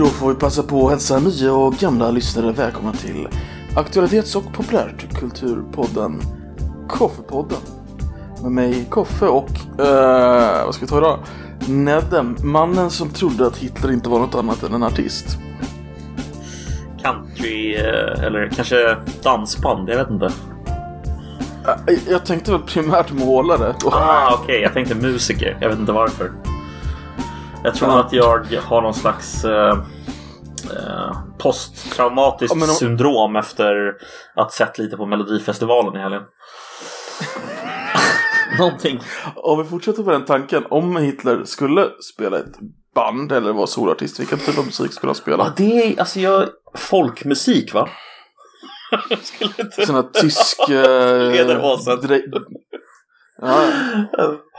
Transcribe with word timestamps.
Då 0.00 0.06
får 0.06 0.28
vi 0.28 0.34
passa 0.34 0.62
på 0.62 0.84
att 0.86 0.90
hälsa 0.90 1.18
nya 1.18 1.52
och 1.52 1.74
gamla 1.74 2.10
lyssnare 2.10 2.52
välkomna 2.52 2.92
till 2.92 3.28
aktualitets 3.76 4.36
och 4.36 4.52
populärkulturpodden 4.52 6.20
Koffepodden. 6.88 7.58
Med 8.42 8.52
mig 8.52 8.86
Koffe 8.90 9.26
och, 9.26 9.50
eh, 9.80 10.64
vad 10.64 10.74
ska 10.74 10.84
vi 10.84 10.90
ta 10.90 10.98
idag? 10.98 11.18
Nedem, 11.68 12.36
mannen 12.42 12.90
som 12.90 13.10
trodde 13.10 13.46
att 13.46 13.56
Hitler 13.56 13.92
inte 13.92 14.08
var 14.08 14.18
något 14.18 14.34
annat 14.34 14.62
än 14.62 14.74
en 14.74 14.82
artist. 14.82 15.38
Country 17.02 17.74
eh, 17.74 18.24
eller 18.24 18.50
kanske 18.56 18.96
dansband, 19.22 19.88
jag 19.88 19.96
vet 19.96 20.10
inte. 20.10 20.26
Eh, 21.86 21.98
Jag 22.08 22.26
tänkte 22.26 22.52
väl 22.52 22.60
primärt 22.60 23.12
målare 23.12 23.74
då. 23.80 23.90
Ah, 23.90 24.38
okej, 24.42 24.60
jag 24.60 24.72
tänkte 24.72 24.94
musiker. 24.94 25.58
Jag 25.60 25.68
vet 25.68 25.78
inte 25.78 25.92
varför. 25.92 26.30
Jag 27.64 27.74
tror 27.74 27.90
Ja. 27.90 28.00
att 28.00 28.12
jag 28.52 28.62
har 28.62 28.82
någon 28.82 28.94
slags 28.94 29.44
eh, 29.44 29.78
eh, 30.76 31.16
posttraumatiskt 31.38 32.56
Ja, 32.56 32.62
om- 32.64 32.68
syndrom 32.74 33.36
efter 33.36 33.92
att 34.36 34.52
sett 34.52 34.78
lite 34.78 34.96
på 34.96 35.06
Melodifestivalen 35.06 35.96
i 35.96 35.98
helgen. 35.98 36.22
Någonting. 38.58 39.00
Om 39.36 39.58
vi 39.62 39.64
fortsätter 39.68 40.02
på 40.02 40.10
den 40.10 40.24
tanken, 40.24 40.64
om 40.70 40.96
Hitler 40.96 41.44
skulle 41.44 41.88
spela 42.14 42.38
ett 42.38 42.54
band 42.94 43.32
eller 43.32 43.52
vara 43.52 43.66
solartist, 43.66 44.20
vilken 44.20 44.38
typ 44.38 44.58
av 44.58 44.64
musik 44.66 44.92
skulle 44.92 45.10
han 45.10 45.16
Ja, 45.16 45.22
spela? 45.22 45.52
det 45.56 45.82
är 45.94 46.00
alltså 46.00 46.20
jag... 46.20 46.48
Folkmusik 46.76 47.74
va? 47.74 47.88
Sån 49.86 49.94
här 49.94 50.02
tysk... 50.12 50.58
Eh, 50.70 51.32
Lederhosen. 51.32 51.98
Ja, 53.42 53.68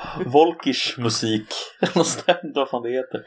musik. 0.98 1.48
Vad 2.56 2.70
fan 2.70 2.82
det 2.84 2.90
heter. 2.90 3.22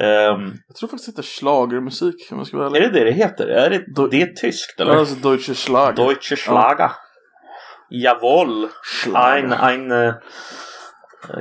Ehm, 0.00 0.52
jag 0.68 0.76
tror 0.76 0.88
faktiskt 0.88 1.06
det 1.06 1.10
heter 1.12 1.22
schlagermusik 1.38 2.28
om 2.30 2.38
jag 2.38 2.46
ska 2.46 2.56
vara 2.56 2.66
är 2.66 2.70
ärlig. 2.74 2.92
det 2.92 2.98
det 2.98 3.04
det 3.04 3.12
heter? 3.12 3.46
Är 3.46 3.70
det, 3.70 3.84
Då- 3.94 4.06
det 4.06 4.22
är 4.22 4.26
tyskt 4.26 4.74
Ja, 4.76 4.84
eller? 4.84 4.96
alltså 4.96 5.14
Deutsche 5.14 5.54
Schlager. 5.54 5.92
Deutsche 5.96 6.36
Schlager. 6.36 6.90
Jawohl. 7.90 8.68
Schlager. 8.82 9.26
Ein, 9.28 9.52
ein 9.52 9.90
äh, 9.90 10.14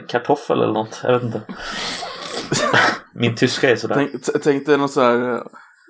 Kartoffel 0.08 0.61
eller 0.61 0.73
något. 0.73 0.99
Jag 1.03 1.14
vet 1.14 1.23
inte. 1.23 1.41
Min 3.16 3.36
tyska 3.36 3.69
är 3.69 3.75
sådär. 3.75 3.95
Tänk, 3.95 4.43
tänk 4.43 4.66
dig 4.66 4.77
någon 4.77 4.89
sån 4.89 5.03
här 5.03 5.33
eh, 5.33 5.41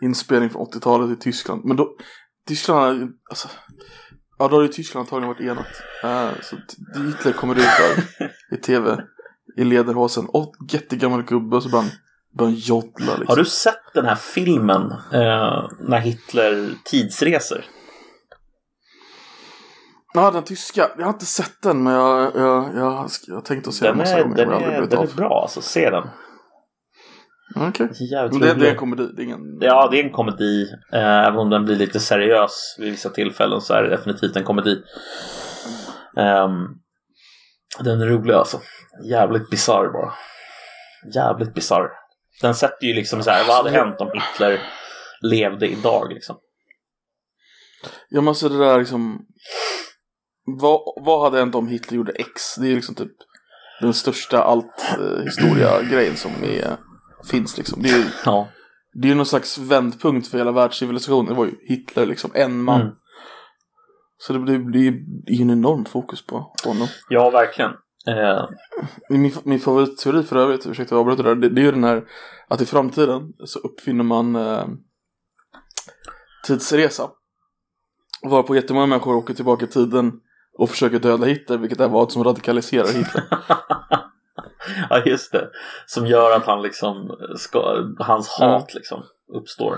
inspelning 0.04 0.50
från 0.50 0.68
80-talet 0.68 1.18
i 1.18 1.22
Tyskland. 1.22 1.66
Men 1.66 1.78
då, 1.78 1.90
Tyskland, 2.48 3.12
alltså, 3.30 3.48
ja 4.40 4.48
då 4.48 4.56
har 4.56 4.62
ju 4.62 4.68
Tyskland 4.68 5.04
antagligen 5.06 5.28
varit 5.28 5.42
enat. 5.42 5.82
Eh, 6.04 6.42
så 6.42 6.56
Hitler 7.00 7.32
kommer 7.32 7.56
ut 7.56 7.62
där 7.62 8.32
i 8.52 8.58
tv 8.58 9.02
i 9.58 9.64
lederhosen 9.64 10.26
och 10.26 10.56
jättegammal 10.70 11.24
gubbe 11.24 11.56
och 11.56 11.64
så 11.64 11.70
bara 11.70 11.86
börjar 12.38 12.52
han 12.52 12.60
joddla 12.60 13.06
liksom. 13.06 13.26
Har 13.28 13.36
du 13.36 13.46
sett 13.46 13.94
den 13.94 14.06
här 14.06 14.16
filmen 14.16 14.92
eh, 14.92 15.70
när 15.80 16.00
Hitler 16.00 16.70
tidsreser? 16.86 17.66
Ja, 20.14 20.32
den 20.32 20.44
tyska. 20.44 20.90
Jag 20.98 21.06
har 21.06 21.14
inte 21.14 21.26
sett 21.26 21.62
den 21.62 21.84
men 21.84 21.94
jag, 21.94 22.36
jag, 22.36 22.76
jag, 22.76 23.10
jag 23.28 23.36
har 23.36 23.42
tänkt 23.42 23.68
att 23.68 23.74
se 23.74 23.86
den 23.86 23.98
Den 23.98 23.98
massa 23.98 24.18
är, 24.18 24.24
gånger. 24.24 24.36
den 24.36 24.52
är, 24.52 24.88
den 24.88 25.00
är 25.00 25.16
bra, 25.16 25.42
alltså 25.42 25.62
se 25.62 25.90
den. 25.90 26.08
Okej. 27.56 27.90
Jävligt 28.12 28.40
Men 28.40 28.42
det, 28.42 28.54
det 28.54 28.68
är 28.68 28.72
en 28.72 28.78
komedi, 28.78 29.12
det 29.16 29.22
är 29.22 29.24
ingen... 29.24 29.58
Ja, 29.62 29.88
det 29.92 30.00
är 30.00 30.04
en 30.04 30.12
komedi. 30.12 30.72
Eh, 30.94 31.28
även 31.28 31.40
om 31.40 31.50
den 31.50 31.66
blir 31.66 31.76
lite 31.76 32.00
seriös 32.00 32.76
vid 32.80 32.92
vissa 32.92 33.10
tillfällen 33.10 33.62
så 33.62 33.74
är 33.74 33.84
det 33.84 33.90
definitivt 33.90 34.36
en 34.36 34.44
komedi. 34.44 34.84
Ehm, 36.18 36.68
den 37.80 38.02
är 38.02 38.06
rolig 38.06 38.34
alltså. 38.34 38.60
Jävligt 39.10 39.50
bisarr 39.50 39.92
bara. 39.94 40.14
Jävligt 41.16 41.54
bisarr. 41.54 41.90
Den 42.42 42.56
sätter 42.56 42.88
ju 42.88 42.94
liksom 42.94 43.24
så 43.24 43.30
här, 43.32 43.48
vad 43.48 43.58
hade 43.58 43.70
hänt 43.70 44.02
om 44.02 44.12
Hitler 44.14 44.60
levde 45.22 45.68
idag 45.68 46.14
liksom? 46.14 46.38
Jag 48.10 48.24
måste 48.24 48.50
det 48.50 48.58
där 48.58 48.80
liksom... 48.80 49.26
Vad, 50.62 50.82
vad 51.06 51.24
hade 51.24 51.40
hänt 51.40 51.56
om 51.56 51.68
Hitler 51.68 51.98
gjorde 51.98 52.12
X? 52.12 52.56
Det 52.58 52.68
är 52.68 52.76
liksom 52.76 52.96
typ 52.96 53.12
den 53.82 53.94
största 53.94 54.44
allt 54.44 54.84
eh, 55.00 56.16
som 56.16 56.44
är, 56.44 56.78
finns 57.24 57.58
liksom. 57.58 57.82
Det 57.82 57.90
är, 57.90 58.06
Ja. 58.26 58.48
det 58.94 59.08
är 59.08 59.10
ju 59.10 59.16
någon 59.16 59.26
slags 59.26 59.58
vändpunkt 59.58 60.28
för 60.28 60.38
hela 60.38 60.52
världscivilisationen. 60.52 61.26
Det 61.26 61.34
var 61.38 61.46
ju 61.46 61.56
Hitler 61.62 62.06
liksom, 62.06 62.32
en 62.34 62.64
man. 62.64 62.82
Mm. 62.82 62.94
Så 64.18 64.34
det 64.34 64.40
blir, 64.40 64.92
ju 65.28 65.42
en 65.42 65.50
enorm 65.50 65.86
fokus 65.86 66.26
på 66.26 66.54
honom. 66.66 66.88
Ja, 67.10 67.30
verkligen. 67.30 67.72
Eh, 68.08 68.50
Min, 69.10 69.32
min 69.44 69.60
favoritteori 69.60 70.24
för 70.24 70.36
övrigt, 70.36 70.68
ursäkta 70.68 70.96
jag 70.96 71.00
avbryter 71.00 71.24
där, 71.24 71.36
det, 71.36 71.50
det 71.50 71.62
är 71.62 71.66
ju 71.66 71.72
den 71.72 71.84
här 71.84 72.04
att 72.48 72.62
i 72.62 72.66
framtiden 72.66 73.34
så 73.46 73.60
uppfinner 73.60 74.04
man 74.04 74.36
eh, 74.36 74.66
tidsresa. 76.48 77.10
Varpå 78.24 78.56
jättemånga 78.56 78.86
människor 78.86 79.16
åker 79.16 79.34
tillbaka 79.34 79.66
i 79.66 79.68
tiden 79.68 80.12
och 80.58 80.70
försöker 80.70 81.00
döda 81.00 81.26
Hitler, 81.26 81.58
vilket 81.58 81.80
är 81.80 81.88
vad 81.88 82.12
som 82.12 82.24
radikaliserar 82.24 82.88
Hitler. 82.88 83.24
ja, 85.04 85.04
just 85.06 85.32
det. 85.32 85.50
Som 85.86 86.06
gör 86.08 86.32
att 86.36 86.46
han 86.46 86.62
liksom, 86.62 87.18
ska, 87.38 87.76
hans 88.00 88.28
hat 88.30 88.74
liksom 88.74 89.04
uppstår. 89.36 89.78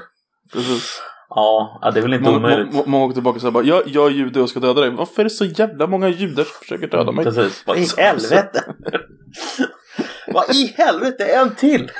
Precis. 0.53 1.01
Ja, 1.29 1.79
ja, 1.81 1.91
det 1.91 1.99
är 1.99 2.01
väl 2.01 2.13
inte 2.13 2.25
Många, 2.29 2.37
omöjligt. 2.37 2.73
må, 2.73 2.83
många 2.85 3.05
åker 3.05 3.13
tillbaka 3.13 3.35
och 3.35 3.41
säger 3.41 3.51
bara, 3.51 3.63
jag, 3.63 3.87
jag 3.87 4.05
är 4.07 4.11
jude 4.11 4.41
och 4.41 4.49
ska 4.49 4.59
döda 4.59 4.81
dig. 4.81 4.89
Varför 4.89 5.21
är 5.21 5.23
det 5.23 5.29
så 5.29 5.45
jävla 5.45 5.87
många 5.87 6.09
judar 6.09 6.43
som 6.43 6.53
försöker 6.59 6.87
döda 6.87 7.11
mig? 7.11 7.25
Precis. 7.25 7.63
Vad 7.67 7.77
i 7.79 7.87
helvete? 7.97 8.63
Vad 10.27 10.55
i 10.55 10.73
helvete? 10.77 11.25
En 11.25 11.55
till! 11.55 11.91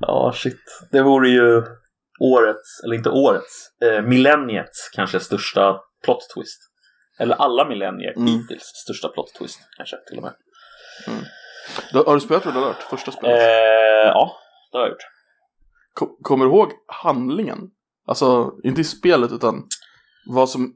ja, 0.00 0.32
shit. 0.36 0.60
Det 0.90 1.02
vore 1.02 1.28
ju 1.28 1.62
årets, 2.20 2.80
eller 2.84 2.94
inte 2.94 3.10
årets, 3.10 3.70
eh, 3.82 4.02
millenniets 4.02 4.90
kanske 4.94 5.20
största 5.20 5.76
plot 6.04 6.20
twist. 6.34 6.60
Eller 7.20 7.34
alla 7.36 7.68
millennier 7.68 8.12
Mm. 8.16 8.26
hittills 8.26 8.62
största 8.84 9.08
plot 9.08 9.34
twist 9.38 9.60
kanske 9.76 9.96
till 10.08 10.16
och 10.16 10.22
med. 10.24 10.32
Då, 11.92 12.04
har 12.06 12.14
du 12.14 12.20
spelat 12.20 12.46
Red 12.46 12.56
alert? 12.56 12.82
Första 12.82 13.12
spelet? 13.12 13.42
Eh, 13.42 14.08
ja, 14.08 14.36
det 14.72 14.78
har 14.78 14.84
jag 14.84 14.90
gjort. 14.90 15.06
Kom, 15.94 16.16
kommer 16.22 16.44
du 16.44 16.50
ihåg 16.50 16.72
handlingen? 16.86 17.58
Alltså, 18.06 18.52
inte 18.64 18.80
i 18.80 18.84
spelet 18.84 19.32
utan 19.32 19.64
vad 20.26 20.50
som 20.50 20.74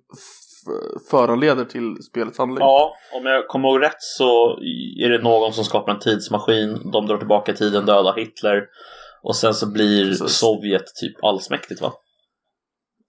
föranleder 1.11 1.65
till 1.65 2.03
spelets 2.03 2.39
handling. 2.39 2.61
Ja, 2.61 2.97
om 3.13 3.27
jag 3.27 3.49
kommer 3.49 3.69
ihåg 3.69 3.83
rätt 3.83 4.03
så 4.03 4.59
är 5.01 5.09
det 5.09 5.23
någon 5.23 5.53
som 5.53 5.65
skapar 5.65 5.93
en 5.93 5.99
tidsmaskin. 5.99 6.91
De 6.93 7.07
drar 7.07 7.19
tillbaka 7.19 7.53
tiden, 7.53 7.87
dödar 7.87 8.15
Hitler. 8.17 8.67
Och 9.23 9.37
sen 9.37 9.55
så 9.55 9.73
blir 9.73 10.09
Precis. 10.09 10.33
Sovjet 10.33 10.95
typ 11.01 11.25
allsmäktigt 11.25 11.81
va? 11.81 11.93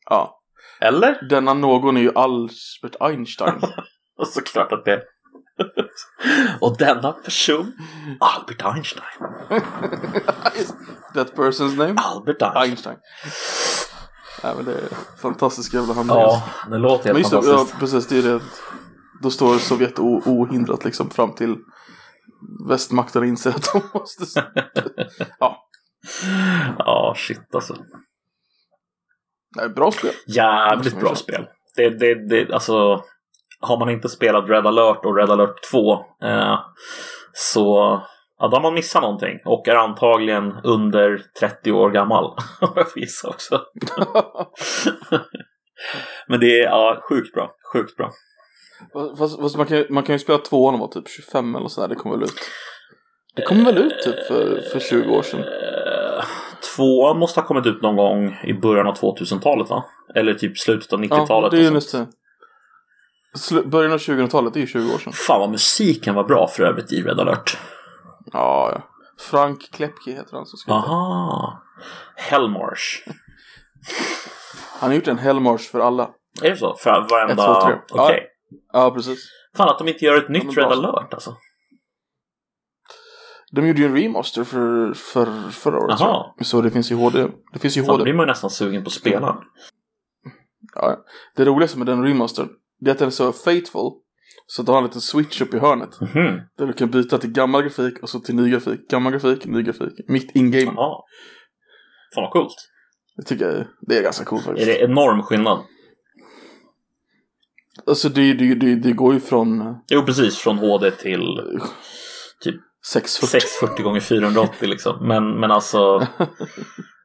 ja. 0.09 0.40
Eller? 0.81 1.28
Denna 1.30 1.53
någon 1.53 1.97
är 1.97 2.01
ju 2.01 2.12
Albert 2.16 2.95
Einstein. 3.00 3.62
Och 4.18 4.28
såklart 4.28 4.72
att 4.72 4.85
det 4.85 5.01
Och 6.62 6.78
denna 6.78 7.12
person, 7.12 7.74
Albert 8.19 8.62
Einstein. 8.75 9.30
That 11.14 11.36
person's 11.36 11.78
name? 11.78 11.94
Albert 11.97 12.41
Einstein. 12.41 12.64
Einstein. 12.69 12.97
Nej 14.44 14.56
men 14.56 14.66
det 14.66 14.74
är 14.74 14.88
fantastisk 15.22 15.74
jävla 15.74 15.94
handling. 15.94 16.18
Ja, 16.18 16.44
det 16.69 16.78
låter 16.78 17.13
Men 17.13 17.24
helt 17.24 17.31
just 17.34 17.46
det, 17.46 17.52
ja, 17.52 17.58
fantastiskt. 17.58 17.80
precis. 17.80 18.08
Det 18.08 18.18
är 18.18 18.22
det. 18.34 18.40
Då 19.22 19.30
står 19.31 19.58
Sovjet 19.58 20.00
ohindrat 20.00 20.86
liksom 20.86 21.09
fram 21.09 21.36
till 21.36 21.58
västmakterna 22.69 23.25
inser 23.25 23.50
att 23.50 23.74
de 23.74 23.81
måste... 23.94 24.25
ja, 25.40 25.59
Ja, 26.78 27.13
shit 27.18 27.56
alltså. 27.56 27.75
nej, 29.56 29.69
bra 29.69 29.92
spel. 29.92 30.12
Jävligt 30.28 31.00
bra 31.00 31.16
spel. 31.16 31.47
Det, 31.75 31.90
det, 31.90 32.28
det, 32.30 32.53
alltså, 32.53 33.03
har 33.63 33.79
man 33.79 33.90
inte 33.90 34.09
spelat 34.09 34.50
Red 34.50 34.68
alert 34.68 35.06
och 35.06 35.16
Red 35.18 35.29
alert 35.31 35.72
2 35.72 35.94
eh, 36.24 36.59
så 37.34 38.01
ja, 38.40 38.47
då 38.47 38.56
har 38.57 38.62
man 38.62 38.74
missat 38.74 39.01
någonting 39.01 39.39
och 39.45 39.68
är 39.68 39.75
antagligen 39.75 40.54
under 40.63 41.21
30 41.39 41.71
år 41.71 41.89
gammal. 41.92 42.24
Om 42.62 42.71
jag 42.75 42.92
får 42.92 43.00
gissa 43.01 43.30
också. 43.30 43.62
Men 46.27 46.39
det 46.39 46.60
är 46.60 46.63
ja, 46.63 47.00
sjukt 47.10 47.33
bra. 47.33 47.51
Sjukt 47.74 47.98
bra. 47.98 48.12
Fast, 49.18 49.39
fast 49.42 49.57
man, 49.57 49.65
kan, 49.65 49.77
ju- 49.77 49.88
man 49.89 50.04
kan 50.04 50.15
ju 50.15 50.19
spela 50.19 50.38
tvåan 50.39 50.74
och 50.74 50.80
vara 50.80 50.92
typ 50.92 51.10
25 51.10 51.56
eller 51.56 51.68
sådär. 51.68 51.88
Det 51.88 51.95
kommer 51.95 52.15
väl 52.15 52.24
ut. 52.24 52.39
Det 53.36 53.42
kom 53.42 53.63
väl 53.65 53.77
ut 53.77 54.01
typ 54.04 54.27
för, 54.27 54.62
för 54.71 54.80
20 54.80 55.15
år 55.18 55.21
sedan. 55.21 55.39
Eh, 55.39 56.24
Tvåan 56.75 57.19
måste 57.19 57.39
ha 57.39 57.48
kommit 57.48 57.65
ut 57.65 57.81
någon 57.81 57.95
gång 57.95 58.39
i 58.44 58.54
början 58.54 58.88
av 58.88 58.94
2000-talet 58.95 59.69
va? 59.69 59.86
Eller 60.15 60.33
typ 60.33 60.57
slutet 60.57 60.94
av 60.94 61.06
Ja, 61.06 61.18
90-talet. 61.18 61.51
det 61.51 61.57
är 61.57 61.62
ju 61.62 61.69
just 61.69 61.92
det. 61.92 62.07
Slu- 63.38 63.68
Början 63.69 63.91
av 63.94 63.97
2000-talet, 63.97 64.53
det 64.53 64.59
är 64.59 64.62
ju 64.62 64.68
20 64.68 64.94
år 64.94 64.97
sedan. 64.97 65.13
Fan 65.13 65.39
vad 65.39 65.50
musiken 65.50 66.15
var 66.15 66.24
bra 66.24 66.47
för 66.47 66.63
övrigt 66.63 66.91
i 66.91 67.01
Red 67.01 67.19
alert. 67.19 67.57
Ja, 68.25 68.71
ja. 68.74 68.81
Frank 69.19 69.71
Klepke 69.71 70.12
heter 70.12 70.35
han 70.38 70.45
som 70.45 70.57
skriver. 70.57 70.77
Aha. 70.80 71.62
Hellmarsh. 72.15 73.07
Han 74.80 74.89
har 74.89 74.95
gjort 74.95 75.07
en 75.07 75.18
Hellmarsh 75.18 75.71
för 75.71 75.80
alla. 75.80 76.09
Är 76.41 76.50
det 76.50 76.57
så? 76.57 76.75
För 76.75 77.07
varenda... 77.09 77.33
Ett, 77.33 77.38
två, 77.38 77.62
tre. 77.68 77.75
Okej. 77.91 78.27
Ja. 78.50 78.83
Ja, 78.83 78.91
precis. 78.91 79.19
Fan 79.57 79.69
att 79.69 79.77
de 79.79 79.88
inte 79.88 80.06
gör 80.06 80.18
ett 80.18 80.29
nytt. 80.29 80.57
Red 80.57 80.65
alert 80.65 81.13
alltså. 81.13 81.36
De 83.51 83.68
gjorde 83.68 83.79
ju 83.81 83.86
en 83.86 83.95
remaster 83.97 84.44
för, 84.44 84.94
för 84.94 85.50
förra 85.51 85.77
året. 85.79 86.00
jag. 86.00 86.33
Så 86.45 86.62
det 86.62 86.71
finns 86.71 86.91
i 86.91 86.94
HD. 86.94 87.27
Det 87.53 87.59
finns 87.59 87.77
i 87.77 87.79
Fan, 87.79 87.88
då 87.88 87.91
HD. 87.94 88.03
blir 88.03 88.13
man 88.13 88.24
ju 88.25 88.27
nästan 88.27 88.50
sugen 88.50 88.83
på 88.83 88.88
att 88.88 88.94
spela. 88.94 89.38
Ja, 90.75 90.97
det 91.36 91.45
roligaste 91.45 91.77
med 91.77 91.88
den 91.88 92.03
remaster 92.03 92.47
det 92.80 92.90
är 92.90 92.94
att 92.94 93.00
den 93.00 93.08
är 93.08 93.12
så 93.12 93.31
faithful. 93.34 93.92
Så 94.48 94.62
att 94.62 94.66
du 94.66 94.72
har 94.72 94.80
en 94.80 94.86
liten 94.86 95.02
switch 95.02 95.42
upp 95.42 95.54
i 95.54 95.60
hörnet. 95.60 96.02
Mhm. 96.02 96.42
Där 96.58 96.66
du 96.68 96.74
kan 96.74 96.92
byta 96.92 97.18
till 97.18 97.31
gammal 97.31 97.62
grafik 97.62 98.00
och 98.04 98.10
så 98.10 98.20
till 98.20 98.36
ny 98.36 98.50
grafik. 98.52 98.90
Gammal 98.90 99.12
grafik, 99.12 99.46
ny 99.46 99.62
grafik. 99.64 99.94
Mitt 100.08 100.36
in-game. 100.36 100.72
Fan 102.16 102.24
vad 102.24 102.31
coolt. 102.31 102.56
Det 103.18 103.24
tycker 103.24 103.46
jag 103.46 103.54
är- 103.56 103.68
det 103.81 103.98
är 103.98 104.04
ganska 104.04 104.25
coolt 104.25 104.42
Är 104.42 104.46
faktiskt. 104.48 104.68
det 104.68 104.81
enorm 104.84 105.22
skillnad? 105.24 105.60
Alltså 107.88 108.10
det, 108.10 108.34
det, 108.34 108.56
det, 108.56 108.75
det 108.75 108.92
går 108.92 109.14
ju 109.14 109.20
från 109.20 109.62
eh, 109.62 109.75
Jo, 109.90 110.02
precis. 110.06 110.38
Från 110.38 110.58
HD 110.58 110.92
till 110.92 111.22
typ 112.44 112.56
640. 112.92 113.40
640 113.42 113.84
gånger 113.84 114.00
480 114.00 114.68
liksom. 114.70 115.08
Men, 115.08 115.40
men 115.40 115.52
alltså, 115.52 115.78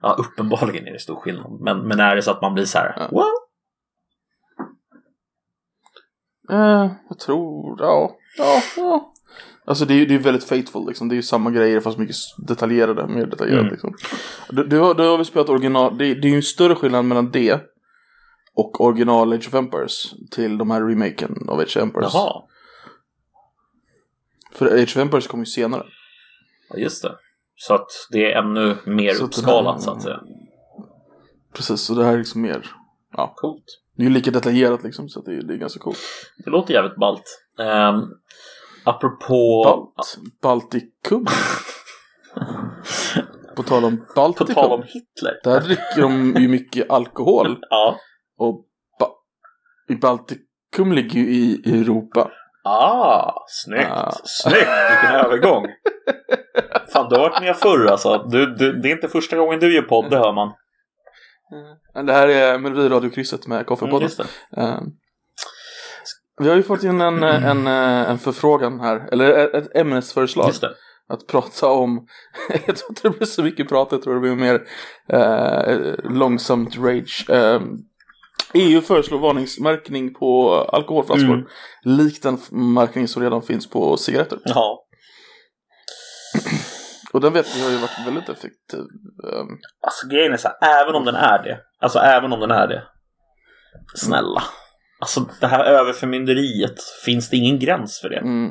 ja, 0.02 0.16
uppenbarligen 0.18 0.86
är 0.86 0.92
det 0.92 0.98
stor 1.00 1.16
skillnad. 1.16 1.60
Men, 1.60 1.88
men 1.88 2.00
är 2.00 2.16
det 2.16 2.22
så 2.22 2.30
att 2.30 2.42
man 2.42 2.54
blir 2.54 2.64
så 2.64 2.78
här, 2.78 2.92
Ja. 2.96 3.08
what? 3.12 3.26
Eh, 6.50 6.90
jag 7.08 7.18
tror, 7.18 7.76
ja, 7.80 8.16
ja, 8.38 8.62
ja. 8.76 9.12
Alltså 9.64 9.84
det 9.84 9.94
är 9.94 9.98
ju 9.98 10.06
det 10.06 10.14
är 10.14 10.18
väldigt 10.18 10.44
faithful 10.44 10.86
liksom. 10.88 11.08
Det 11.08 11.12
är 11.14 11.16
ju 11.16 11.22
samma 11.22 11.50
grejer 11.50 11.80
fast 11.80 11.98
mycket 11.98 12.16
detaljerade, 12.46 13.06
mer 13.08 13.26
detaljerat 13.26 13.60
Mm. 13.60 13.72
liksom. 13.72 13.94
Du, 14.50 14.64
du, 14.64 14.78
har, 14.78 14.94
du 14.94 15.02
har 15.08 15.16
väl 15.16 15.26
spelat 15.26 15.48
original, 15.48 15.98
det, 15.98 16.14
det 16.14 16.28
är 16.28 16.30
ju 16.30 16.36
en 16.36 16.42
större 16.42 16.74
skillnad 16.74 17.04
mellan 17.04 17.30
det 17.30 17.60
och 18.54 18.80
original 18.80 19.32
Age 19.32 19.48
of 19.48 19.54
Empires 19.54 20.14
till 20.30 20.58
de 20.58 20.70
här 20.70 20.82
remaken 20.82 21.48
av 21.48 21.58
Age 21.60 21.76
of 21.76 21.82
Empires. 21.82 22.10
Jaha, 22.14 22.42
För 24.52 24.66
Age 24.66 24.82
of 24.82 24.96
Empires 24.96 25.26
kom 25.26 25.40
ju 25.40 25.46
senare. 25.46 25.86
ja, 26.70 26.76
just 26.78 27.02
det. 27.02 27.16
Så 27.56 27.74
att 27.74 27.86
det 28.10 28.32
är 28.32 28.38
ännu 28.42 28.76
mer 28.86 29.14
Så 29.14 29.24
uppskalat 29.24 29.74
här- 29.74 29.82
så 29.82 29.90
att 29.90 30.02
säga. 30.02 30.20
Precis, 31.52 31.80
så 31.80 31.94
det 31.94 32.04
här 32.04 32.12
är 32.12 32.18
liksom 32.18 32.42
mer, 32.42 32.66
Coolt. 33.36 33.64
Det 33.98 34.02
är 34.02 34.08
ju 34.08 34.10
lika 34.14 34.30
detaljerat 34.30 34.82
liksom 34.84 35.08
så 35.08 35.18
att 35.20 35.24
det, 35.26 35.34
är- 35.34 35.42
det 35.42 35.54
är 35.54 35.58
ganska 35.58 35.80
coolt. 35.80 35.98
Det 36.44 36.50
låter 36.50 36.74
jävligt 36.74 36.96
ballt. 36.96 37.24
Um, 37.58 38.08
apropå... 38.84 39.64
Balt, 39.96 40.18
Baltikum. 40.42 41.26
På 43.56 43.62
tal 43.62 43.84
om 43.84 43.96
På 43.96 44.04
Baltikum. 44.16 44.54
tal 44.54 44.72
om 44.72 44.82
Hitler. 44.82 45.40
Där 45.44 45.60
dricker 45.60 46.00
de 46.02 46.34
ju 46.38 46.48
mycket 46.48 46.90
alkohol. 46.90 47.58
Ja. 47.70 47.96
Och 48.38 48.64
ba- 49.00 49.14
i 49.88 49.94
Baltikum 49.94 50.92
ligger 50.92 51.20
ju 51.20 51.26
i 51.30 51.62
Europa. 51.80 52.30
Ah, 52.64 53.32
snyggt. 53.48 53.90
Ah. 53.90 54.10
Snyggt, 54.24 54.56
vilken 54.90 55.16
övergång. 55.26 55.66
Fan, 56.92 57.08
du 57.08 57.16
har 57.16 57.22
varit 57.30 57.42
med 57.42 57.56
förr 57.56 57.86
alltså. 57.86 58.18
Du, 58.30 58.54
du, 58.54 58.72
det 58.72 58.88
är 58.88 58.92
inte 58.92 59.08
första 59.08 59.36
gången 59.36 59.60
du 59.60 59.74
gör 59.74 59.82
podd, 59.82 60.10
det 60.10 60.16
hör 60.18 60.32
man. 60.32 60.52
Men 61.94 62.06
Det 62.06 62.12
här 62.12 62.28
är 62.28 62.58
Melodiradiokrysset 62.58 63.46
med 63.46 63.56
Mm, 63.56 63.64
Koffepodden. 63.66 64.02
just 64.02 64.18
det. 64.18 64.60
Eh, 64.62 64.80
vi 66.40 66.48
har 66.48 66.56
ju 66.56 66.62
fått 66.62 66.82
in 66.84 67.00
en, 67.00 67.22
en, 67.22 67.66
eh, 67.66 68.10
en 68.10 68.18
förfrågan 68.18 68.80
här, 68.80 69.08
eller 69.12 69.56
ett, 69.56 69.76
ämnesförslag. 69.76 70.52
Att 71.10 71.26
prata 71.26 71.66
om, 71.68 72.06
jag 72.66 72.76
tror 72.76 72.90
inte 72.90 73.08
det 73.08 73.10
blir 73.18 73.26
så 73.26 73.42
mycket 73.42 73.68
prat, 73.68 73.88
jag 73.90 74.02
tror 74.02 74.14
det 74.14 74.20
blir 74.20 74.34
mer 74.34 74.62
eh, 75.12 75.94
långsamt 76.10 76.76
rage. 76.76 77.26
Eh, 77.30 77.60
EU 78.54 78.80
föreslår 78.80 79.18
varningsmärkning 79.18 80.14
på 80.14 80.54
alkoholflaskor. 80.54 81.34
Mm. 81.34 81.46
Likt 81.82 82.22
den 82.22 82.38
märkning 82.50 83.08
som 83.08 83.22
redan 83.22 83.42
finns 83.42 83.70
på 83.70 83.96
cigaretter. 83.96 84.38
Ja. 84.44 84.84
Och 87.12 87.20
den 87.20 87.32
vet 87.32 87.56
vi 87.56 87.62
har 87.64 87.70
ju 87.70 87.76
varit 87.76 88.06
väldigt 88.06 88.28
effektiv. 88.28 88.80
Eh, 89.24 89.44
Alltså 89.80 90.08
grejen 90.08 90.32
är 90.32 90.36
så 90.36 90.48
här, 90.60 90.82
även 90.82 90.94
om 90.94 91.04
den 91.04 91.14
är 91.14 91.42
det. 91.42 91.60
Alltså 91.80 91.98
även 91.98 92.32
om 92.32 92.40
den 92.40 92.50
är 92.50 92.66
det. 92.68 92.82
Snälla. 93.94 94.42
Alltså 95.00 95.20
det 95.40 95.46
här 95.46 95.64
överförmynderiet, 95.64 96.82
finns 97.04 97.30
det 97.30 97.36
ingen 97.36 97.58
gräns 97.58 98.00
för 98.00 98.08
det? 98.08 98.18
mm. 98.18 98.50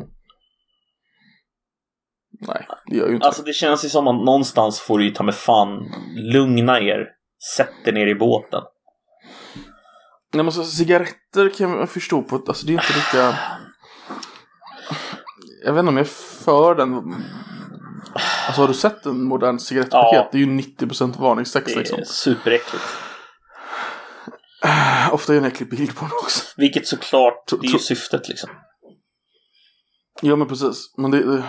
Nej, 2.48 2.68
det 2.86 2.96
gör 2.98 3.08
ju 3.08 3.16
inte 3.16 3.28
Alltså 3.28 3.44
det 3.44 3.54
känns 3.54 3.86
ju 3.86 3.90
som 3.90 4.08
att 4.08 4.26
någonstans 4.26 4.80
får 4.80 4.98
du 5.00 5.06
ju 5.06 5.12
ta 5.12 5.24
med 5.24 5.36
fan 5.36 5.70
lugna 6.16 6.80
er. 6.80 7.08
Sätt 7.56 7.74
er 7.86 7.92
ner 7.92 8.08
i 8.08 8.16
båten. 8.16 8.62
Nej 10.34 10.44
men 10.44 10.52
så 10.52 10.64
cigaretter 10.64 11.50
kan 11.58 11.70
jag 11.72 11.90
förstå 11.90 12.22
på 12.22 12.36
ett, 12.36 12.48
alltså 12.50 12.66
det 12.66 12.72
är 12.72 12.74
inte 12.74 12.94
lika 12.96 13.38
Jag 15.66 15.74
vet 15.74 15.80
inte 15.80 15.90
om 15.90 15.98
jag 15.98 16.06
är 16.06 16.44
för 16.44 16.76
den 16.76 17.16
Alltså 18.48 18.62
har 18.62 18.68
du 18.68 18.74
sett 18.74 19.06
en 19.06 19.24
modern 19.24 19.60
cigarettpaket? 19.60 20.14
Ja. 20.14 20.30
Det 20.32 20.38
är 20.38 20.40
ju 20.40 20.46
90% 20.46 21.20
varningstext 21.20 21.74
Det 21.74 21.80
liksom 21.80 22.00
superäckligt. 22.06 22.84
Ofta 25.12 25.34
är 25.34 25.40
det 25.40 25.46
en 25.46 25.52
äcklig 25.52 25.70
bild 25.70 25.96
på 25.96 26.06
den 26.06 26.12
också 26.24 26.44
Vilket 26.58 26.88
såklart, 26.88 27.48
det 27.62 27.68
är 27.68 27.72
ju 27.72 27.80
syftet 27.80 28.30
liksom. 28.30 28.50
Ja 30.22 30.36
men 30.36 30.48
precis, 30.48 30.94
men 30.98 31.12
det, 31.12 31.24
det 31.24 31.44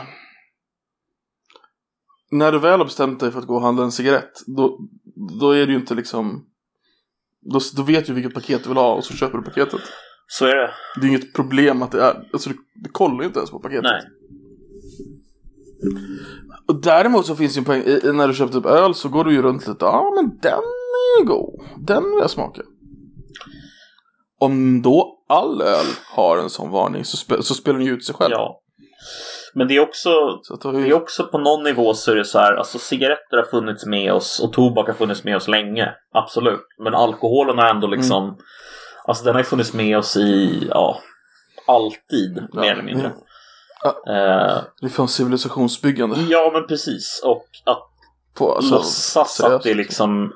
När 2.31 2.53
du 2.53 2.59
väl 2.59 2.79
har 2.79 2.85
bestämt 2.85 3.21
dig 3.21 3.31
för 3.31 3.39
att 3.39 3.47
gå 3.47 3.55
och 3.55 3.63
handla 3.63 3.85
en 3.85 3.93
cigarett 3.93 4.33
Då, 4.47 4.79
då 5.41 5.51
är 5.51 5.67
det 5.67 5.73
ju 5.73 5.79
inte 5.79 5.95
liksom 5.95 6.47
då, 7.41 7.61
då 7.77 7.83
vet 7.83 8.07
du 8.07 8.13
vilket 8.13 8.35
paket 8.35 8.63
du 8.63 8.69
vill 8.69 8.79
ha 8.79 8.95
och 8.95 9.05
så 9.05 9.15
köper 9.15 9.39
du 9.39 9.45
paketet 9.45 9.81
Så 10.27 10.45
är 10.45 10.57
det. 10.57 10.71
Det 11.01 11.07
är 11.07 11.09
inget 11.09 11.33
problem 11.33 11.83
att 11.83 11.93
det 11.93 12.03
är, 12.03 12.29
alltså 12.33 12.51
du, 12.51 12.57
du 12.75 12.91
kollar 12.91 13.21
ju 13.21 13.27
inte 13.27 13.39
ens 13.39 13.51
på 13.51 13.61
paketet 13.61 13.83
Nej. 13.83 14.03
Och 16.69 16.83
däremot 16.83 17.27
så 17.27 17.37
finns 17.37 17.57
ju 17.57 17.59
en 17.59 17.65
poäng, 17.65 17.83
när 18.17 18.29
du 18.29 18.35
köper 18.35 18.53
typ 18.53 18.67
öl 18.67 18.95
så 18.95 19.09
går 19.09 19.25
du 19.25 19.33
ju 19.33 19.43
runt 19.43 19.67
lite, 19.67 19.85
ja 19.85 20.13
men 20.15 20.39
den 20.43 20.63
är 20.63 21.21
ju 21.21 21.25
god, 21.25 21.61
den 21.87 22.05
vill 22.05 22.21
jag 22.21 22.31
smaka. 22.31 22.63
Om 24.41 24.83
då 24.83 25.19
all 25.29 25.63
öl 25.63 25.87
har 26.15 26.39
en 26.39 26.51
sån 26.51 26.71
varning 26.71 27.05
så, 27.05 27.17
spe, 27.17 27.43
så 27.43 27.55
spelar 27.55 27.79
den 27.79 27.87
ju 27.87 27.93
ut 27.95 28.05
sig 28.05 28.15
själv. 28.15 28.33
Ja. 28.33 28.61
Men 29.55 29.69
det 29.69 29.77
är 29.77 29.81
också, 29.81 30.11
har 30.11 30.73
det 30.73 30.89
är 30.89 30.95
också 30.95 31.25
på 31.25 31.39
någon 31.39 31.65
nivå 31.65 31.95
så 31.95 32.13
är 32.13 32.17
det 32.17 32.25
så 32.25 32.39
här, 32.39 32.53
alltså 32.53 32.79
cigaretter 32.79 33.37
har 33.37 33.45
funnits 33.45 33.87
med 33.87 34.13
oss 34.13 34.41
och 34.41 34.53
tobak 34.53 34.87
har 34.87 34.95
funnits 34.95 35.25
med 35.25 35.37
oss 35.37 35.49
länge. 35.49 35.95
Absolut. 36.13 36.67
Men 36.85 36.95
alkoholen 36.95 37.59
har 37.59 37.67
ändå 37.67 37.87
liksom, 37.87 38.39
alltså 39.05 39.25
den 39.25 39.35
har 39.35 39.41
ju 39.41 39.45
funnits 39.45 39.75
med 39.75 39.99
oss 39.99 40.17
i, 40.17 40.67
ja, 40.71 41.01
alltid 41.67 42.45
Ja, 42.53 42.61
mer 42.61 42.73
eller 42.73 42.83
mindre. 42.83 43.13
Ja. 43.17 43.23
Eh, 43.85 44.63
det 44.81 44.87
är 44.87 44.89
från 44.89 45.09
civilisationsbyggande. 45.09 46.17
ja 46.29 46.51
men 46.55 46.67
precis. 46.67 47.21
Och 47.25 47.47
att 47.65 47.91
På, 48.39 48.55
alltså, 48.55 48.75
låtsas 48.75 49.35
seriöst. 49.35 49.55
att 49.57 49.63
det 49.63 49.71
är 49.71 49.75
liksom 49.75 50.33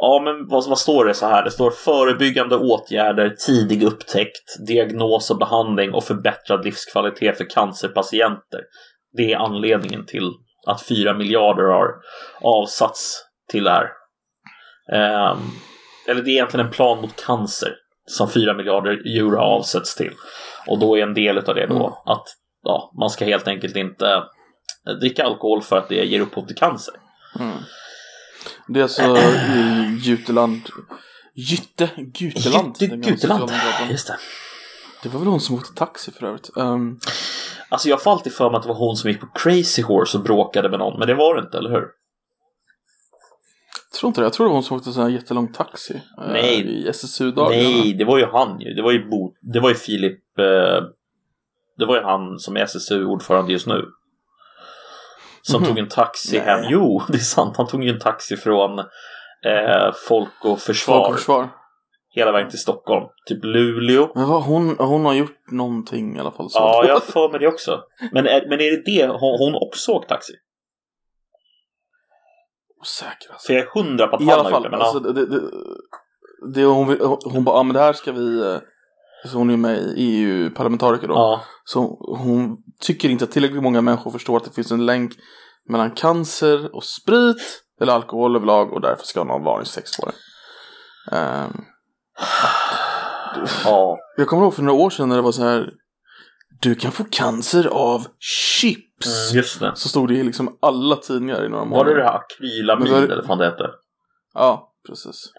Ja 0.00 0.20
men 0.24 0.48
vad, 0.48 0.68
vad 0.68 0.78
står 0.78 1.04
det 1.04 1.14
så 1.14 1.26
här? 1.26 1.44
Det 1.44 1.50
står 1.50 1.70
förebyggande 1.70 2.56
åtgärder, 2.56 3.30
tidig 3.46 3.82
upptäckt, 3.82 4.66
diagnos 4.66 5.30
och 5.30 5.38
behandling 5.38 5.94
och 5.94 6.04
förbättrad 6.04 6.64
livskvalitet 6.64 7.36
för 7.36 7.50
cancerpatienter. 7.50 8.60
Det 9.16 9.32
är 9.32 9.36
anledningen 9.36 10.06
till 10.06 10.30
att 10.66 10.82
4 10.82 11.14
miljarder 11.14 11.62
har 11.62 11.88
avsatts 12.40 13.22
till 13.50 13.64
det 13.64 13.70
här. 13.70 13.88
Ehm, 14.92 15.38
eller 16.08 16.22
det 16.22 16.30
är 16.30 16.32
egentligen 16.32 16.66
en 16.66 16.72
plan 16.72 17.00
mot 17.00 17.24
cancer 17.26 17.74
som 18.06 18.30
4 18.30 18.54
miljarder 18.54 18.90
euro 18.90 19.38
avsätts 19.38 19.94
till. 19.94 20.12
Och 20.68 20.78
då 20.78 20.96
är 20.98 21.02
en 21.02 21.14
del 21.14 21.38
av 21.38 21.54
det 21.54 21.66
då 21.66 21.74
Mm. 21.76 21.92
att 22.04 22.24
ja, 22.62 22.92
man 23.00 23.10
ska 23.10 23.24
helt 23.24 23.48
enkelt 23.48 23.76
inte 23.76 24.22
dricka 25.00 25.24
alkohol 25.24 25.62
för 25.62 25.78
att 25.78 25.88
det 25.88 26.04
ger 26.04 26.20
upphov 26.20 26.46
till 26.46 26.56
cancer. 26.56 26.94
Mm. 27.40 27.56
Det 28.68 28.80
är 28.80 28.82
alltså 28.82 29.02
i 29.02 29.98
Juteland. 30.02 30.60
Jytte, 31.34 31.90
Guteland. 31.96 32.76
Jytte 32.80 32.96
Guteland. 32.96 33.50
Just 33.90 34.06
det. 34.06 34.16
Det 35.02 35.08
var 35.08 35.18
väl 35.18 35.28
hon 35.28 35.40
som 35.40 35.54
åkte 35.56 35.74
taxi 35.74 36.10
för 36.12 36.26
övrigt. 36.26 36.50
Um, 36.56 36.98
Alltså 37.70 37.88
jag 37.88 38.02
får 38.02 38.10
alltid 38.10 38.32
för 38.34 38.50
mig 38.50 38.56
att 38.56 38.62
det 38.62 38.68
var 38.68 38.76
hon 38.76 38.96
som 38.96 39.10
gick 39.10 39.20
på 39.20 39.26
Crazy 39.26 39.82
Horse 39.82 40.18
och 40.18 40.24
bråkade 40.24 40.68
med 40.70 40.78
någon, 40.78 40.98
men 40.98 41.08
det 41.08 41.14
var 41.14 41.34
det 41.34 41.40
inte, 41.40 41.58
eller 41.58 41.70
hur? 41.70 41.84
Tror 44.00 44.08
inte 44.10 44.20
det. 44.20 44.24
Jag 44.24 44.32
tror 44.32 44.46
det 44.46 44.48
var 44.48 44.54
hon 44.54 44.62
som 44.62 44.76
åkte 44.76 44.92
sån 44.92 45.02
här 45.02 45.10
jättelång 45.10 45.52
taxi. 45.52 45.94
eh, 45.94 46.32
Nej. 46.32 46.60
I 46.60 46.88
SSU-dagarna. 46.88 47.62
Nej, 47.62 47.94
det 47.94 48.04
var 48.04 48.18
ju 48.18 48.26
han 48.26 48.60
ju. 48.60 48.74
Det 48.74 48.82
var 48.82 48.92
ju, 48.92 49.08
Bo, 49.10 49.34
det 49.40 49.60
var 49.60 49.68
ju 49.68 49.74
Filip... 49.74 50.38
Eh, 50.38 50.82
det 51.78 51.86
var 51.86 51.96
ju 51.96 52.02
han 52.02 52.38
som 52.38 52.56
är 52.56 52.60
SSU-ordförande 52.60 53.52
just 53.52 53.66
nu. 53.66 53.84
Som 55.42 55.60
Mhm. 55.62 55.68
tog 55.68 55.78
en 55.78 55.88
taxi 55.88 56.36
Nej. 56.38 56.46
hem. 56.46 56.64
Jo, 56.68 57.02
det 57.08 57.14
är 57.14 57.18
sant. 57.18 57.56
Han 57.56 57.66
tog 57.66 57.84
ju 57.84 57.90
en 57.90 57.98
taxi 57.98 58.36
från 58.36 58.78
eh, 58.78 59.92
Folk 60.08 60.44
och 60.44 60.58
Försvar. 60.60 60.94
Folk 60.96 61.08
och 61.08 61.14
försvar. 61.18 61.48
Hela 62.10 62.32
vägen 62.32 62.50
till 62.50 62.58
Stockholm. 62.58 63.04
Typ 63.26 63.44
Luleå. 63.44 64.12
Men 64.14 64.28
vad, 64.28 64.42
hon, 64.42 64.76
hon 64.78 65.04
har 65.04 65.14
gjort 65.14 65.50
någonting 65.52 66.16
i 66.16 66.20
alla 66.20 66.30
fall. 66.30 66.50
Så. 66.50 66.58
Ja, 66.58 66.84
jag 66.86 66.94
har 66.94 67.00
för 67.12 67.28
mig 67.30 67.40
det 67.40 67.46
också. 67.48 67.80
Men, 68.12 68.26
är- 68.26 68.46
men 68.48 68.60
är 68.60 68.70
det 68.70 68.82
det 68.86 69.06
hon, 69.06 69.38
hon 69.38 69.54
också 69.54 69.92
åkt 69.92 70.08
taxi? 70.08 70.32
Säker 72.86 73.32
alltså. 73.32 73.46
För 73.46 73.54
jag 73.54 73.62
är 73.62 73.70
hundra 73.74 74.06
på 74.06 74.16
att 74.16 74.22
I 74.22 74.24
han 74.24 74.32
alla 74.34 74.42
har 74.42 74.50
gjort 74.50 74.54
fall. 74.54 74.62
det. 74.62 74.70
Men 74.70 74.80
alltså, 74.80 75.02
ja. 75.06 75.12
det, 75.12 75.26
det, 75.26 75.50
det 76.54 76.64
hon, 76.64 76.88
vill- 76.88 77.00
hon 77.24 77.44
bara, 77.44 77.56
ja 77.56 77.62
men 77.62 77.74
det 77.74 77.80
här 77.80 77.92
ska 77.92 78.12
vi... 78.12 78.40
eh, 78.54 78.58
så 79.26 79.38
hon 79.38 79.50
är 79.50 79.56
med 79.56 79.78
i 79.78 80.24
EU-parlamentariker 80.24 81.08
då. 81.08 81.14
Ja. 81.14 81.40
Så 81.64 81.80
hon 82.18 82.56
tycker 82.80 83.08
inte 83.08 83.24
att 83.24 83.30
tillräckligt 83.30 83.62
många 83.62 83.80
människor 83.80 84.10
förstår 84.10 84.36
att 84.36 84.44
det 84.44 84.50
finns 84.50 84.70
en 84.72 84.86
länk 84.86 85.12
mellan 85.68 85.90
cancer 85.90 86.74
och 86.74 86.84
sprit 86.84 87.62
eller 87.80 87.92
alkohol 87.92 88.36
överlag 88.36 88.72
och 88.72 88.80
därför 88.80 89.06
ska 89.06 89.20
hon 89.20 89.28
ha 89.30 89.38
varningstext 89.38 90.00
på 90.00 90.06
det. 90.06 90.12
Ehm, 91.16 91.64
ja. 93.64 93.98
jag 94.16 94.26
kommer 94.28 94.42
ihåg 94.42 94.54
för 94.54 94.62
några 94.62 94.80
år 94.84 94.90
sedan 94.90 95.08
när 95.08 95.16
det 95.16 95.22
var 95.22 95.32
så 95.32 95.42
här 95.42 95.70
Du 96.60 96.74
kan 96.74 96.92
få 96.92 97.04
cancer 97.10 97.66
av 97.66 98.06
chips. 99.04 99.30
Mm, 99.30 99.36
just 99.36 99.60
det. 99.60 99.72
Så 99.74 99.88
stod 99.88 100.08
det 100.08 100.14
i 100.14 100.22
liksom 100.22 100.58
alla 100.60 100.96
tidningar 100.96 101.44
i 101.44 101.48
några 101.48 101.64
Var 101.64 101.70
månader. 101.70 101.94
det 101.94 102.00
det 102.00 102.06
här 102.08 102.14
akrylamid 102.18 102.92
var 102.92 103.02
eller 103.02 103.22
vad 103.22 103.38
det 103.38 103.44
hette? 103.44 103.70
Ja, 104.34 104.72
precis. 104.86 105.32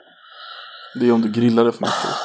Det 0.99 1.07
är 1.07 1.11
om 1.11 1.21
du 1.21 1.31
grillar 1.31 1.65
det 1.65 1.71
för 1.71 1.81
mycket. 1.81 2.15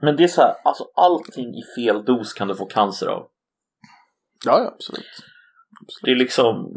Men 0.00 0.16
det 0.16 0.24
är 0.24 0.28
så 0.28 0.40
här, 0.40 0.54
alltså 0.64 0.84
allting 0.96 1.54
i 1.54 1.62
fel 1.76 2.04
dos 2.04 2.32
kan 2.32 2.48
du 2.48 2.54
få 2.54 2.66
cancer 2.66 3.06
av. 3.06 3.26
Ja, 4.44 4.58
ja, 4.58 4.72
absolut. 4.74 5.06
Det 6.02 6.10
är 6.10 6.16
liksom... 6.16 6.76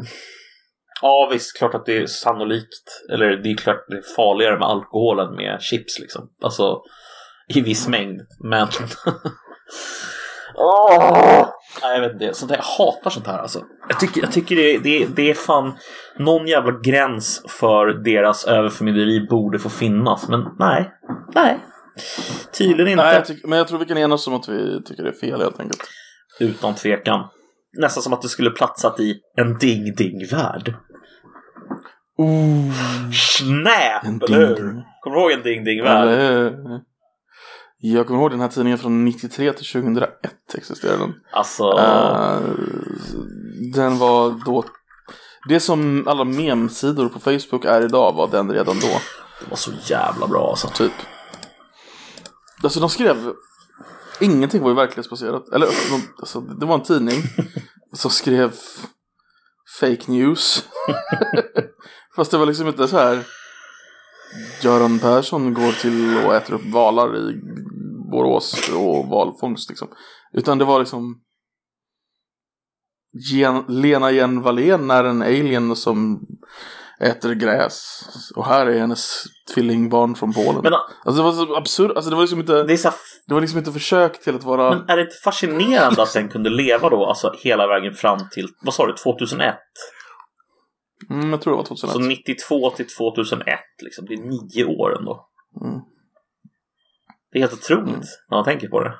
Ja 1.02 1.28
visst, 1.32 1.58
klart 1.58 1.74
att 1.74 1.86
det 1.86 1.96
är 1.96 2.06
sannolikt, 2.06 3.02
eller 3.12 3.36
det 3.36 3.50
är 3.50 3.56
klart 3.56 3.84
det 3.88 3.96
är 3.96 4.14
farligare 4.16 4.58
med 4.58 4.68
alkohol 4.68 5.18
än 5.18 5.34
med 5.34 5.62
chips 5.62 5.98
liksom. 5.98 6.30
Alltså 6.42 6.82
i 7.54 7.60
viss 7.60 7.88
mängd, 7.88 8.20
men... 8.40 8.68
Åh! 10.58 11.48
Nej, 11.82 11.94
jag 11.94 12.00
vet 12.00 12.12
inte, 12.12 12.34
sånt 12.34 12.50
här, 12.50 12.58
jag 12.58 12.86
hatar 12.86 13.10
sånt 13.10 13.26
här 13.26 13.38
alltså. 13.38 13.62
Jag 13.88 14.00
tycker, 14.00 14.20
jag 14.20 14.32
tycker 14.32 14.56
det, 14.56 14.78
det, 14.78 15.06
det 15.16 15.30
är 15.30 15.34
fan 15.34 15.72
någon 16.18 16.46
jävla 16.46 16.72
gräns 16.72 17.42
för 17.48 17.86
deras 17.86 18.44
överförmynderi 18.44 19.26
borde 19.30 19.58
få 19.58 19.68
finnas, 19.68 20.28
men 20.28 20.44
nej. 20.58 20.90
Nej. 21.34 21.58
Tydligen 22.58 22.88
inte. 22.92 23.04
Nej, 23.04 23.14
jag 23.14 23.24
tycker, 23.24 23.48
men 23.48 23.58
jag 23.58 23.68
tror 23.68 23.78
vi 23.78 23.84
kan 23.84 23.98
enas 23.98 24.26
om 24.26 24.34
att 24.34 24.48
vi 24.48 24.82
tycker 24.82 25.02
det 25.02 25.08
är 25.08 25.20
fel 25.20 25.40
helt 25.40 25.60
enkelt. 25.60 25.80
Utan 26.40 26.74
tvekan. 26.74 27.28
Nästan 27.78 28.02
som 28.02 28.12
att 28.12 28.22
det 28.22 28.28
skulle 28.28 28.50
platsat 28.50 29.00
i 29.00 29.16
en 29.36 29.58
ding-ding-värld. 29.58 30.74
Ooh. 32.18 32.72
Snap, 33.12 34.04
En 34.04 34.20
eller 34.22 34.46
hur? 34.46 34.84
Kommer 35.00 35.16
du 35.16 35.22
ihåg 35.22 35.32
en 35.32 35.42
ding-ding-värld? 35.42 36.08
Jag 37.80 38.06
kommer 38.06 38.20
ihåg 38.20 38.30
den 38.30 38.40
här 38.40 38.48
tidningen 38.48 38.78
från 38.78 39.04
93 39.04 39.52
till 39.52 39.66
2001 39.66 40.20
existerade 40.54 40.98
den. 40.98 41.14
Alltså, 41.32 41.78
Eh, 41.78 42.40
den 43.74 43.98
var 43.98 44.44
då 44.44 44.64
Det 45.48 45.60
som 45.60 46.08
alla 46.08 46.24
memsidor 46.24 47.08
på 47.08 47.20
Facebook 47.20 47.64
är 47.64 47.84
idag 47.84 48.12
var 48.12 48.28
den 48.28 48.52
redan 48.52 48.80
då. 48.80 49.00
det 49.40 49.50
var 49.50 49.56
så 49.56 49.70
jävla 49.84 50.26
bra 50.26 50.50
alltså. 50.50 50.68
Typ. 50.68 50.92
Alltså 52.62 52.80
de 52.80 52.90
skrev 52.90 53.32
Ingenting 54.20 54.62
var 54.62 54.68
ju 54.70 54.76
verklighetsbaserat. 54.76 55.48
Eller 55.48 55.66
alltså, 56.18 56.40
det 56.40 56.66
var 56.66 56.74
en 56.74 56.82
tidning 56.82 57.22
som 57.92 58.10
skrev 58.10 58.52
fake 59.80 60.02
news. 60.06 60.64
Fast 62.16 62.30
det 62.30 62.38
var 62.38 62.46
liksom 62.46 62.68
inte 62.68 62.88
så 62.88 62.98
här 62.98 63.26
Göran 64.62 64.98
Persson 64.98 65.54
går 65.54 65.72
till 65.72 66.26
och 66.26 66.34
äter 66.34 66.54
upp 66.54 66.64
valar 66.64 67.16
i 67.16 67.40
Borås 68.10 68.70
och 68.74 69.06
valfångst 69.06 69.68
liksom. 69.68 69.88
Utan 70.32 70.58
det 70.58 70.64
var 70.64 70.78
liksom 70.78 71.20
Gen, 73.32 73.64
Lena 73.68 74.10
Hjelm-Wallén 74.10 74.90
är 74.90 75.04
en 75.04 75.22
alien 75.22 75.76
som 75.76 76.20
äter 77.00 77.34
gräs. 77.34 78.02
Och 78.36 78.46
här 78.46 78.66
är 78.66 78.78
hennes 78.78 79.24
tvillingbarn 79.54 80.14
från 80.14 80.32
Polen. 80.32 80.60
Men, 80.62 80.72
Alltså 80.72 81.22
det 81.22 81.22
var 81.22 81.32
så 81.32 81.56
absurt, 81.56 81.92
alltså 81.96 82.10
det 82.10 82.16
var 82.16 82.22
liksom 82.22 82.40
inte, 82.40 82.62
det 82.62 82.78
så 82.78 82.90
det 83.26 83.34
var 83.34 83.40
liksom 83.40 83.58
inte 83.58 83.72
försök 83.72 84.20
till 84.20 84.34
att 84.34 84.44
vara 84.44 84.70
men 84.70 84.88
är 84.88 84.96
det 84.96 85.02
inte 85.02 85.16
fascinerande 85.24 86.02
att 86.02 86.12
den 86.12 86.28
kunde 86.28 86.50
leva 86.50 86.88
då, 86.88 87.06
alltså 87.06 87.34
hela 87.38 87.66
vägen 87.66 87.94
fram 87.94 88.18
till, 88.30 88.48
vad 88.60 88.74
sa 88.74 88.86
du, 88.86 88.92
2001? 88.92 89.54
Mm, 91.10 91.30
jag 91.30 91.40
tror 91.40 91.52
det 91.52 91.56
var 91.56 91.64
2001. 91.64 91.92
Så 91.92 92.00
92 92.00 92.70
till 92.70 92.86
2001, 92.88 93.58
liksom. 93.82 94.06
Det 94.06 94.14
är 94.14 94.18
nio 94.18 94.64
år 94.64 94.98
ändå. 94.98 95.28
Mm. 95.64 95.80
Det 97.32 97.38
är 97.38 97.40
helt 97.40 97.52
otroligt 97.52 97.88
Mm. 97.88 98.00
när 98.30 98.36
man 98.36 98.44
tänker 98.44 98.68
på 98.68 98.80
det. 98.80 98.94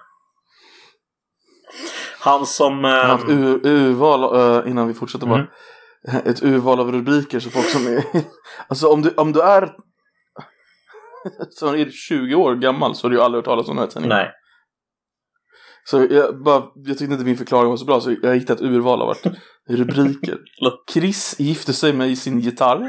Han 2.20 2.46
som... 2.46 2.84
Ehm, 2.84 3.10
haft 3.10 3.28
ur, 3.28 3.66
urval, 3.66 4.36
eh, 4.64 4.70
innan 4.70 4.88
vi 4.88 4.94
fortsätter 4.94 5.26
bara. 5.26 5.38
Mm. 5.38 5.50
Ett 6.26 6.42
urval 6.42 6.80
av 6.80 6.92
rubriker 6.92 7.40
så 7.40 7.50
folk 7.50 7.66
som 7.66 7.86
är... 7.86 8.04
alltså 8.68 8.88
om 8.88 9.02
du, 9.02 9.14
om 9.16 9.32
du 9.32 9.40
är... 9.40 9.72
så 11.50 11.74
är 11.74 11.84
du 11.84 11.90
20 11.90 12.34
år 12.34 12.54
gammal 12.54 12.94
så 12.94 13.06
har 13.06 13.10
du 13.10 13.16
ju 13.16 13.22
aldrig 13.22 13.38
hört 13.38 13.44
talas 13.44 13.68
om 13.68 13.76
den 13.76 13.84
här 13.84 13.90
tidningen. 13.90 14.16
nej. 14.16 14.32
Så 15.90 16.06
jag, 16.10 16.42
bara, 16.42 16.62
jag 16.74 16.98
tyckte 16.98 17.12
inte 17.12 17.24
min 17.24 17.36
förklaring 17.36 17.70
var 17.70 17.76
så 17.76 17.84
bra 17.84 18.00
så 18.00 18.16
jag 18.22 18.34
hittade 18.34 18.64
ett 18.64 18.70
urval 18.70 19.02
av 19.02 19.14
rubriker. 19.68 20.38
Chris 20.92 21.40
gifte 21.40 21.72
sig 21.72 21.92
med 21.92 22.18
sin 22.18 22.40
gitarr. 22.40 22.88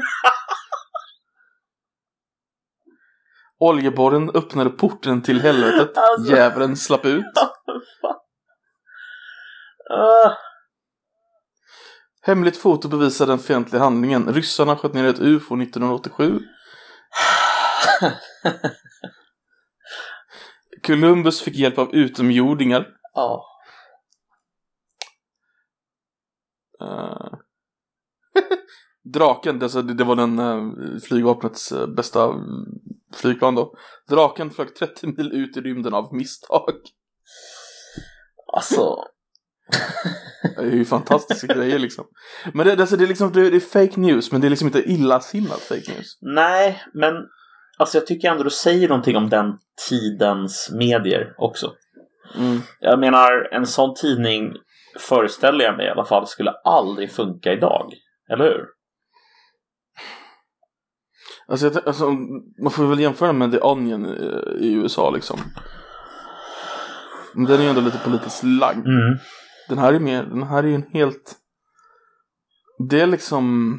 Oljeborren 3.58 4.30
öppnade 4.30 4.70
porten 4.70 5.22
till 5.22 5.40
helvetet. 5.40 5.96
Alltså. 5.96 6.32
Djävulen 6.32 6.76
slapp 6.76 7.06
ut. 7.06 7.24
Ah, 9.92 10.32
Hemligt 12.22 12.56
foto 12.56 12.88
bevisar 12.88 13.26
den 13.26 13.38
fientliga 13.38 13.82
handlingen. 13.82 14.34
Ryssarna 14.34 14.76
sköt 14.76 14.94
ner 14.94 15.04
ett 15.04 15.20
UFO 15.20 15.62
1987. 15.62 16.40
Columbus 20.90 21.40
fick 21.40 21.54
hjälp 21.54 21.78
av 21.78 21.94
utomjordingar. 21.94 22.86
ja. 23.14 23.46
Eh, 26.82 27.38
Draken, 29.12 29.62
alltså 29.62 29.82
det, 29.82 29.94
det 29.94 30.04
var 30.04 30.16
den 30.16 30.38
uh, 30.38 30.98
flygvapnets 31.00 31.72
eh, 31.72 31.86
bästa 31.86 32.34
flygplan 33.14 33.54
då. 33.54 33.74
Draken 34.08 34.50
flög 34.50 34.74
30 34.74 35.06
mil 35.06 35.32
ut 35.32 35.56
i 35.56 35.60
rymden 35.60 35.94
av 35.94 36.14
misstag. 36.14 36.74
Alltså. 38.56 38.96
Det 40.42 40.62
är 40.62 40.72
ju 40.72 40.84
fantastiska 40.84 41.54
grejer 41.54 41.78
liksom. 41.78 42.04
Men 42.54 42.66
det, 42.66 42.80
alltså, 42.80 42.96
det, 42.96 43.04
är 43.04 43.08
liksom, 43.08 43.32
det, 43.32 43.50
det 43.50 43.56
är 43.56 43.60
fake 43.60 44.00
news, 44.00 44.32
men 44.32 44.40
det 44.40 44.46
är 44.46 44.50
liksom 44.50 44.68
inte 44.68 44.90
illasinnat 44.90 45.60
fake 45.60 45.92
news. 45.92 46.18
Nej, 46.20 46.82
men 46.94 47.14
alltså 47.80 47.98
jag 47.98 48.06
tycker 48.06 48.30
ändå 48.30 48.42
du 48.42 48.50
säger 48.50 48.88
någonting 48.88 49.16
om 49.16 49.28
den 49.28 49.58
tidens 49.88 50.70
medier 50.72 51.34
också. 51.38 51.72
Mm. 52.38 52.60
Jag 52.80 52.98
menar, 52.98 53.48
en 53.52 53.66
sån 53.66 53.94
tidning 53.94 54.52
föreställer 54.98 55.64
jag 55.64 55.76
mig 55.76 55.86
i 55.86 55.90
alla 55.90 56.04
fall 56.04 56.26
skulle 56.26 56.50
aldrig 56.50 57.12
funka 57.12 57.52
idag. 57.52 57.92
Eller 58.32 58.44
hur? 58.44 58.66
Alltså, 61.48 61.66
jag, 61.66 61.88
alltså, 61.88 62.10
man 62.62 62.70
får 62.72 62.86
väl 62.86 63.00
jämföra 63.00 63.32
med 63.32 63.52
The 63.52 63.60
Onion 63.60 64.06
i, 64.06 64.66
i 64.66 64.72
USA 64.72 65.10
liksom. 65.10 65.40
Men 67.34 67.44
den 67.44 67.58
är 67.58 67.62
ju 67.62 67.68
ändå 67.68 67.80
lite 67.80 67.98
politiskt 67.98 68.42
lagd. 68.44 68.86
Mm. 68.86 69.18
Den 69.68 69.78
här 69.78 69.92
är 69.92 69.98
mer, 69.98 70.22
den 70.22 70.42
här 70.42 70.62
är 70.62 70.68
ju 70.68 70.74
en 70.74 70.90
helt... 70.92 71.36
Det 72.88 73.00
är 73.00 73.06
liksom... 73.06 73.76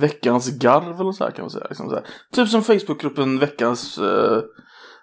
Veckans 0.00 0.50
garv 0.58 1.00
eller 1.00 1.12
så 1.12 1.24
här 1.24 1.30
kan 1.30 1.42
man 1.42 1.50
säga. 1.50 1.66
Liksom 1.68 1.88
så 1.88 1.94
här. 1.94 2.04
Typ 2.32 2.48
som 2.48 2.62
Facebookgruppen 2.62 3.38
Veckans... 3.38 3.98
Eh, 3.98 4.42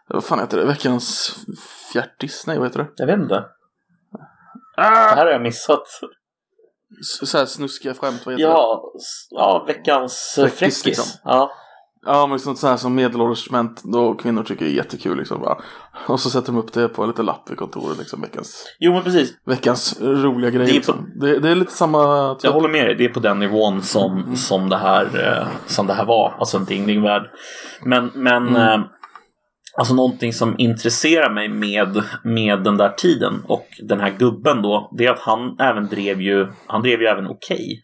vad 0.07 0.23
fan 0.23 0.39
heter 0.39 0.57
det? 0.57 0.65
Veckans 0.65 1.35
fjärtis? 1.93 2.43
Nej, 2.47 2.57
vad 2.57 2.67
heter 2.67 2.79
det? 2.79 2.89
Jag 2.95 3.07
vet 3.07 3.19
inte. 3.19 3.33
Det 3.35 4.81
Ah! 4.83 5.15
här 5.15 5.25
har 5.25 5.31
jag 5.31 5.41
missat. 5.41 5.83
S- 7.01 7.29
Så 7.29 7.37
här 7.37 7.45
snuskiga 7.45 7.93
skämt, 7.93 8.21
vad 8.25 8.33
heter 8.35 8.45
det? 8.47 8.51
Ja, 8.53 8.93
s- 8.97 9.27
ja 9.29 9.63
veckans 9.67 10.33
fräckis. 10.35 10.85
liksom. 10.85 11.05
Ja. 11.23 11.51
Ja, 12.05 12.27
men 12.27 12.35
liksom 12.35 12.55
så 12.55 12.67
här 12.67 12.77
som 12.77 12.95
medelålders 12.95 13.51
män 13.51 13.75
då 13.83 14.13
kvinnor 14.13 14.43
tycker 14.43 14.65
är 14.65 14.69
jättekul 14.69 15.17
liksom. 15.17 15.41
Va? 15.41 15.61
Och 16.07 16.19
så 16.19 16.29
sätter 16.29 16.47
de 16.51 16.57
upp 16.57 16.73
det 16.73 16.87
på 16.87 17.03
en 17.03 17.09
liten 17.09 17.25
lapp 17.25 17.51
i 17.51 17.55
kontoret 17.55 17.97
liksom. 17.97 18.21
Veckans, 18.21 18.65
Jo, 18.79 18.93
men 18.93 19.03
precis. 19.03 19.33
veckans 19.45 20.01
roliga 20.01 20.49
grejer. 20.51 20.65
Det 20.65 20.71
är 20.71 20.75
liksom. 20.75 21.11
det, 21.15 21.39
det 21.39 21.49
är 21.49 21.55
lite 21.55 21.71
samma 21.71 22.33
typ. 22.35 22.43
Jag 22.43 22.51
håller 22.51 22.69
med 22.69 22.85
dig. 22.85 22.95
Det 22.95 23.05
är 23.05 23.09
på 23.09 23.19
den 23.19 23.39
nivån 23.39 23.81
som, 23.81 24.35
som, 24.35 24.69
det, 24.69 24.77
här, 24.77 25.03
eh, 25.03 25.47
som 25.67 25.87
det 25.87 25.93
här 25.93 26.05
var. 26.05 26.35
Alltså 26.39 26.57
en 26.57 26.65
ding-ding-värld. 26.65 27.29
Men, 27.85 28.11
men 28.15 28.47
Mm. 28.47 28.55
eh, 28.81 28.85
alltså 29.77 29.93
någonting 29.93 30.33
som 30.33 30.55
intresserar 30.57 31.33
mig 31.33 31.49
med, 31.49 32.03
med 32.23 32.63
den 32.63 32.77
där 32.77 32.89
tiden 32.89 33.41
och 33.47 33.67
den 33.87 33.99
här 33.99 34.09
gubben 34.19 34.61
då. 34.61 34.89
Det 34.97 35.05
är 35.05 35.11
att 35.11 35.19
han 35.19 35.55
även 35.59 35.87
drev 35.87 36.21
ju, 36.21 36.47
han 36.67 36.81
drev 36.81 37.01
ju 37.01 37.07
även 37.07 37.27
Okej. 37.27 37.83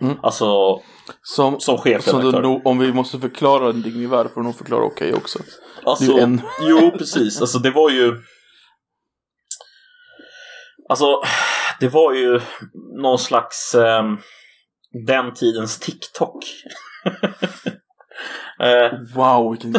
Mm. 0.00 0.16
Alltså 0.22 0.74
Som, 1.22 1.52
som 1.52 1.60
som 1.60 1.78
chefredaktör. 1.78 2.42
nog- 2.42 2.66
om 2.66 2.78
vi 2.78 2.92
måste 2.92 3.18
förklara 3.18 3.72
värld 4.06 4.26
får 4.34 4.42
nog 4.42 4.56
förklara 4.56 4.84
okej 4.84 5.14
också. 5.14 5.38
Alltså, 5.84 6.18
en- 6.18 6.40
Jo, 6.60 6.90
precis. 6.98 7.40
Alltså 7.40 7.58
det 7.58 7.70
var 7.70 7.90
ju... 7.90 8.16
Alltså, 10.88 11.22
det 11.80 11.88
var 11.88 12.12
ju 12.12 12.40
någon 13.02 13.18
slags... 13.18 13.74
ehm, 13.74 14.18
den 15.06 15.34
tidens 15.34 15.78
TikTok. 15.78 16.44
Eh, 18.62 18.98
Wow, 19.14 19.50
vilken... 19.50 19.74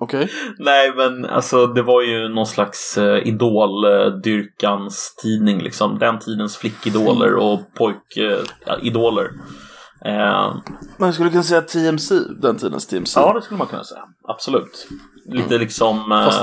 Okej. 0.00 0.28
Nej, 0.58 0.92
men 0.96 1.26
alltså 1.26 1.66
det 1.66 1.82
var 1.82 2.02
ju 2.02 2.28
någon 2.28 2.46
slags 2.46 2.98
eh, 2.98 3.26
idoldyrkans 3.28 5.14
tidning 5.22 5.58
liksom. 5.62 5.98
Den 5.98 6.18
tidens 6.18 6.56
flickidoler 6.56 7.34
och 7.34 7.60
pojkidoler. 7.74 9.30
Eh, 10.04 10.54
Man 10.98 11.12
skulle 11.12 11.30
kunna 11.30 11.42
säga 11.42 11.60
TMC, 11.62 12.14
den 12.42 12.56
tidens 12.56 12.86
TMC. 12.86 13.20
ja, 13.20 13.32
det 13.32 13.42
skulle 13.42 13.58
man 13.58 13.66
kunna 13.66 13.84
säga. 13.84 14.00
Absolut. 14.28 14.88
Lite 15.26 15.58
liksom, 15.58 16.12
eh, 16.12 16.24
Fast- 16.24 16.42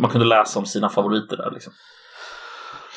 man 0.00 0.10
kunde 0.10 0.26
läsa 0.26 0.58
om 0.58 0.66
sina 0.66 0.88
favoriter 0.88 1.36
där 1.36 1.50
liksom. 1.54 1.72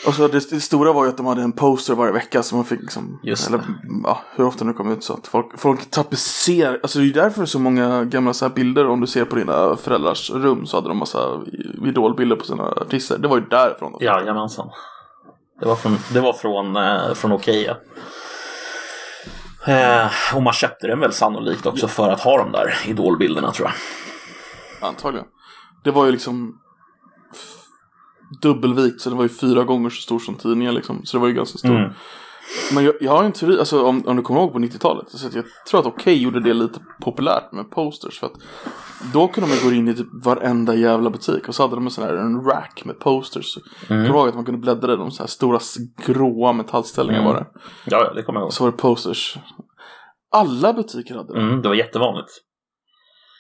Och 0.08 0.14
så 0.14 0.28
det, 0.28 0.50
det 0.50 0.62
stora 0.62 0.94
var 0.94 1.04
ju 1.04 1.10
att 1.10 1.18
de 1.18 1.26
hade 1.26 1.42
en 1.42 1.52
poster 1.52 1.96
varje 1.96 2.12
vecka 2.12 2.44
som 2.44 2.58
man 2.58 2.66
fick 2.66 2.82
liksom, 2.82 3.20
eller 3.24 3.62
ja, 4.04 4.22
hur 4.36 4.46
ofta 4.46 4.66
det 4.66 4.74
kom 4.74 4.92
ut 4.92 5.04
så 5.04 5.14
att 5.14 5.28
folk, 5.28 5.60
folk 5.60 5.92
tapetserar, 5.92 6.80
alltså 6.84 7.00
det 7.00 7.04
är 7.04 7.08
ju 7.08 7.14
därför 7.14 7.46
så 7.46 7.60
många 7.60 8.04
gamla 8.04 8.34
så 8.34 8.48
här 8.48 8.54
bilder 8.54 8.88
om 8.88 9.02
du 9.02 9.08
ser 9.08 9.26
på 9.26 9.36
dina 9.36 9.76
föräldrars 9.76 10.30
rum 10.30 10.66
så 10.66 10.78
hade 10.78 10.88
de 10.88 10.98
massa 10.98 11.42
idolbilder 11.88 12.36
på 12.36 12.46
sina 12.46 12.64
artister. 12.64 13.18
Det 13.18 13.28
var 13.28 13.38
ju 13.38 13.46
därifrån. 13.46 13.92
de. 14.00 14.06
Jajamensan. 14.06 14.70
Det 15.60 15.66
var 15.66 15.76
från, 15.76 15.98
det 16.14 16.20
var 16.20 16.34
från, 16.34 16.76
eh, 16.76 17.14
från 17.14 17.32
Okeja. 17.32 17.78
Eh, 19.66 20.36
och 20.36 20.44
man 20.44 20.54
köpte 20.54 20.88
den 20.88 21.00
väl 21.00 21.14
sannolikt 21.14 21.66
också 21.66 21.88
för 21.88 22.10
att 22.10 22.22
ha 22.22 22.38
de 22.38 22.52
där 22.52 22.74
idolbilderna 22.88 23.52
tror 23.52 23.68
jag. 23.68 24.90
Antagligen. 24.90 25.28
Det 25.84 25.92
var 25.92 26.06
ju 26.06 26.12
liksom 26.12 26.60
dubbelvikt 28.42 29.02
så 29.02 29.10
det 29.10 29.16
var 29.16 29.24
ju 29.24 29.30
fyra 29.30 29.64
gånger 29.64 29.90
så 29.90 30.02
stor 30.02 30.20
som 30.20 30.36
tidningen 30.36 30.74
liksom. 30.74 31.02
Så 31.06 31.18
det 31.18 31.22
var 31.22 31.28
ju 31.28 31.34
ganska 31.34 31.58
stor. 31.58 31.76
Mm. 31.76 31.94
Men 32.74 32.84
jag, 32.84 32.94
jag 33.00 33.12
har 33.12 33.24
en 33.24 33.32
teori, 33.32 33.60
alltså 33.60 33.84
om, 33.84 34.08
om 34.08 34.16
du 34.16 34.22
kommer 34.22 34.40
ihåg 34.42 34.54
på 34.54 34.60
90-talet. 34.60 35.10
Så 35.10 35.30
jag 35.34 35.46
tror 35.70 35.80
att 35.80 35.86
Okej 35.86 36.22
gjorde 36.24 36.40
det 36.40 36.54
lite 36.54 36.80
populärt 37.02 37.52
med 37.52 37.72
posters. 37.72 38.20
För 38.20 38.28
att 38.28 38.34
då 39.14 39.28
kunde 39.28 39.50
man 39.50 39.58
gå 39.64 39.72
in 39.76 39.88
i 39.88 39.94
typ 39.94 40.08
varenda 40.26 40.76
jävla 40.76 41.10
butik. 41.10 41.48
Och 41.48 41.56
så 41.56 41.64
hade 41.64 41.76
de 41.76 41.86
en 41.86 41.92
sån 41.92 42.04
här 42.04 42.14
en 42.14 42.42
rack 42.42 42.82
med 42.86 43.00
posters. 43.00 43.58
Mm. 43.90 44.08
Kommer 44.08 44.20
ihåg 44.20 44.30
att 44.30 44.36
man 44.36 44.46
kunde 44.46 44.62
bläddra 44.62 44.94
i 44.94 44.96
de 44.96 45.12
så 45.12 45.24
här 45.24 45.28
stora 45.28 45.60
gråa 46.06 46.54
metallställningar 46.54 47.22
Mm. 47.22 47.34
var 47.34 47.40
det. 47.40 47.48
Ja, 47.86 48.14
det 48.14 48.24
kommer 48.24 48.40
jag 48.40 48.46
ihåg. 48.46 48.54
Så 48.54 48.64
var 48.64 48.72
det 48.72 48.78
posters. 48.78 49.38
Alla 50.32 50.74
butiker 50.74 51.16
hade 51.16 51.34
det. 51.34 51.40
Mm, 51.40 51.62
det 51.62 51.68
var 51.68 51.76
jättevanligt. 51.76 52.30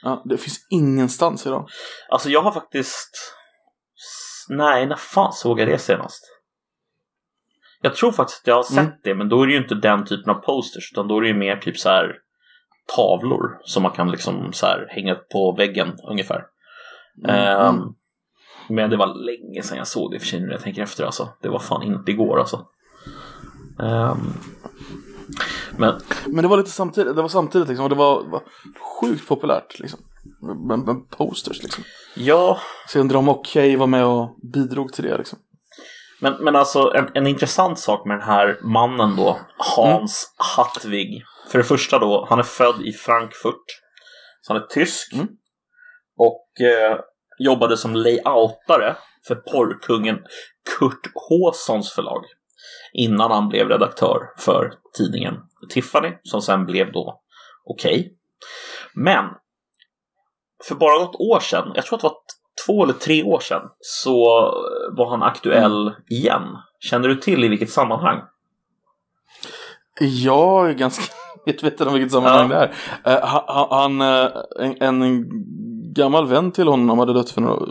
Ja, 0.03 0.22
det 0.25 0.38
finns 0.38 0.58
ingenstans 0.70 1.46
idag. 1.48 1.67
Alltså 2.10 2.29
jag 2.29 2.41
har 2.41 2.51
faktiskt... 2.51 3.34
Nej, 4.50 4.86
när 4.86 4.96
fan 4.96 5.34
såg 5.34 5.60
jag 5.60 5.68
det 5.68 5.77
senast? 5.77 6.24
Jag 7.82 7.96
tror 7.96 8.12
faktiskt 8.12 8.42
att 8.42 8.48
jag 8.48 8.56
har 8.56 8.63
sett 8.63 8.77
Mm. 8.77 8.92
det, 9.04 9.16
men 9.16 9.30
då 9.30 9.42
är 9.42 9.48
det 9.48 9.54
ju 9.54 9.60
inte 9.60 9.75
den 9.75 10.06
typen 10.06 10.30
av 10.30 10.39
posters, 10.39 10.92
utan 10.94 11.08
då 11.08 11.18
är 11.18 11.22
det 11.22 11.27
ju 11.27 11.34
mer 11.34 11.58
typ 11.58 11.77
så 11.77 11.89
här 11.89 12.16
tavlor 12.96 13.60
som 13.63 13.84
man 13.84 13.92
kan 13.92 14.12
liksom 14.12 14.54
så 14.54 14.66
här 14.66 14.88
hänga 14.89 15.16
på 15.16 15.51
väggen 15.58 15.96
ungefär. 16.10 16.44
Mm. 17.24 17.36
Ehm, 17.36 17.80
men 18.70 18.89
det 18.89 18.98
var 18.98 19.08
länge 19.25 19.62
sedan 19.63 19.77
jag 19.77 19.88
såg 19.88 20.12
det 20.12 20.20
för 20.20 20.25
sig 20.27 20.39
nu 20.39 20.51
jag 20.51 20.62
tänker 20.62 20.84
efter 20.84 21.04
alltså. 21.04 21.30
Det 21.42 21.50
var 21.50 21.60
fan 21.60 21.84
inte 21.84 22.12
igår 22.12 22.39
alltså. 22.39 22.66
Ehm, 23.84 24.34
men 25.77 26.00
Men 26.25 26.42
det 26.42 26.48
var 26.48 26.58
lite 26.58 26.70
samtidigt, 26.70 27.16
det 27.16 27.22
var 27.22 27.30
samtidigt 27.30 27.68
liksom, 27.68 27.84
och 27.84 27.89
det 27.89 27.96
var, 27.96 28.24
var 28.24 28.42
sjukt 29.01 29.27
populärt 29.27 29.80
liksom. 29.80 30.00
Posters 31.10 31.63
liksom. 31.63 31.84
ja, 32.15 32.60
Så 32.88 32.98
jag 32.98 33.01
undrar 33.01 33.20
om 33.20 33.29
Okej 33.29 33.75
var 33.75 33.88
med 33.88 34.06
och 34.06 34.36
bidrog 34.53 34.94
till 34.94 35.03
det 35.03 35.17
liksom. 35.17 35.39
Men, 36.22 36.34
men 36.34 36.56
alltså 36.56 36.94
en, 36.96 37.10
en 37.13 37.27
intressant 37.27 37.79
sak 37.79 38.06
med 38.06 38.17
den 38.17 38.27
här 38.27 38.60
mannen 38.62 39.15
då, 39.15 39.39
Hans 39.58 40.36
Hartwig. 40.38 41.24
För 41.51 41.58
det 41.58 41.63
första 41.63 42.00
då, 42.00 42.27
han 42.29 42.39
är 42.39 42.44
född 42.44 42.82
i 42.82 42.94
Frankfurt. 42.94 43.65
Så 44.41 44.53
han 44.53 44.62
är 44.62 44.65
tysk. 44.65 45.13
Mm. 45.13 45.27
Och 46.17 46.62
eh, 46.62 47.00
jobbade 47.39 47.77
som 47.77 47.96
layoutare 47.96 48.96
för 49.27 49.36
porrkungen 49.36 50.15
Kurt 50.79 51.12
Håsons 51.13 51.91
förlag. 51.91 52.25
Innan 52.94 53.32
han 53.32 53.50
blev 53.50 53.67
redaktör 53.70 54.20
för 54.38 54.74
tidningen 54.98 55.36
Tiffany, 55.70 56.11
som 56.24 56.42
sen 56.42 56.66
blev 56.66 56.92
då 56.92 57.22
Okej. 57.70 58.14
Men 58.94 59.25
för 60.63 60.75
bara 60.75 61.00
något 61.00 61.15
år 61.15 61.39
sedan, 61.39 61.72
jag 61.75 61.85
tror 61.85 61.96
att 61.98 62.01
det 62.01 62.07
var 62.07 62.17
två 62.65 62.83
eller 62.83 62.93
tre 62.93 63.24
år 63.24 63.39
sedan, 63.39 63.61
så 63.79 64.15
var 64.98 65.09
han 65.09 65.24
aktuell 65.24 65.93
igen. 66.09 66.43
Känner 66.79 67.07
du 67.07 67.15
till 67.15 67.43
i 67.43 67.48
vilket 67.48 67.70
sammanhang? 67.70 68.22
Jag 70.00 70.70
är 70.70 70.74
ganska 70.74 71.03
medveten 71.46 71.87
om 71.87 71.93
vilket 71.93 72.11
sammanhang 72.11 72.51
Ja. 72.51 72.67
det 73.03 73.11
är. 73.11 73.17
Eh, 73.17 73.70
han, 73.70 74.01
eh, 74.01 74.29
en, 74.79 75.01
en 75.01 75.25
gammal 75.93 76.27
vän 76.27 76.51
till 76.51 76.67
honom 76.67 77.00
hade 77.00 77.13
dött 77.13 77.29
för 77.29 77.41
några, 77.41 77.65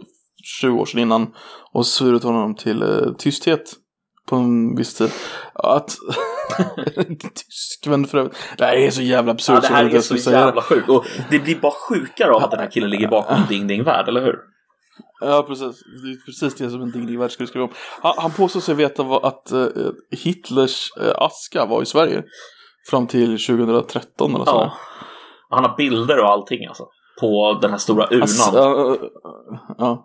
20 0.61 0.79
år 0.81 0.87
sedan 0.87 1.01
innan 1.01 1.35
och 1.73 1.87
svurit 1.87 2.23
honom 2.23 2.55
till 2.55 2.83
eh, 2.83 3.13
tysthet 3.19 3.73
på 4.27 4.37
en 4.37 4.77
viss 4.77 4.95
tid. 4.95 5.11
Att... 5.55 5.91
Tysk 7.35 7.87
vän 7.87 8.05
för 8.05 8.19
övrigt. 8.19 8.37
Det 8.59 8.65
här 8.65 8.77
är 8.77 8.91
så 8.91 9.03
jävla 9.03 9.33
absurt. 9.33 9.61
Ja, 9.63 9.69
det 9.69 9.75
här 9.75 9.95
är 9.95 10.01
så 10.01 10.31
jävla 10.31 10.63
sjukt. 10.63 10.89
Och 10.89 11.05
det 11.31 11.39
blir 11.39 11.61
bara 11.61 11.73
sjukare 11.89 12.33
av 12.33 12.45
att 12.45 12.51
den 12.51 12.61
här 12.61 12.71
killen 12.71 12.91
ligger 12.91 13.09
bakom 13.09 13.39
Ding 13.49 13.67
Ding 13.67 13.85
Värld, 13.85 14.09
eller 14.09 14.25
hur? 14.25 14.39
Ja, 15.21 15.45
precis. 15.49 15.83
Det 16.03 16.11
är 16.11 16.27
precis 16.27 16.55
det 16.55 16.71
som 16.71 16.83
en 16.83 16.91
dignig 16.91 17.19
värld 17.19 17.31
skulle 17.31 17.47
skriva 17.47 17.65
om. 17.65 17.73
Han, 18.03 18.15
han 18.17 18.31
påstår 18.31 18.61
sig 18.61 18.75
veta 18.75 19.03
att 19.03 19.53
eh, 19.53 19.67
Hitlers 20.11 20.91
eh, 21.01 21.13
aska 21.17 21.67
var 21.67 21.83
i 21.83 21.87
Sverige. 21.87 22.25
Fram 22.91 23.07
till 23.07 23.47
2013 23.47 24.35
eller 24.35 24.45
så. 24.45 24.51
Ja. 24.51 24.73
Han 25.51 25.65
har 25.65 25.77
bilder 25.77 26.19
och 26.19 26.31
allting 26.31 26.67
alltså. 26.67 26.85
På 27.21 27.59
den 27.63 27.71
här 27.71 27.79
stora 27.79 28.07
urnan. 28.11 28.23
Alltså. 28.23 28.59
Eh, 29.79 29.99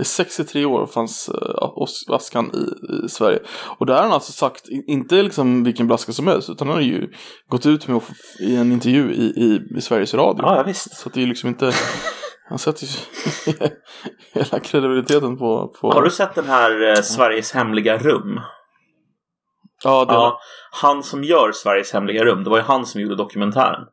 I 0.00 0.04
63 0.04 0.64
år 0.64 0.86
fanns 0.86 1.28
eh, 1.28 2.14
askan 2.14 2.50
i, 2.54 3.04
i 3.04 3.08
Sverige. 3.08 3.38
Och 3.78 3.86
där 3.86 3.94
har 3.94 4.02
han 4.02 4.12
alltså 4.12 4.32
sagt, 4.32 4.68
inte 4.68 5.22
liksom 5.22 5.64
vilken 5.64 5.86
blaska 5.86 6.12
som 6.12 6.26
helst, 6.26 6.50
utan 6.50 6.68
han 6.68 6.76
har 6.76 6.82
ju 6.82 7.10
gått 7.48 7.66
ut 7.66 7.88
med 7.88 8.00
i 8.40 8.56
en 8.56 8.72
intervju 8.72 9.12
i, 9.12 9.24
i, 9.24 9.76
i 9.76 9.80
Sveriges 9.80 10.14
Radio. 10.14 10.42
ja, 10.42 10.56
ja, 10.56 10.62
visst. 10.62 10.96
Så 10.96 11.08
det 11.08 11.22
är 11.22 11.26
liksom 11.26 11.48
inte, 11.48 11.72
han 12.48 12.58
sätter 12.58 12.86
ju 12.86 12.90
hela 14.32 14.60
kredibiliteten 14.60 15.38
på... 15.38 15.74
på 15.80 15.90
Har 15.90 16.02
du 16.02 16.10
sett 16.10 16.34
den 16.34 16.46
här 16.46 16.88
eh, 16.90 17.02
Sveriges 17.02 17.52
hemliga 17.52 17.98
rum? 17.98 18.40
Ja, 19.84 20.04
det 20.04 20.14
Ja, 20.14 20.38
han 20.70 21.02
som 21.02 21.24
gör 21.24 21.52
Sveriges 21.52 21.92
hemliga 21.92 22.24
rum, 22.24 22.44
det 22.44 22.50
var 22.50 22.56
ju 22.56 22.64
han 22.64 22.86
som 22.86 23.00
gjorde 23.00 23.16
dokumentären. 23.16 23.86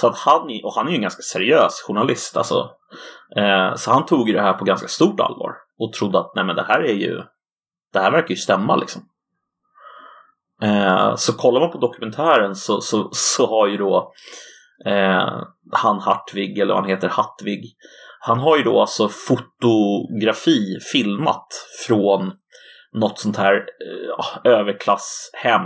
Så 0.00 0.06
att 0.06 0.18
han, 0.18 0.42
och 0.64 0.74
han 0.74 0.86
är 0.86 0.90
ju 0.90 0.96
en 0.96 1.02
ganska 1.02 1.22
seriös 1.22 1.82
journalist 1.86 2.36
alltså. 2.36 2.70
Eh, 3.36 3.74
så 3.74 3.90
han 3.90 4.06
tog 4.06 4.28
ju 4.28 4.34
det 4.34 4.42
här 4.42 4.52
på 4.52 4.64
ganska 4.64 4.88
stort 4.88 5.20
allvar. 5.20 5.52
Och 5.78 5.92
trodde 5.92 6.18
att 6.18 6.32
nej 6.34 6.44
men 6.44 6.56
det 6.56 6.64
här 6.68 6.80
är 6.80 6.94
ju, 6.94 7.22
det 7.92 7.98
här 7.98 8.10
verkar 8.10 8.30
ju 8.30 8.36
stämma 8.36 8.76
liksom. 8.76 9.02
Eh, 10.62 11.14
så 11.16 11.32
kollar 11.32 11.60
man 11.60 11.70
på 11.70 11.78
dokumentären 11.78 12.54
så, 12.54 12.80
så, 12.80 13.08
så 13.12 13.46
har 13.46 13.66
ju 13.66 13.76
då 13.76 14.12
eh, 14.86 15.42
han 15.72 16.00
Hartvig, 16.00 16.58
eller 16.58 16.74
vad 16.74 16.82
han 16.82 16.90
heter, 16.90 17.08
Hattvig. 17.08 17.64
Han 18.20 18.38
har 18.38 18.56
ju 18.56 18.62
då 18.62 18.80
alltså 18.80 19.08
fotografi 19.08 20.78
filmat 20.92 21.46
från 21.86 22.32
något 22.96 23.18
sånt 23.18 23.36
här 23.36 23.64
ja, 24.08 24.50
överklasshem 24.50 25.62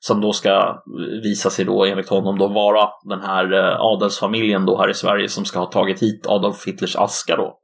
som 0.00 0.20
då 0.20 0.32
ska 0.32 0.82
visa 1.22 1.50
sig 1.50 1.64
då 1.64 1.84
enligt 1.84 2.08
honom 2.08 2.38
då 2.38 2.48
vara 2.48 2.88
den 3.04 3.20
här 3.20 3.52
eh, 3.52 3.80
adelsfamiljen 3.80 4.66
då 4.66 4.78
här 4.78 4.90
i 4.90 4.94
Sverige 4.94 5.28
som 5.28 5.44
ska 5.44 5.58
ha 5.58 5.66
tagit 5.66 6.02
hit 6.02 6.26
Adolf 6.26 6.66
Hitlers 6.66 6.96
aska 6.96 7.36
då. 7.36 7.58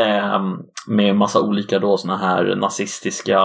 Eh, 0.00 0.40
med 0.88 1.16
massa 1.16 1.40
olika 1.40 1.78
då 1.78 1.96
såna 1.96 2.16
här 2.16 2.56
nazistiska 2.56 3.38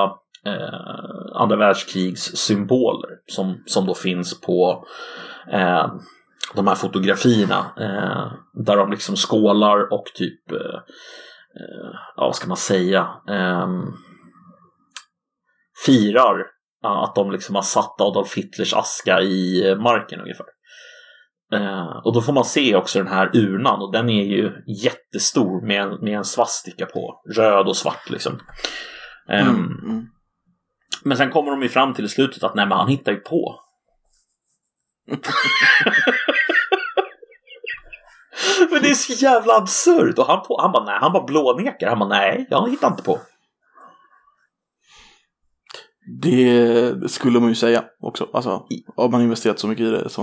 eh, 0.46 1.36
andra 1.36 1.56
världskrigssymboler 1.56 3.10
som, 3.28 3.64
som 3.66 3.86
då 3.86 3.94
finns 3.94 4.42
på 4.42 4.86
eh, 5.52 5.92
de 6.56 6.68
här 6.68 6.76
fotografierna 6.76 7.66
eh, 7.78 8.32
där 8.54 8.78
de 8.78 8.92
liksom 8.92 9.16
skålar 9.16 9.94
och 9.94 10.06
typ 10.16 10.52
eh, 10.52 10.76
eh 11.60 11.92
ja, 12.16 12.26
vad 12.26 12.36
ska 12.36 12.48
man 12.48 12.58
säga 12.58 13.08
ehm, 13.30 13.94
firar 15.86 16.46
att 16.84 17.16
de 17.16 17.32
liksom 17.32 17.56
har 17.56 17.62
satt 17.62 18.02
Adolf 18.02 18.38
Hitlers 18.38 18.74
aska 18.74 19.22
i 19.22 19.76
marken 19.80 20.22
ungefär. 20.22 20.46
Eh, 21.54 22.02
och 22.04 22.14
då 22.14 22.22
får 22.22 22.34
man 22.34 22.46
se 22.46 22.76
också 22.76 23.00
den 23.00 23.08
här 23.08 23.36
urnan 23.36 23.82
och 23.82 23.92
den 23.92 24.10
är 24.10 24.24
ju 24.24 24.52
jättestor 24.84 25.68
med 25.68 25.82
en, 25.82 25.90
med 25.90 26.18
en 26.18 26.26
svastika 26.26 26.86
på, 26.86 27.22
röd 27.36 27.68
och 27.68 27.78
svart 27.78 28.10
liksom. 28.10 28.40
Ehm, 29.30 29.48
Mm, 29.48 29.80
mm. 29.84 30.06
Men 31.04 31.18
sen 31.18 31.32
kommer 31.32 31.52
de 31.52 31.62
ju 31.62 31.70
fram 31.70 31.94
till 31.94 32.06
i 32.06 32.10
slutet 32.10 32.44
att 32.44 32.56
nej 32.56 32.66
men 32.66 32.78
han 32.78 32.88
hittar 32.88 33.12
ju 33.12 33.18
på. 33.18 33.60
men 38.72 38.82
det 38.82 38.90
är 38.90 38.94
så 38.94 39.14
jävla 39.14 39.54
absurt 39.54 40.20
och 40.20 40.26
han, 40.26 40.42
på, 40.42 40.62
han 40.62 40.72
bara 40.72 40.84
nej, 40.84 40.98
han 41.02 41.14
bara 41.14 41.24
blånekar. 41.24 41.90
Han 41.90 42.00
bara 42.00 42.10
nej, 42.10 42.48
jag 42.50 42.70
hittar 42.70 42.88
inte 42.88 43.04
på. 43.04 43.20
Det 46.06 47.10
skulle 47.12 47.40
man 47.40 47.50
ju 47.50 47.56
säga 47.56 47.84
också. 48.00 48.28
Alltså, 48.34 48.66
har 48.96 49.10
man 49.10 49.22
investerat 49.22 49.60
så 49.60 49.68
mycket 49.68 49.86
i 49.86 49.90
det 49.90 50.10
så... 50.10 50.22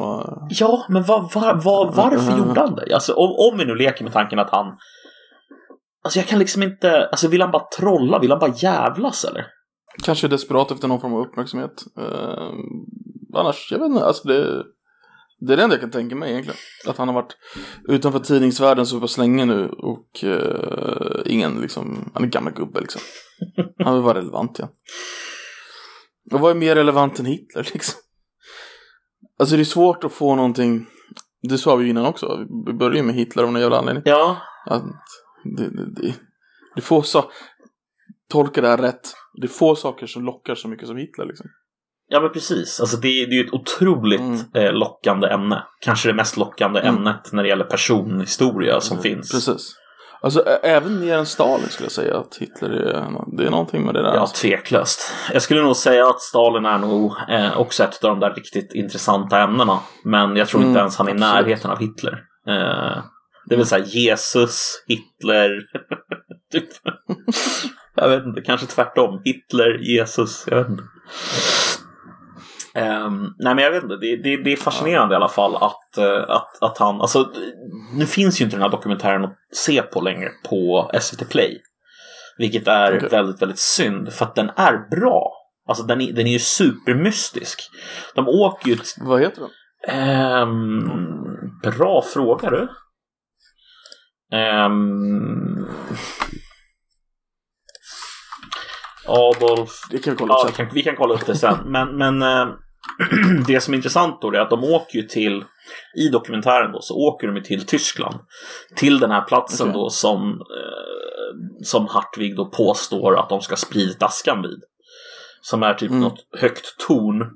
Ja, 0.51 0.87
men 0.89 1.03
var, 1.03 1.21
var, 1.35 1.55
var, 1.55 1.93
varför 1.95 2.39
gjorde 2.39 2.61
han 2.61 2.75
det? 2.75 2.95
Alltså, 2.95 3.13
om, 3.13 3.53
om 3.53 3.59
vi 3.59 3.65
nu 3.65 3.75
leker 3.75 4.05
med 4.05 4.13
tanken 4.13 4.39
att 4.39 4.51
han... 4.51 4.67
Alltså 6.05 6.19
jag 6.19 6.27
kan 6.27 6.39
liksom 6.39 6.63
inte... 6.63 7.07
Alltså 7.07 7.29
vill 7.29 7.43
han 7.43 7.51
bara 7.51 7.67
trolla? 7.79 8.19
Vill 8.19 8.31
han 8.31 8.41
bara 8.41 8.55
jävlas 8.57 9.25
eller? 9.25 9.47
Kanske 10.03 10.29
desperat 10.29 10.71
efter 10.71 10.89
någon 10.89 11.01
form 11.01 11.15
av 11.15 11.21
uppmärksamhet. 11.21 11.85
Uh, 11.99 12.53
annars, 13.35 13.69
jag 13.73 13.79
vet 13.79 13.89
inte. 13.89 14.05
Alltså 14.05 14.29
det... 14.29 14.65
Det 15.41 15.53
är 15.53 15.57
det 15.57 15.63
enda 15.63 15.75
jag 15.75 15.81
kan 15.81 15.91
tänka 15.91 16.17
mig 16.17 16.31
egentligen. 16.31 16.59
Att 16.89 16.97
han 16.97 17.09
har 17.09 17.15
varit 17.15 17.37
utanför 17.89 18.19
tidningsvärlden 18.19 18.87
så 18.87 19.01
pass 19.01 19.19
länge 19.19 19.45
nu 19.45 19.69
och 19.69 20.25
uh, 20.25 21.21
ingen 21.25 21.61
liksom, 21.61 22.11
han 22.15 22.25
är 22.25 22.29
gammal 22.29 22.53
gubbe 22.53 22.81
liksom. 22.81 23.01
Han 23.85 23.95
vill 23.95 24.03
vara 24.03 24.19
relevant 24.19 24.59
igen. 24.59 24.71
Och 26.33 26.41
vad 26.41 26.51
är 26.51 26.55
mer 26.55 26.75
relevant 26.75 27.19
än 27.19 27.27
Hitler 27.27 27.69
liksom? 27.73 28.01
Alltså 29.39 29.57
det 29.57 29.63
är 29.63 29.65
svårt 29.65 30.05
att 30.05 30.13
få 30.13 30.35
någonting, 30.35 30.87
det 31.43 31.59
sa 31.59 31.77
vi 31.77 31.85
ju 31.85 31.91
innan 31.91 32.07
också, 32.07 32.47
vi 32.67 32.73
började 32.73 32.97
ju 32.97 33.03
med 33.03 33.15
Hitler 33.15 33.43
av 33.43 33.53
någon 33.53 33.63
jävla 33.63 33.79
anledning. 33.79 34.03
Ja. 34.07 34.37
Att 34.67 34.83
det, 35.45 35.69
det, 35.71 35.87
det, 35.95 36.15
det 36.75 36.81
är 36.81 36.81
få 36.81 37.03
saker, 37.03 37.31
tolka 38.31 38.61
det 38.61 38.69
här 38.69 38.77
rätt, 38.79 39.13
det 39.41 39.47
är 39.47 39.49
få 39.49 39.77
saker 39.77 40.07
som 40.07 40.25
lockar 40.25 40.55
så 40.55 40.69
mycket 40.69 40.89
som 40.89 40.97
Hitler 40.97 41.25
liksom. 41.27 41.47
Ja 42.11 42.21
men 42.21 42.31
precis, 42.33 42.81
alltså 42.81 42.97
det, 42.97 43.09
det 43.09 43.39
är 43.39 43.45
ett 43.45 43.53
otroligt 43.53 44.21
Mm. 44.21 44.41
eh, 44.55 44.73
lockande 44.73 45.29
ämne. 45.29 45.65
Kanske 45.81 46.09
det 46.09 46.15
mest 46.15 46.37
lockande 46.37 46.81
Mm. 46.81 46.97
ämnet 46.97 47.33
när 47.33 47.43
det 47.43 47.49
gäller 47.49 47.65
personhistoria 47.65 48.81
som 48.81 48.99
finns. 48.99 49.33
Precis. 49.33 49.75
Alltså 50.21 50.45
även 50.63 51.01
mer 51.01 51.15
än 51.15 51.27
Stalin 51.27 51.69
skulle 51.69 51.85
jag 51.85 51.93
säga 51.93 52.17
att 52.17 52.37
Hitler 52.41 52.71
är, 52.71 53.37
det 53.37 53.47
är 53.47 53.51
någonting 53.51 53.85
med 53.87 53.95
det 53.95 54.03
där. 54.03 54.15
Ja, 54.15 54.21
alltså. 54.21 54.37
tveklöst. 54.37 55.15
Jag 55.33 55.43
skulle 55.43 55.63
nog 55.63 55.77
säga 55.77 56.09
att 56.09 56.21
Stalin 56.21 56.65
är 56.65 56.79
nog 56.79 57.13
eh, 57.29 57.59
också 57.59 57.85
ett 57.85 58.05
av 58.05 58.11
de 58.11 58.21
där 58.21 58.35
riktigt 58.35 58.75
intressanta 58.75 59.41
ämnena. 59.41 59.81
Men 60.05 60.37
jag 60.37 60.49
tror 60.49 60.63
inte 60.63 60.71
Mm, 60.71 60.79
ens 60.81 60.97
han 60.97 61.09
är 61.09 61.13
i 61.13 61.19
närheten 61.19 61.71
av 61.71 61.79
Hitler. 61.79 62.13
Eh, 62.49 63.03
det 63.47 63.57
vill 63.57 63.67
säga 63.67 63.85
Jesus, 63.85 64.85
Hitler. 64.89 65.51
typ. 66.53 66.69
jag 67.95 68.09
vet 68.09 68.25
inte, 68.25 68.41
kanske 68.41 68.67
tvärtom. 68.67 69.23
Hitler, 69.25 69.79
Jesus, 69.79 70.45
jag 70.47 70.57
vet 70.57 70.69
inte. 70.69 70.83
Ehm, 72.79 73.23
nej 73.39 73.55
men 73.55 73.65
jag 73.65 73.71
vet 73.71 73.83
inte, 73.83 73.97
det, 73.97 74.17
det, 74.17 74.43
det 74.45 74.53
är 74.53 74.57
fascinerande 74.57 75.15
i 75.15 75.17
alla 75.17 75.29
fall 75.29 75.57
att, 75.57 75.99
eh, 75.99 76.25
att, 76.31 76.63
att 76.63 76.79
han, 76.79 77.01
alltså 77.01 77.33
nu 77.95 78.07
finns 78.07 78.41
ju 78.41 78.45
inte 78.45 78.57
den 78.57 78.63
här 78.63 78.71
dokumentären 78.71 79.25
att 79.25 79.37
se 79.53 79.83
på 79.83 80.01
längre 80.01 80.29
på 80.49 80.91
SVT 81.01 81.31
Play. 81.31 81.61
Vilket 82.39 82.69
är 82.69 82.97
Okej. 82.97 83.09
väldigt, 83.09 83.43
väldigt 83.43 83.59
synd 83.59 84.13
för 84.13 84.25
att 84.25 84.35
den 84.35 84.51
är 84.57 84.89
bra. 84.97 85.33
Alltså 85.69 85.85
den 85.85 86.01
är, 86.01 86.13
den 86.13 86.27
är 86.27 86.31
ju 86.33 86.39
supermystisk. 86.39 87.61
De 88.15 88.29
åker 88.29 88.69
ju... 88.69 88.77
t- 88.77 88.83
Vad 89.01 89.21
heter 89.21 89.41
den? 89.43 89.51
Ehm, 89.99 90.89
bra 91.63 92.03
fråga 92.15 92.51
du. 92.51 92.69
Ehm, 94.37 95.67
Adolf 99.07 99.71
Det 99.91 99.99
kan 99.99 100.13
vi 100.13 100.17
kolla 100.19 100.35
upp 100.35 100.41
Ja, 100.43 100.47
sen. 100.57 100.67
kan, 100.67 100.75
vi 100.75 100.83
kan 100.83 100.97
kolla 100.97 101.15
upp 101.15 101.27
det 101.27 101.37
sen. 101.37 101.57
Men, 101.65 101.97
men 101.97 102.23
eh, 102.23 102.49
det 103.47 103.61
som 103.61 103.75
är 103.75 103.77
intressant 103.77 104.23
då 104.23 104.29
är 104.29 104.39
att 104.41 104.51
de 104.51 104.65
åker 104.65 104.99
ju 104.99 105.03
till, 105.03 105.45
i 105.97 106.09
dokumentären 106.09 106.73
då, 106.73 106.81
så 106.81 106.95
åker 106.95 107.29
de 107.29 107.43
till 107.43 107.67
Tyskland. 107.67 108.17
Till 108.77 108.99
den 108.99 109.11
här 109.11 109.23
platsen 109.23 109.69
Okej. 109.69 109.81
då 109.81 109.91
som, 109.91 110.31
eh, 110.31 111.63
som 111.65 111.87
Hartwig 111.87 112.37
då 112.37 112.47
påstår 112.47 113.19
att 113.19 113.29
de 113.29 113.41
ska 113.41 113.57
spridit 113.57 114.03
askan 114.03 114.43
vid. 114.43 114.63
Som 115.41 115.63
är 115.63 115.75
typ 115.75 115.91
Mm. 115.91 116.03
något 116.03 116.27
högt 116.39 116.79
torn. 116.87 117.31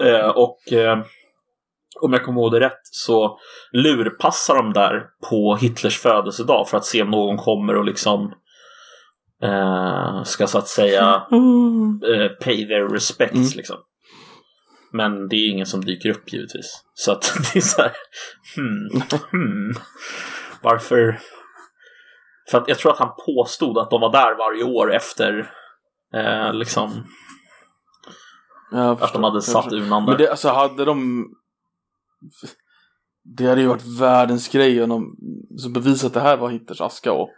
Eh, 0.00 0.28
och 0.28 0.72
eh, 0.72 0.98
om 2.00 2.12
jag 2.12 2.24
kommer 2.24 2.40
ihåg 2.40 2.52
det 2.52 2.60
rätt 2.60 2.80
så 2.82 3.38
lurpassar 3.72 4.54
de 4.56 4.72
där 4.72 5.06
på 5.30 5.56
Hitlers 5.56 5.98
födelsedag 5.98 6.68
för 6.68 6.76
att 6.76 6.84
se 6.84 7.02
om 7.02 7.10
någon 7.10 7.36
kommer 7.36 7.76
och 7.76 7.84
liksom 7.84 8.32
eh, 9.42 10.22
ska 10.22 10.46
så 10.46 10.58
att 10.58 10.68
säga 10.68 11.26
Mm. 11.32 12.00
eh, 12.02 12.28
pay 12.28 12.66
their 12.68 12.88
respects 12.88 13.34
Mm. 13.36 13.48
liksom. 13.56 13.76
Men 14.92 15.28
det 15.28 15.36
är 15.36 15.50
ingen 15.50 15.66
som 15.66 15.84
dyker 15.84 16.10
upp 16.10 16.32
givetvis. 16.32 16.84
Så 16.94 17.12
att 17.12 17.22
det 17.52 17.58
är 17.58 17.60
så 17.62 17.82
här, 17.82 17.92
hmm, 18.56 19.02
hmm. 19.30 19.74
Varför? 20.62 21.20
För 22.50 22.58
att 22.58 22.68
jag 22.68 22.78
tror 22.78 22.92
att 22.92 22.98
han 22.98 23.14
påstod 23.26 23.78
att 23.78 23.90
de 23.90 24.00
var 24.00 24.12
där 24.12 24.38
varje 24.38 24.64
år 24.64 24.94
efter 24.94 25.50
eh, 26.14 26.54
liksom 26.54 26.90
att 28.72 29.12
de 29.12 29.24
hade 29.24 29.42
satt 29.42 29.72
urnan 29.72 30.04
Men 30.04 30.10
där. 30.12 30.18
det, 30.18 30.30
alltså 30.30 30.48
hade 30.48 30.84
de... 30.84 31.26
Det 33.36 33.46
hade 33.46 33.60
ju 33.60 33.66
varit 33.66 34.00
världens 34.00 34.48
grej 34.48 34.82
om 34.82 34.88
de 34.88 35.16
så 35.58 35.68
bevisat 35.70 36.06
att 36.06 36.14
det 36.14 36.20
här 36.20 36.36
var 36.36 36.50
Hitlers 36.50 36.80
aska 36.80 37.12
och 37.12 37.30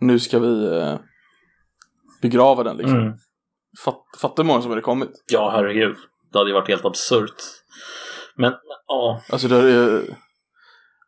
nu 0.00 0.18
ska 0.18 0.38
vi 0.38 0.64
eh, 0.66 0.98
begrava 2.24 2.62
den 2.62 2.76
liksom. 2.76 2.98
Mm. 3.00 3.12
Fatt, 3.84 4.02
fattar 4.20 4.42
hur 4.42 4.48
många 4.48 4.62
som 4.62 4.70
hade 4.70 4.82
kommit. 4.82 5.10
Ja, 5.32 5.50
herregud. 5.50 5.96
Det 6.32 6.38
hade 6.38 6.50
ju 6.50 6.54
varit 6.54 6.68
helt 6.68 6.84
absurt. 6.84 7.42
Men, 8.36 8.52
ja. 8.86 9.20
Alltså 9.30 9.48
det 9.48 9.56
hade 9.56 10.02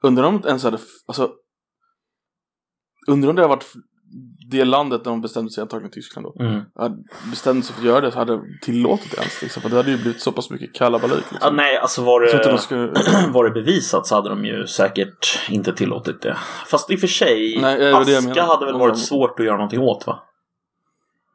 Undrar 0.02 0.24
om 0.24 0.40
de 0.40 0.48
ens 0.48 0.64
hade, 0.64 0.78
alltså 1.08 1.30
Undrar 3.08 3.30
om 3.30 3.36
det 3.36 3.42
hade 3.42 3.54
varit 3.54 3.66
det 4.50 4.64
landet 4.64 5.04
där 5.04 5.10
de 5.10 5.20
bestämde 5.20 5.50
sig, 5.50 5.62
antagligen 5.62 5.90
Tyskland 5.90 6.26
då, 6.26 6.44
Mm. 6.44 6.62
bestämt 7.30 7.64
sig 7.64 7.74
för 7.74 7.82
att 7.82 7.86
göra 7.86 8.00
det 8.00 8.12
så 8.12 8.18
hade 8.18 8.40
tillåtit 8.62 9.10
det 9.10 9.16
ens 9.18 9.42
liksom. 9.42 9.62
För 9.62 9.68
det 9.70 9.76
hade 9.76 9.90
ju 9.90 9.96
blivit 9.96 10.20
så 10.20 10.32
pass 10.32 10.50
mycket 10.50 10.74
kalabalik 10.74 11.24
Ja, 11.28 11.32
liksom. 11.32 11.56
nej, 11.56 11.76
alltså 11.76 12.02
var 12.04 12.20
det, 12.20 12.58
skulle... 12.58 12.86
var 13.32 13.44
det 13.44 13.50
bevisat 13.50 14.06
så 14.06 14.14
hade 14.14 14.28
de 14.28 14.44
ju 14.44 14.66
säkert 14.66 15.38
inte 15.50 15.72
tillåtit 15.72 16.22
det. 16.22 16.36
Fast 16.66 16.90
i 16.90 16.96
och 16.96 17.00
för 17.00 17.06
sig, 17.06 17.58
Nej, 17.60 17.78
det 17.78 18.04
det 18.04 18.18
aska 18.18 18.42
hade 18.42 18.66
väl 18.66 18.78
varit 18.78 18.98
svårt 18.98 19.40
att 19.40 19.46
göra 19.46 19.56
någonting 19.56 19.80
åt 19.80 20.06
va? 20.06 20.22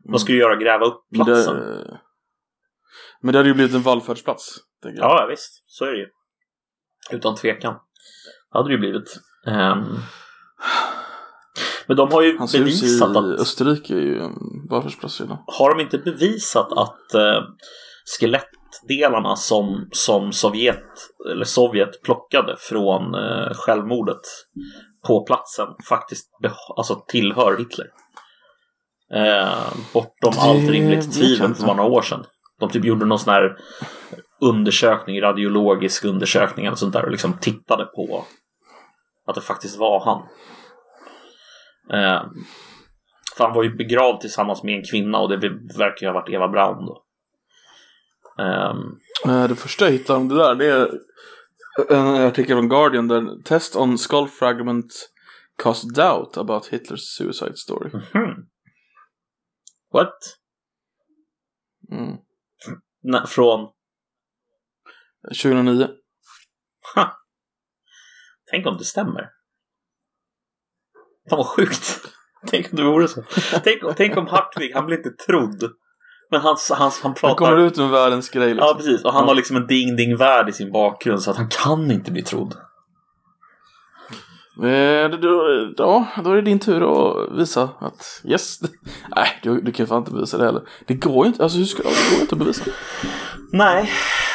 Vad 0.04 0.22
skulle 0.22 0.38
du 0.38 0.42
göra? 0.42 0.56
Gräva 0.56 0.86
upp 0.86 1.04
Men 1.12 1.26
platsen? 1.26 1.56
det, 1.56 2.00
men 3.22 3.32
det 3.32 3.40
hade 3.40 3.50
ju 3.50 3.56
blivit 3.56 3.76
en 3.76 3.82
vallfärdsplats. 3.82 4.58
Jag. 4.84 4.96
Ja, 4.98 5.28
visst. 5.30 5.64
Så 5.66 5.86
är 5.86 5.92
det 5.92 5.98
ju. 5.98 6.08
Utan 7.12 7.36
tvekan. 7.36 7.76
hade 8.50 8.70
det 8.70 8.74
ju 8.74 8.80
blivit. 8.80 9.20
Ehm. 9.48 9.98
Men 11.88 11.98
de 11.98 12.12
har 12.12 12.22
ju 12.22 12.38
Hans 12.38 12.56
hus 12.56 12.60
i 12.60 12.86
bevisat 12.86 13.18
att... 13.18 13.40
Österrike 13.40 13.94
är 13.94 14.02
ju 14.02 14.20
en 14.20 14.34
vallfärdsplats 14.70 15.22
redan. 15.22 15.38
Har 15.48 15.76
de 15.76 15.82
inte 15.82 15.98
bevisat 15.98 16.72
att 16.72 17.14
eh, 17.14 17.44
skelettdelarna 18.20 19.36
som, 19.36 19.88
som 19.92 20.32
Sovjet, 20.32 20.86
eller 21.32 21.46
Sovjet 21.46 22.04
plockade 22.04 22.56
från 22.60 23.16
eh, 23.16 23.54
självmordet 23.54 24.22
på 25.08 25.26
platsen 25.26 25.68
faktiskt 25.90 26.30
alltså 26.78 27.04
tillhör 27.08 27.58
Hitler? 27.58 27.88
Eh, 29.14 29.74
bortom 29.94 30.32
Det 30.34 30.40
allt 30.40 30.70
rimligt 30.70 31.14
tvivel 31.14 31.56
för 31.56 31.66
några 31.66 31.84
år 31.84 32.02
sedan. 32.02 32.26
De 32.60 32.70
typ 32.70 32.86
gjorde 32.86 33.06
någon 33.06 33.20
sån 33.20 33.34
här 33.34 33.58
undersökning, 34.42 35.22
radiologisk 35.22 36.06
undersökning 36.06 36.66
eller 36.66 36.76
sånt 36.76 36.94
där 36.94 37.06
och 37.06 37.12
liksom 37.12 37.34
tittade 37.34 37.86
på 37.86 38.26
att 39.28 39.36
det 39.36 39.42
faktiskt 39.42 39.78
var 39.78 40.06
han. 40.06 40.22
Eh, 42.00 42.24
för 43.38 43.44
han 43.44 43.54
var 43.54 43.64
ju 43.64 43.76
begravd 43.76 44.22
tillsammans 44.22 44.64
med 44.64 44.76
en 44.76 44.84
kvinna 44.92 45.20
och 45.20 45.30
det 45.30 45.50
verkar 45.78 46.02
ju 46.02 46.08
ha 46.08 46.14
varit 46.14 46.30
Eva 46.30 46.48
Braun 46.48 46.86
då. 46.86 47.04
Eh, 48.40 49.48
Det 49.48 49.56
första 49.56 49.86
jag 49.86 49.92
hittade 49.92 50.20
om 50.20 50.28
det 50.28 50.36
där, 50.36 50.56
det 50.56 50.66
är 50.66 50.90
en 51.90 52.28
artikel 52.28 52.56
från 52.56 52.70
Guardian 52.70 53.08
där 53.08 53.44
Test 53.44 53.76
on 53.76 53.98
skull 53.98 54.28
fragment 54.28 54.94
cast 55.64 55.96
doubt 55.96 56.38
about 56.38 56.68
Hitlers 56.68 57.02
suicide 57.02 57.58
story. 57.58 57.90
hmm. 58.14 58.46
What? 59.94 60.18
Mm. 61.92 62.18
Från... 63.28 63.70
2009. 65.44 65.88
Tänk 68.52 68.68
om 68.68 68.78
det 68.78 68.84
stämmer. 68.84 69.30
Fan 71.30 71.38
vad 71.38 71.48
sjukt. 71.48 72.00
Tänk 72.48 72.70
om 72.72 72.76
det 72.76 72.84
vore 72.84 73.08
så. 73.08 73.24
Tänk, 73.64 73.82
tänk 73.98 74.18
om 74.18 74.28
Hartwig, 74.28 74.74
han 74.74 74.86
blir 74.86 74.98
inte 74.98 75.10
trodd. 75.26 75.72
Men 76.32 76.42
han, 76.42 76.58
han, 76.70 76.78
han 76.80 76.92
Han 77.04 77.14
pratar... 77.14 77.36
kommer 77.36 77.58
ut 77.58 77.78
med 77.78 77.90
världens 77.90 78.30
grej 78.30 78.48
liksom. 78.54 78.68
Ja, 78.68 78.74
precis. 78.78 79.04
Och 79.04 79.14
han 79.14 79.24
Ja. 79.24 79.28
har 79.28 79.36
liksom 79.36 79.56
en 79.56 79.68
ding-ding-värld 79.68 80.50
i 80.50 80.54
sin 80.54 80.72
bakgrund 80.72 81.22
så 81.22 81.32
att 81.32 81.38
han 81.38 81.50
kan 81.50 81.92
inte 81.92 82.12
bli 82.12 82.22
trodd. 82.24 82.56
Eh, 84.58 85.10
då, 85.10 85.74
ja, 85.78 86.08
då 86.24 86.32
är 86.32 86.36
det 86.36 86.42
din 86.42 86.60
tur 86.60 86.82
att 86.82 87.40
visa 87.40 87.70
att 87.80 88.22
yes. 88.26 88.60
Nej, 89.16 89.40
du, 89.44 89.62
du 89.62 89.72
kan 89.72 89.88
fan 89.88 89.98
inte 89.98 90.12
bevisa 90.12 90.38
det 90.38 90.46
heller. 90.46 90.62
Det 90.88 90.94
går 90.94 91.26
ju 91.26 91.32
inte, 91.32 91.44
alltså 91.44 91.58
hur 91.58 91.66
ska 91.66 91.84
det 91.84 91.90
går 92.12 92.22
inte 92.22 92.36
att 92.36 92.40
bevisa. 92.40 92.64
Nej, 93.54 93.92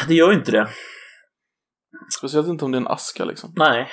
det 0.08 0.14
gör 0.14 0.30
ju 0.30 0.38
inte 0.38 0.52
det. 0.52 0.68
Speciellt 2.18 2.48
inte 2.48 2.64
om 2.64 2.72
det 2.72 2.76
är 2.78 2.80
en 2.80 2.86
aska 2.88 3.24
liksom. 3.24 3.52
Nej. 3.56 3.88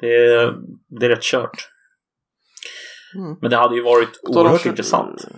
Det 0.00 0.06
är, 0.16 0.54
det 1.00 1.06
är 1.06 1.10
rätt 1.10 1.22
kört. 1.22 1.68
Mm. 3.16 3.36
Men 3.40 3.50
det 3.50 3.56
hade 3.56 3.76
ju 3.76 3.82
varit 3.82 4.20
oerhört 4.22 4.60
kört- 4.60 4.66
intressant. 4.66 5.24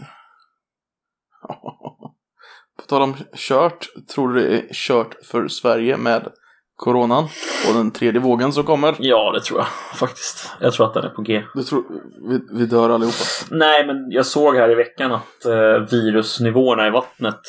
På 2.78 2.82
tal 2.88 3.02
om 3.02 3.14
kört, 3.34 3.86
tror 4.14 4.32
du 4.32 4.40
det 4.40 4.58
är 4.58 4.68
kört 4.72 5.14
för 5.24 5.48
Sverige 5.48 5.96
med 5.96 6.32
coronan 6.76 7.24
och 7.68 7.74
den 7.74 7.90
tredje 7.90 8.20
vågen 8.20 8.52
som 8.52 8.64
kommer? 8.64 8.94
Ja, 8.98 9.32
det 9.32 9.40
tror 9.40 9.58
jag 9.60 9.66
faktiskt. 9.94 10.50
Jag 10.60 10.72
tror 10.72 10.86
att 10.86 10.94
den 10.94 11.04
är 11.04 11.08
på 11.08 11.22
G. 11.22 11.42
Du 11.54 11.62
tror 11.62 11.84
vi, 12.28 12.40
vi 12.58 12.66
dör 12.66 12.90
allihopa? 12.90 13.24
Nej, 13.50 13.86
men 13.86 14.10
jag 14.10 14.26
såg 14.26 14.56
här 14.56 14.70
i 14.70 14.74
veckan 14.74 15.12
att 15.12 15.44
eh, 15.44 15.90
virusnivåerna 15.90 16.86
i 16.86 16.90
vattnet 16.90 17.40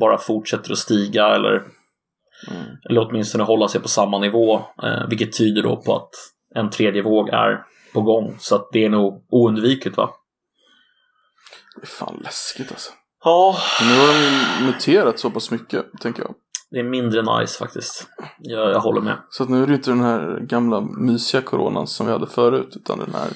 bara 0.00 0.18
fortsätter 0.18 0.72
att 0.72 0.78
stiga 0.78 1.34
eller, 1.34 1.62
Mm. 2.50 2.62
eller 2.90 3.08
åtminstone 3.08 3.44
hålla 3.44 3.68
sig 3.68 3.80
på 3.80 3.88
samma 3.88 4.18
nivå. 4.18 4.54
Eh, 4.82 5.08
vilket 5.08 5.38
tyder 5.38 5.62
då 5.62 5.76
på 5.76 5.96
att 5.96 6.10
en 6.54 6.70
tredje 6.70 7.02
våg 7.02 7.28
är 7.28 7.62
på 7.94 8.00
gång. 8.02 8.36
Så 8.38 8.54
att 8.54 8.68
det 8.72 8.84
är 8.84 8.88
nog 8.88 9.24
oundvikligt 9.30 9.96
va? 9.96 10.10
Det 11.76 11.82
är 11.82 11.86
fan 11.86 12.20
läskigt 12.24 12.70
alltså. 12.70 12.92
Ja, 13.24 13.56
nu 13.82 13.94
har 13.98 14.06
de 14.06 14.66
muterat 14.66 15.18
så 15.18 15.30
pass 15.30 15.50
mycket, 15.50 15.84
tänker 16.00 16.22
jag. 16.22 16.34
Det 16.70 16.78
är 16.78 16.84
mindre 16.84 17.38
nice 17.38 17.58
faktiskt. 17.58 18.06
Jag, 18.38 18.70
jag 18.70 18.80
håller 18.80 19.00
med. 19.00 19.16
Så 19.30 19.42
att 19.42 19.48
nu 19.48 19.62
är 19.62 19.66
det 19.66 19.74
inte 19.74 19.90
den 19.90 20.00
här 20.00 20.40
gamla 20.40 20.80
mysiga 20.80 21.42
coronan 21.42 21.86
som 21.86 22.06
vi 22.06 22.12
hade 22.12 22.26
förut, 22.26 22.72
utan 22.76 22.98
den 22.98 23.14
här 23.14 23.28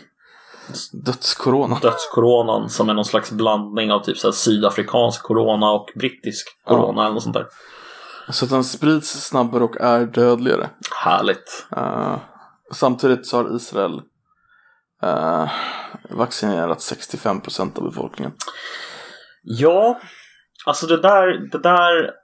dödskoronan. 0.92 1.80
Dödskoronan 1.80 2.68
som 2.68 2.88
är 2.88 2.94
någon 2.94 3.04
slags 3.04 3.32
blandning 3.32 3.92
av 3.92 4.00
typ 4.00 4.18
så 4.18 4.26
här 4.26 4.32
sydafrikansk 4.32 5.22
corona 5.22 5.70
och 5.70 5.88
brittisk 5.94 6.46
corona 6.64 7.02
eller 7.02 7.14
något 7.14 7.22
sånt 7.22 7.34
där. 7.34 7.46
Så 8.28 8.44
att 8.44 8.50
den 8.50 8.64
sprids 8.64 9.26
snabbare 9.26 9.64
och 9.64 9.80
är 9.80 10.06
dödligare. 10.06 10.70
Härligt. 11.04 11.66
Eh, 11.76 12.16
samtidigt 12.72 13.26
så 13.26 13.36
har 13.36 13.56
Israel 13.56 14.02
eh, 15.02 15.50
vaccinerat 16.10 16.78
65% 16.78 17.78
av 17.78 17.84
befolkningen. 17.84 18.32
Ja, 19.42 20.00
alltså 20.66 20.86
det 20.86 21.00
där, 21.02 21.48
det 21.52 21.58
där 21.58 22.19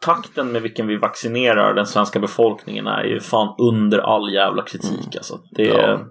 takten 0.00 0.52
med 0.52 0.62
vilken 0.62 0.86
vi 0.86 0.96
vaccinerar 0.96 1.74
den 1.74 1.86
svenska 1.86 2.20
befolkningen 2.20 2.86
är 2.86 3.04
ju 3.04 3.20
fan 3.20 3.54
under 3.58 3.98
all 3.98 4.32
jävla 4.32 4.62
kritik 4.62 5.16
alltså. 5.16 5.40
Det 5.50 5.70
är, 5.70 5.88
Ja. 5.88 6.06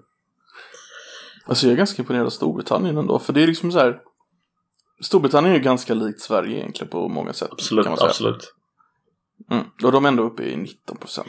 Alltså 1.46 1.66
jag 1.66 1.72
är 1.72 1.76
ganska 1.76 2.02
imponerad 2.02 2.26
av 2.26 2.30
Storbritannien 2.30 2.96
ändå, 2.96 3.18
för 3.18 3.32
det 3.32 3.42
är 3.42 3.46
liksom 3.46 3.72
så 3.72 3.78
här 3.78 4.00
Storbritannien 5.02 5.54
är 5.54 5.58
ju 5.58 5.64
ganska 5.64 5.94
likt 5.94 6.20
Sverige 6.20 6.58
egentligen 6.58 6.90
på 6.90 7.08
många 7.08 7.32
sätt. 7.32 7.52
absolut, 7.52 7.86
absolut. 7.86 8.54
Mm. 9.50 9.64
Och 9.84 9.92
de 9.92 10.04
är 10.04 10.08
ändå 10.08 10.22
uppe 10.22 10.42
i 10.42 10.56
19%. 10.56 11.20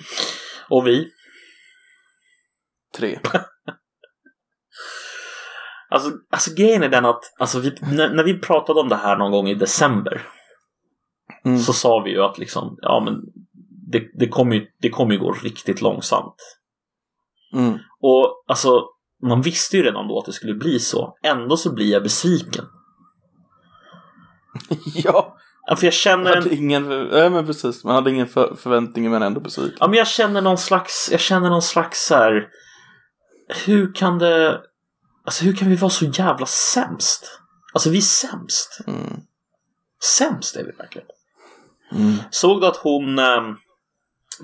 Och 0.69 0.88
vi? 0.88 1.07
Tre. 2.97 3.19
Alltså, 5.89 6.11
alltså 6.29 6.53
grejen 6.55 6.83
är 6.83 6.89
den 6.89 7.05
att 7.05 7.21
alltså 7.39 7.59
vi, 7.59 7.75
när, 7.81 8.13
när 8.13 8.23
vi 8.23 8.39
pratade 8.39 8.79
om 8.79 8.89
det 8.89 8.95
här 8.95 9.17
någon 9.17 9.31
gång 9.31 9.47
i 9.47 9.55
december 9.55 10.27
Mm. 11.45 11.60
så 11.60 11.73
sa 11.73 11.99
vi 11.99 12.12
ju 12.12 12.21
att 12.21 12.38
liksom, 12.38 12.77
ja 12.81 13.01
men 13.05 13.21
det, 13.91 14.03
det 14.19 14.27
kommer 14.27 14.55
ju, 14.55 14.67
det 14.81 14.89
kommer 14.89 15.13
ju 15.13 15.19
gå 15.19 15.31
riktigt 15.31 15.81
långsamt. 15.81 16.58
Mm. 17.53 17.77
Och 17.99 18.43
alltså, 18.47 18.84
man 19.23 19.41
visste 19.41 19.77
ju 19.77 19.84
redan 19.84 20.08
då 20.08 20.19
att 20.19 20.25
det 20.25 20.34
skulle 20.34 20.53
bli 20.53 20.79
så. 20.79 21.17
Ändå 21.23 21.58
så 21.58 21.73
blir 21.73 21.91
jag 21.91 22.03
besviken. 22.03 22.65
ja, 24.95 25.38
Ja, 25.67 25.75
För 25.75 25.86
jag 25.86 25.91
man 25.91 25.97
känner 25.97 26.36
en, 26.36 26.43
hade 26.43 26.55
ingen, 26.55 27.10
nej 27.10 27.29
men 27.29 27.45
precis, 27.45 27.84
man 27.84 27.95
hade 27.95 28.12
ingen 28.12 28.27
för, 28.27 28.55
förväntning 28.55 29.12
men 29.12 29.21
ändå 29.21 29.39
besviken. 29.39 29.77
Ja 29.79 29.88
men 29.88 29.97
jag 29.97 30.08
känner 30.08 30.41
någon 30.41 30.58
slags, 30.58 31.10
jag 31.12 31.19
känner 31.19 31.49
någon 31.49 31.62
slags 31.62 32.05
så 32.05 32.15
här. 32.15 32.47
Hur 33.65 33.93
kan 33.93 34.19
det, 34.19 34.62
alltså 35.25 35.43
hur 35.45 35.55
kan 35.55 35.69
vi 35.69 35.75
vara 35.75 35.89
så 35.89 36.05
jävla 36.05 36.45
sämst? 36.45 37.39
Alltså 37.73 37.89
vi 37.89 37.97
är 37.97 38.01
sämst. 38.01 38.79
Mm. 38.88 39.19
Sämst 40.17 40.55
är 40.55 40.63
vi 40.63 40.71
verkligen. 40.71 41.08
Mm. 41.91 42.13
Såg 42.29 42.61
du 42.61 42.67
att 42.67 42.77
hon, 42.77 43.19
eh, 43.19 43.41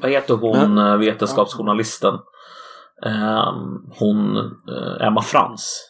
vad 0.02 0.12
heter 0.12 0.34
hon, 0.34 0.78
eh, 0.78 0.98
vetenskapsjournalisten? 0.98 2.14
Eh, 3.06 3.54
hon, 4.00 4.38
eh, 4.38 5.08
Emma 5.08 5.22
Frans. 5.22 5.88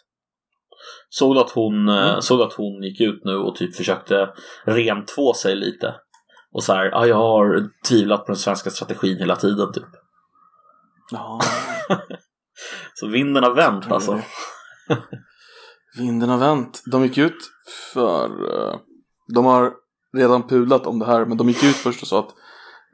Såg 1.09 1.35
du 1.35 1.39
att 1.41 1.51
hon, 1.51 1.89
Mm. 1.89 2.21
såg 2.21 2.41
att 2.41 2.53
hon 2.53 2.83
gick 2.83 3.01
ut 3.01 3.21
nu 3.25 3.35
och 3.35 3.55
typ 3.55 3.75
försökte 3.75 4.29
rentvå 4.65 5.33
sig 5.33 5.55
lite? 5.55 5.95
Och 6.53 6.63
så 6.63 6.73
här, 6.73 6.85
ja 6.85 7.05
jag 7.07 7.15
har 7.15 7.69
tvivlat 7.87 8.19
på 8.25 8.31
den 8.31 8.35
svenska 8.35 8.69
strategin 8.69 9.17
hela 9.17 9.35
tiden 9.35 9.73
typ. 9.73 9.83
Ja, 11.11 11.39
Så 12.93 13.07
vinden 13.07 13.43
har 13.43 13.53
vänt 13.55 13.91
alltså. 13.91 14.21
vinden 15.97 16.29
har 16.29 16.37
vänt. 16.37 16.81
De 16.91 17.03
gick 17.03 17.17
ut 17.17 17.37
för, 17.93 18.29
de 19.35 19.45
har 19.45 19.73
redan 20.17 20.47
pudlat 20.47 20.87
om 20.87 20.99
det 20.99 21.05
här, 21.05 21.25
men 21.25 21.37
de 21.37 21.47
gick 21.49 21.63
ut 21.63 21.75
först 21.75 22.01
och 22.01 22.07
sa 22.07 22.19
att 22.19 22.33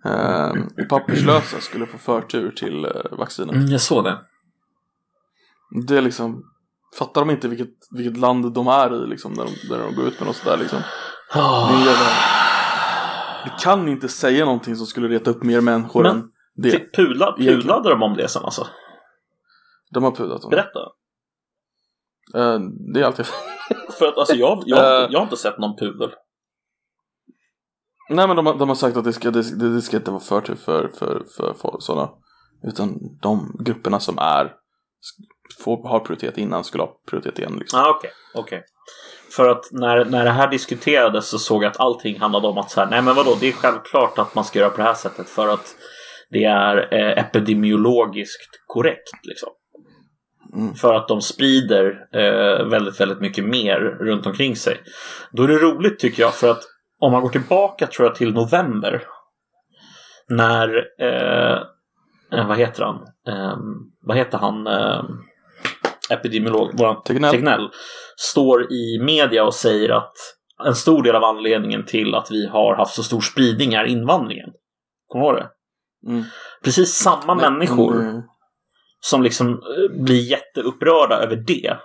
eh, 0.06 0.54
papperslösa 0.90 1.60
skulle 1.60 1.86
få 1.86 1.98
förtur 1.98 2.52
till 2.52 2.86
eh, 2.86 2.92
vaccinet. 3.18 3.56
Mm, 3.56 3.68
jag 3.68 3.82
såg 3.82 4.04
det. 4.04 4.18
Det 5.88 5.98
är 5.98 6.02
liksom, 6.02 6.44
fattar 7.00 7.22
de 7.22 7.30
inte 7.30 7.48
vilket, 7.48 7.70
vilket 7.92 8.18
land 8.18 8.54
de 8.54 8.68
är 8.68 9.04
i 9.04 9.08
liksom 9.08 9.34
när 9.34 9.44
de, 9.46 9.52
när 9.70 9.84
de 9.84 9.96
går 9.96 10.06
ut 10.08 10.20
med 10.20 10.28
något 10.28 10.36
sådär 10.36 10.58
liksom. 10.58 10.80
Det 11.34 11.40
är 11.40 11.74
en 11.74 11.86
jävla, 11.86 12.08
du 13.46 13.52
kan 13.64 13.88
inte 13.88 14.08
säga 14.08 14.46
någonting 14.46 14.76
som 14.76 14.86
skulle 14.86 15.08
reta 15.08 15.30
upp 15.32 15.44
mer 15.44 15.62
människor 15.62 16.04
Men- 16.04 16.16
än 16.16 16.30
det. 16.56 16.72
Typ 16.72 17.00
Egentligen. 17.00 17.56
pudlade 17.62 17.90
de 17.90 18.04
om 18.04 18.14
det 18.18 18.28
sen 18.28 18.44
alltså? 18.46 18.68
De 19.94 20.04
har 20.04 20.12
pudlat 20.12 20.44
om 20.44 20.50
det. 20.50 20.56
Berätta. 20.56 20.80
Eh, 22.36 22.60
det 22.94 23.00
är 23.02 23.04
alltid 23.04 23.26
För 24.00 24.08
att 24.08 24.18
alltså 24.18 24.36
jag, 24.36 24.64
jag, 24.66 24.78
har 24.78 24.84
Eh. 24.98 25.02
inte- 25.02 25.14
jag 25.14 25.20
har 25.20 25.24
inte 25.26 25.38
sett 25.38 25.58
någon 25.60 25.78
pudel. 25.78 26.10
Nej 28.10 28.28
men 28.28 28.36
de, 28.36 28.46
har- 28.46 28.56
de 28.56 28.68
har 28.70 28.76
sagt 28.76 28.98
att 28.98 29.04
det 29.04 29.14
ska, 29.14 29.32
det, 29.32 29.74
det 29.76 29.82
ska 29.82 29.98
inte 29.98 30.12
vara 30.12 30.22
förtur 30.22 30.56
för, 30.56 30.88
för, 31.00 31.24
för, 31.38 31.54
för 31.54 31.76
sådana. 31.80 32.10
Utan 32.64 33.00
de 33.22 33.56
grupperna 33.66 34.00
som 34.00 34.18
är 34.18 34.52
får, 35.64 35.90
har 35.90 36.00
prioritet 36.00 36.38
innan 36.38 36.64
skulle 36.64 36.84
ha 36.84 36.92
prioritet 37.10 37.40
igen. 37.40 37.56
Liksom. 37.60 37.80
Ah, 37.80 37.90
okej, 37.90 38.12
okej. 38.36 38.64
För 39.36 39.50
att 39.50 39.66
när, 39.72 40.06
när 40.06 40.24
det 40.24 40.32
här 40.32 40.48
diskuterades 40.52 41.30
så 41.30 41.40
såg 41.40 41.64
jag 41.64 41.70
att 41.72 41.80
allting 41.80 42.20
handlade 42.20 42.48
om 42.48 42.58
att 42.58 42.72
så 42.72 42.80
här, 42.80 42.90
nej 42.90 43.02
men 43.02 43.16
vadå, 43.16 43.38
det 43.40 43.48
är 43.48 43.52
självklart 43.52 44.20
att 44.20 44.36
man 44.36 44.44
ska 44.46 44.60
göra 44.60 44.70
på 44.70 44.78
det 44.78 44.84
här 44.84 44.94
sättet 44.94 45.30
för 45.30 45.48
att 45.48 45.76
det 46.30 46.44
är 46.44 46.94
eh, 46.94 47.18
epidemiologiskt 47.26 48.50
korrekt 48.68 49.10
liksom. 49.24 49.50
Mm. 50.56 50.76
För 50.76 50.94
att 50.94 51.08
de 51.08 51.22
sprider 51.22 52.08
eh, 52.14 52.66
väldigt, 52.70 53.00
väldigt 53.02 53.22
mycket 53.22 53.46
mer 53.46 53.80
runt 53.80 54.26
omkring 54.26 54.56
sig. 54.56 54.78
Då 55.32 55.44
är 55.44 55.48
det 55.48 55.58
roligt 55.58 56.00
tycker 56.00 56.24
jag 56.24 56.34
för 56.34 56.52
att 56.52 56.64
om 57.00 57.12
man 57.12 57.22
går 57.22 57.30
tillbaka 57.30 57.88
tror 57.88 58.08
jag 58.08 58.16
till 58.16 58.34
november 58.34 59.04
när 60.30 60.86
eh, 61.00 61.62
eh, 62.40 62.48
vad 62.48 62.58
heter 62.58 62.84
han? 62.84 62.96
Eh, 63.28 63.58
vad 64.02 64.18
heter 64.18 64.38
han? 64.38 64.68
Eh, 64.68 65.04
epidemiolog, 66.10 66.80
våran 66.80 67.04
Tegnell. 67.04 67.32
Tegnell 67.32 67.70
står 68.18 68.72
i 68.72 69.00
media 69.02 69.44
och 69.44 69.54
säger 69.54 69.90
att 69.90 70.14
en 70.66 70.76
stor 70.76 71.04
del 71.04 71.16
av 71.16 71.24
anledningen 71.24 71.86
till 71.86 72.16
att 72.16 72.32
vi 72.32 72.48
har 72.48 72.76
haft 72.76 72.96
så 72.96 73.04
stor 73.04 73.22
spridning 73.22 73.74
är 73.74 73.84
invandringen. 73.84 74.50
Kommer 75.08 75.26
du 75.26 75.32
ihåg 75.32 75.40
det? 75.40 75.50
Mm. 76.12 76.24
Precis 76.64 76.94
samma 76.94 77.34
Nej, 77.34 77.52
människor 77.52 77.96
mm, 77.96 78.22
som 79.00 79.24
liksom 79.24 79.50
eh, 79.50 80.04
blir 80.04 80.32
jätteupprörda 80.32 81.16
över 81.16 81.36
det 81.36 81.78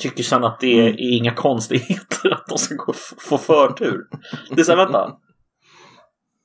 tycker 0.00 0.22
sen 0.22 0.44
att 0.44 0.60
det 0.60 0.78
är, 0.78 0.82
Mm. 0.82 0.94
är 0.94 1.16
inga 1.16 1.34
konstigheter 1.34 2.30
att 2.30 2.46
de 2.48 2.58
ska 2.58 2.74
gå 2.74 2.92
få 3.18 3.38
förtur. 3.38 4.00
Det 4.50 4.60
är 4.60 4.64
så 4.64 4.72
här, 4.72 4.76
vänta. 4.84 5.12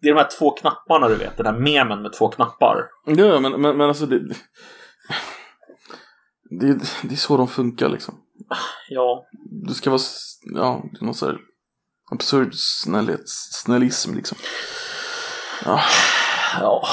Det 0.01 0.07
är 0.10 0.13
de 0.13 0.19
här 0.19 0.29
två 0.39 0.51
knapparna 0.51 1.07
du 1.07 1.15
vet, 1.15 1.38
den 1.38 1.45
här 1.45 1.57
memen 1.60 2.01
med 2.01 2.13
två 2.13 2.27
knappar. 2.29 2.77
Ja, 3.05 3.39
men, 3.39 3.62
men, 3.62 3.77
men 3.77 3.81
alltså 3.88 4.05
det, 4.05 4.19
det, 6.49 6.73
det 7.03 7.13
är 7.13 7.15
så 7.15 7.38
de 7.38 7.47
funkar 7.47 7.89
liksom. 7.89 8.15
Ja, 8.89 9.25
Du 9.67 9.73
ska 9.73 9.89
vara, 9.89 9.99
ja, 10.55 10.81
det 10.91 10.97
är 11.01 11.05
någon 11.05 11.13
sån 11.13 11.29
här 11.29 11.38
absurd 12.12 12.49
snällhet, 12.53 13.23
snällism 13.53 14.15
liksom. 14.15 14.38
Ja, 15.65 15.81
ja, 16.62 16.88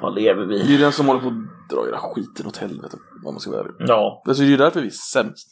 vad 0.00 0.14
lever 0.14 0.46
det 0.46 0.60
är 0.60 0.64
vi? 0.66 0.76
den 0.76 0.92
som 0.92 1.06
håller 1.06 1.20
på 1.20 1.28
att 1.28 1.68
dra 1.70 1.84
hela 1.84 1.98
skiten 1.98 2.46
åt 2.46 2.56
helvete. 2.56 2.96
Om 3.24 3.34
man 3.34 3.40
ska 3.40 3.50
vara 3.50 3.60
ärlig. 3.60 3.74
Ja, 3.78 4.22
Alltså 4.26 4.42
det 4.42 4.46
är 4.46 4.50
ju 4.50 4.56
därför 4.56 4.80
vi 4.80 4.86
är 4.86 4.90
sämst. 4.90 5.51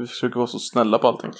Vi 0.00 0.06
försöker 0.06 0.36
vara 0.36 0.46
så 0.46 0.58
snälla 0.58 0.98
på 0.98 1.08
allting. 1.08 1.30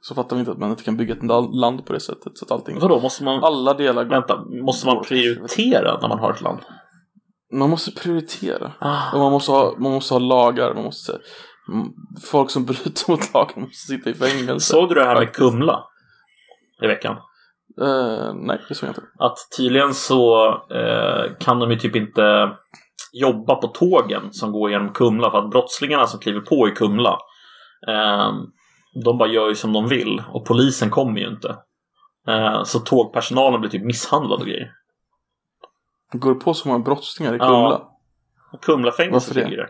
Så 0.00 0.14
fattar 0.14 0.36
vi 0.36 0.40
inte 0.40 0.52
att 0.52 0.58
man 0.58 0.70
inte 0.70 0.82
kan 0.84 0.96
bygga 0.96 1.14
ett 1.14 1.22
land- 1.54 1.86
på 1.86 1.92
det 1.92 2.00
sättet. 2.00 2.38
Så 2.38 2.44
att 2.44 2.50
allting, 2.50 2.78
vadå, 2.80 3.00
måste 3.00 3.24
man, 3.24 3.44
alla 3.44 3.74
delar 3.74 4.04
går. 4.04 4.10
vänta, 4.10 4.44
måste 4.64 4.86
man 4.86 5.02
prioritera 5.02 5.98
när 6.00 6.08
man 6.08 6.18
har 6.18 6.32
ett 6.32 6.40
land? 6.40 6.58
Man 7.52 7.70
måste 7.70 7.90
prioritera. 7.90 8.66
Och 8.66 8.72
Ah, 8.86 9.18
man 9.18 9.32
måste 9.32 9.52
ha, 9.52 9.74
man 9.78 9.92
måste 9.92 10.14
ha 10.14 10.18
lagar. 10.18 10.74
Man 10.74 10.84
måste, 10.84 11.18
folk 12.24 12.50
som 12.50 12.64
bryter 12.66 13.10
mot 13.10 13.34
lagen 13.34 13.62
måste 13.62 13.86
sitta 13.86 14.10
i 14.10 14.14
fängelse. 14.14 14.66
såg 14.72 14.88
du 14.88 14.94
det 14.94 15.04
här 15.04 15.18
med. 15.18 15.32
Kumla? 15.32 15.84
I 16.82 16.86
veckan? 16.86 17.16
Eh, 17.80 18.34
nej, 18.34 18.60
det 18.68 18.74
såg 18.74 18.86
jag 18.88 18.90
inte. 18.90 19.02
Att 19.18 19.36
tydligen 19.56 19.94
så 19.94 20.48
eh, 20.48 21.36
kan 21.40 21.58
de 21.58 21.70
ju 21.70 21.78
typ 21.78 21.96
inte 21.96 22.50
jobba 23.12 23.54
på 23.54 23.66
tågen 23.68 24.32
som 24.32 24.52
går 24.52 24.70
genom 24.70 24.92
Kumla 24.92 25.30
för 25.30 25.38
att 25.38 25.50
brottslingarna 25.50 26.06
som 26.06 26.20
kliver 26.20 26.40
på 26.40 26.68
i 26.68 26.70
Kumla 26.70 27.18
de 29.04 29.18
bara 29.18 29.28
gör 29.28 29.48
ju 29.48 29.54
som 29.54 29.72
de 29.72 29.88
vill 29.88 30.22
och 30.28 30.46
polisen 30.46 30.90
kommer 30.90 31.20
ju 31.20 31.28
inte. 31.28 31.56
Eh, 32.28 32.64
så 32.64 32.78
tågpersonalen 32.78 33.60
blir 33.60 33.70
typ 33.70 33.84
misshandlad 33.84 34.40
och 34.40 34.46
grejer. 34.46 34.72
Går 36.12 36.34
det 36.34 36.40
på 36.40 36.54
så 36.54 36.68
många 36.68 36.84
brottslingar 36.84 37.34
i 37.34 37.38
Kumla? 37.38 37.88
Ja. 38.52 38.58
Kumlafängelset 38.62 39.34
det? 39.34 39.44
ligger 39.44 39.56
där. 39.56 39.68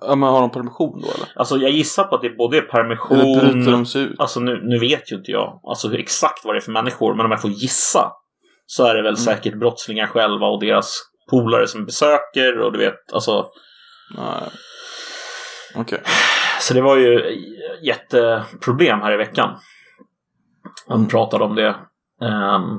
Ja, 0.00 0.14
men 0.14 0.28
har 0.28 0.40
de 0.40 0.50
permission 0.50 1.00
då 1.00 1.08
eller? 1.08 1.28
Alltså 1.36 1.56
jag 1.56 1.70
gissar 1.70 2.04
på 2.04 2.14
att 2.14 2.22
det 2.22 2.30
både 2.30 2.56
är 2.56 2.62
permission... 2.62 3.20
Eller 3.20 3.52
bryter 3.52 3.72
de 3.72 3.86
sig 3.86 4.02
ut? 4.02 4.20
Alltså 4.20 4.40
nu, 4.40 4.60
nu 4.62 4.78
vet 4.78 5.12
ju 5.12 5.16
inte 5.16 5.30
jag 5.30 5.60
alltså, 5.64 5.88
hur 5.88 5.98
exakt 5.98 6.44
vad 6.44 6.54
det 6.54 6.58
är 6.58 6.60
för 6.60 6.72
människor, 6.72 7.14
men 7.14 7.26
om 7.26 7.32
jag 7.32 7.42
får 7.42 7.50
gissa 7.50 8.12
så 8.66 8.84
är 8.84 8.94
det 8.94 9.02
väl 9.02 9.16
säkert 9.16 9.58
brottslingar 9.58 10.06
själva 10.06 10.46
och 10.46 10.60
deras 10.60 11.02
polare 11.30 11.66
som 11.66 11.84
besöker 11.84 12.58
och 12.60 12.72
du 12.72 12.78
vet, 12.78 13.12
alltså. 13.12 13.46
Nej. 14.16 14.50
Okej. 15.74 16.02
Så 16.60 16.74
det 16.74 16.80
var 16.80 16.96
ju 16.96 17.36
jätteproblem 17.82 19.00
här 19.00 19.12
i 19.12 19.16
veckan. 19.16 19.58
De 20.88 21.08
pratade 21.08 21.44
om 21.44 21.54
det. 21.54 21.76
Ehm, 22.22 22.78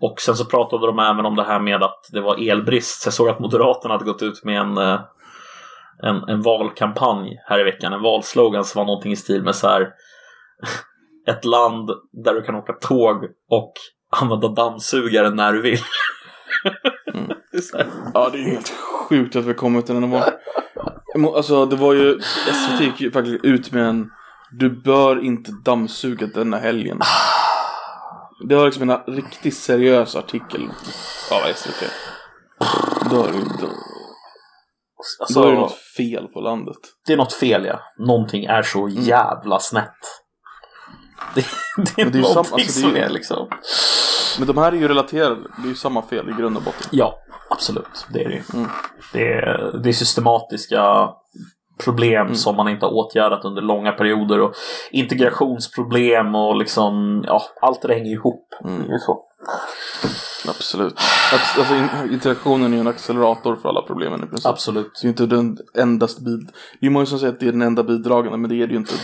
och 0.00 0.20
sen 0.20 0.36
så 0.36 0.44
pratade 0.44 0.86
de 0.86 0.98
även 0.98 1.26
om 1.26 1.36
det 1.36 1.44
här 1.44 1.60
med 1.60 1.82
att 1.82 2.00
det 2.12 2.20
var 2.20 2.50
elbrist. 2.50 3.02
Så 3.02 3.06
jag 3.06 3.14
såg 3.14 3.28
att 3.28 3.40
Moderaterna 3.40 3.94
hade 3.94 4.04
gått 4.04 4.22
ut 4.22 4.44
med 4.44 4.60
en, 4.60 4.78
eh, 4.78 5.00
en, 6.02 6.28
en 6.28 6.42
valkampanj 6.42 7.36
här 7.46 7.60
i 7.60 7.64
veckan. 7.64 7.92
En 7.92 8.02
valslogan 8.02 8.64
som 8.64 8.78
var 8.78 8.86
någonting 8.86 9.12
i 9.12 9.16
stil 9.16 9.42
med 9.42 9.54
så 9.54 9.68
här. 9.68 9.88
Ett 11.28 11.44
land 11.44 11.90
där 12.24 12.34
du 12.34 12.42
kan 12.42 12.54
åka 12.54 12.72
tåg 12.72 13.24
och 13.50 13.72
använda 14.20 14.48
dammsugare 14.48 15.30
när 15.30 15.52
du 15.52 15.62
vill. 15.62 15.80
Mm. 17.14 17.28
Det. 17.52 17.86
Ja, 18.14 18.28
det 18.32 18.38
är 18.38 18.42
ju 18.42 18.50
helt 18.50 18.72
sjukt 19.08 19.36
att 19.36 19.44
vi 19.44 19.54
kommit 19.54 19.86
till 19.86 19.94
den 19.94 20.10
nivån. 20.10 20.22
Alltså, 21.14 21.66
det 21.66 21.76
var 21.76 21.94
ju... 21.94 22.20
SVT 22.52 22.80
gick 22.80 23.00
ju 23.00 23.10
faktiskt 23.10 23.44
ut 23.44 23.72
med 23.72 23.84
en... 23.84 24.10
Du 24.50 24.70
bör 24.82 25.24
inte 25.24 25.50
dammsuga 25.64 26.26
denna 26.26 26.58
helgen. 26.58 27.00
Det 28.48 28.54
var 28.56 28.64
liksom 28.64 28.90
en 28.90 28.98
riktigt 29.06 29.56
seriös 29.56 30.16
artikel 30.16 30.68
av 31.30 31.52
SVT. 31.54 31.90
Då 33.10 33.24
är 33.24 33.32
det, 33.32 33.38
då, 33.60 33.68
Alltså, 35.20 35.40
då 35.40 35.48
är 35.48 35.52
det 35.52 35.58
något 35.58 35.78
fel 35.96 36.26
på 36.28 36.40
landet. 36.40 36.76
det 37.06 37.12
är 37.12 37.16
något 37.16 37.32
fel 37.32 37.64
ja. 37.64 37.80
Någonting 37.98 38.44
är 38.44 38.62
så 38.62 38.88
jävla 38.88 39.58
snett. 39.60 39.92
Det, 41.34 41.40
det 41.96 42.02
är 42.02 42.10
det 42.10 42.18
är 42.18 42.22
någonting 42.22 42.44
sam- 42.44 42.54
alltså, 42.54 42.80
det 42.80 42.86
är 42.88 42.90
som 42.90 42.96
är 42.96 43.08
liksom... 43.08 43.48
Men 44.38 44.46
de 44.46 44.58
här 44.58 44.72
är 44.72 44.76
ju 44.76 44.88
relaterade. 44.88 45.36
Det 45.56 45.64
är 45.64 45.68
ju 45.68 45.74
samma 45.74 46.02
fel 46.02 46.28
i 46.30 46.32
grund 46.32 46.56
och 46.56 46.62
botten. 46.62 46.86
Ja, 46.90 47.14
absolut. 47.50 48.06
Det 48.12 48.24
är 48.24 48.28
det 48.28 48.34
ju. 48.34 48.42
Mm. 48.54 48.70
Det, 49.12 49.32
är, 49.32 49.80
det 49.82 49.88
är 49.88 49.92
systematiska 49.92 51.08
problem 51.84 52.22
Mm. 52.26 52.34
som 52.34 52.56
man 52.56 52.68
inte 52.68 52.86
har 52.86 52.92
åtgärdat 52.92 53.44
under 53.44 53.62
långa 53.62 53.92
perioder 53.92 54.40
och 54.40 54.54
integrationsproblem 54.90 56.34
och 56.34 56.56
liksom, 56.56 57.24
ja, 57.26 57.42
allt 57.60 57.82
det 57.82 57.94
hänger 57.94 58.12
ihop. 58.12 58.54
Mm. 58.64 58.88
Det 58.88 58.94
är 58.94 58.98
så. 58.98 59.24
Absolut. 60.46 60.94
Abs- 61.32 61.58
Alltså, 61.58 61.74
in- 61.74 62.12
interaktionen 62.12 62.72
är 62.72 62.76
ju 62.76 62.80
en 62.80 62.86
accelerator 62.86 63.56
för 63.56 63.68
alla 63.68 63.82
problemen 63.82 64.24
i 64.24 64.26
princip. 64.26 64.46
Absolut. 64.46 64.90
Det 64.94 65.00
är 65.00 65.04
ju 65.04 65.08
inte 65.08 65.26
den 65.26 65.58
endaste 65.74 66.22
bid... 66.22 66.50
Det 66.80 66.86
är 66.86 66.90
många 66.90 67.06
som 67.06 67.18
säger 67.18 67.32
att 67.32 67.40
det 67.40 67.48
är 67.48 67.52
den 67.52 67.62
enda 67.62 67.82
bidragande, 67.82 68.38
men 68.38 68.50
det 68.50 68.56
är 68.62 68.66
det 68.66 68.72
ju 68.72 68.78
inte. 68.78 68.94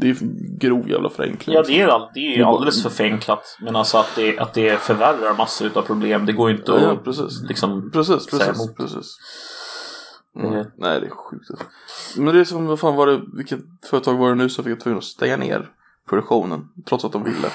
Det 0.00 0.06
är 0.06 0.08
ju 0.08 0.16
grov 0.58 0.90
jävla 0.90 1.10
förenkling. 1.10 1.54
Ja, 1.56 1.62
det 1.66 1.80
är, 1.80 1.88
all, 1.88 2.08
det 2.14 2.20
är 2.20 2.36
ju 2.36 2.42
alldeles 2.44 2.82
för 2.82 2.90
förenklat. 2.90 3.56
Men 3.60 3.76
alltså 3.76 3.98
att 3.98 4.10
det, 4.16 4.38
att 4.38 4.54
det 4.54 4.80
förvärrar 4.80 5.36
massor 5.36 5.70
av 5.74 5.82
problem, 5.82 6.26
det 6.26 6.32
går 6.32 6.50
ju 6.50 6.56
inte 6.56 6.72
Ja, 6.72 6.80
ja, 6.80 6.92
att 6.92 7.04
precis. 7.04 7.42
liksom... 7.48 7.90
Precis, 7.92 8.26
precis, 8.26 8.74
precis. 8.76 9.16
Mm. 10.40 10.52
Mm. 10.52 10.66
Nej, 10.78 11.00
det 11.00 11.06
är 11.06 11.10
sjukt. 11.10 11.50
Men 12.16 12.34
det 12.34 12.40
är 12.40 12.44
som, 12.44 12.66
vad 12.66 12.80
fan 12.80 12.96
var 12.96 13.06
det, 13.06 13.20
vilket 13.36 13.60
företag 13.90 14.14
var 14.14 14.28
det 14.28 14.34
nu 14.34 14.48
som 14.48 14.64
fick 14.64 14.80
tvungna 14.82 14.98
att 14.98 15.04
stänga 15.04 15.36
ner 15.36 15.70
produktionen, 16.08 16.64
trots 16.88 17.04
att 17.04 17.12
de 17.12 17.24
ville? 17.24 17.48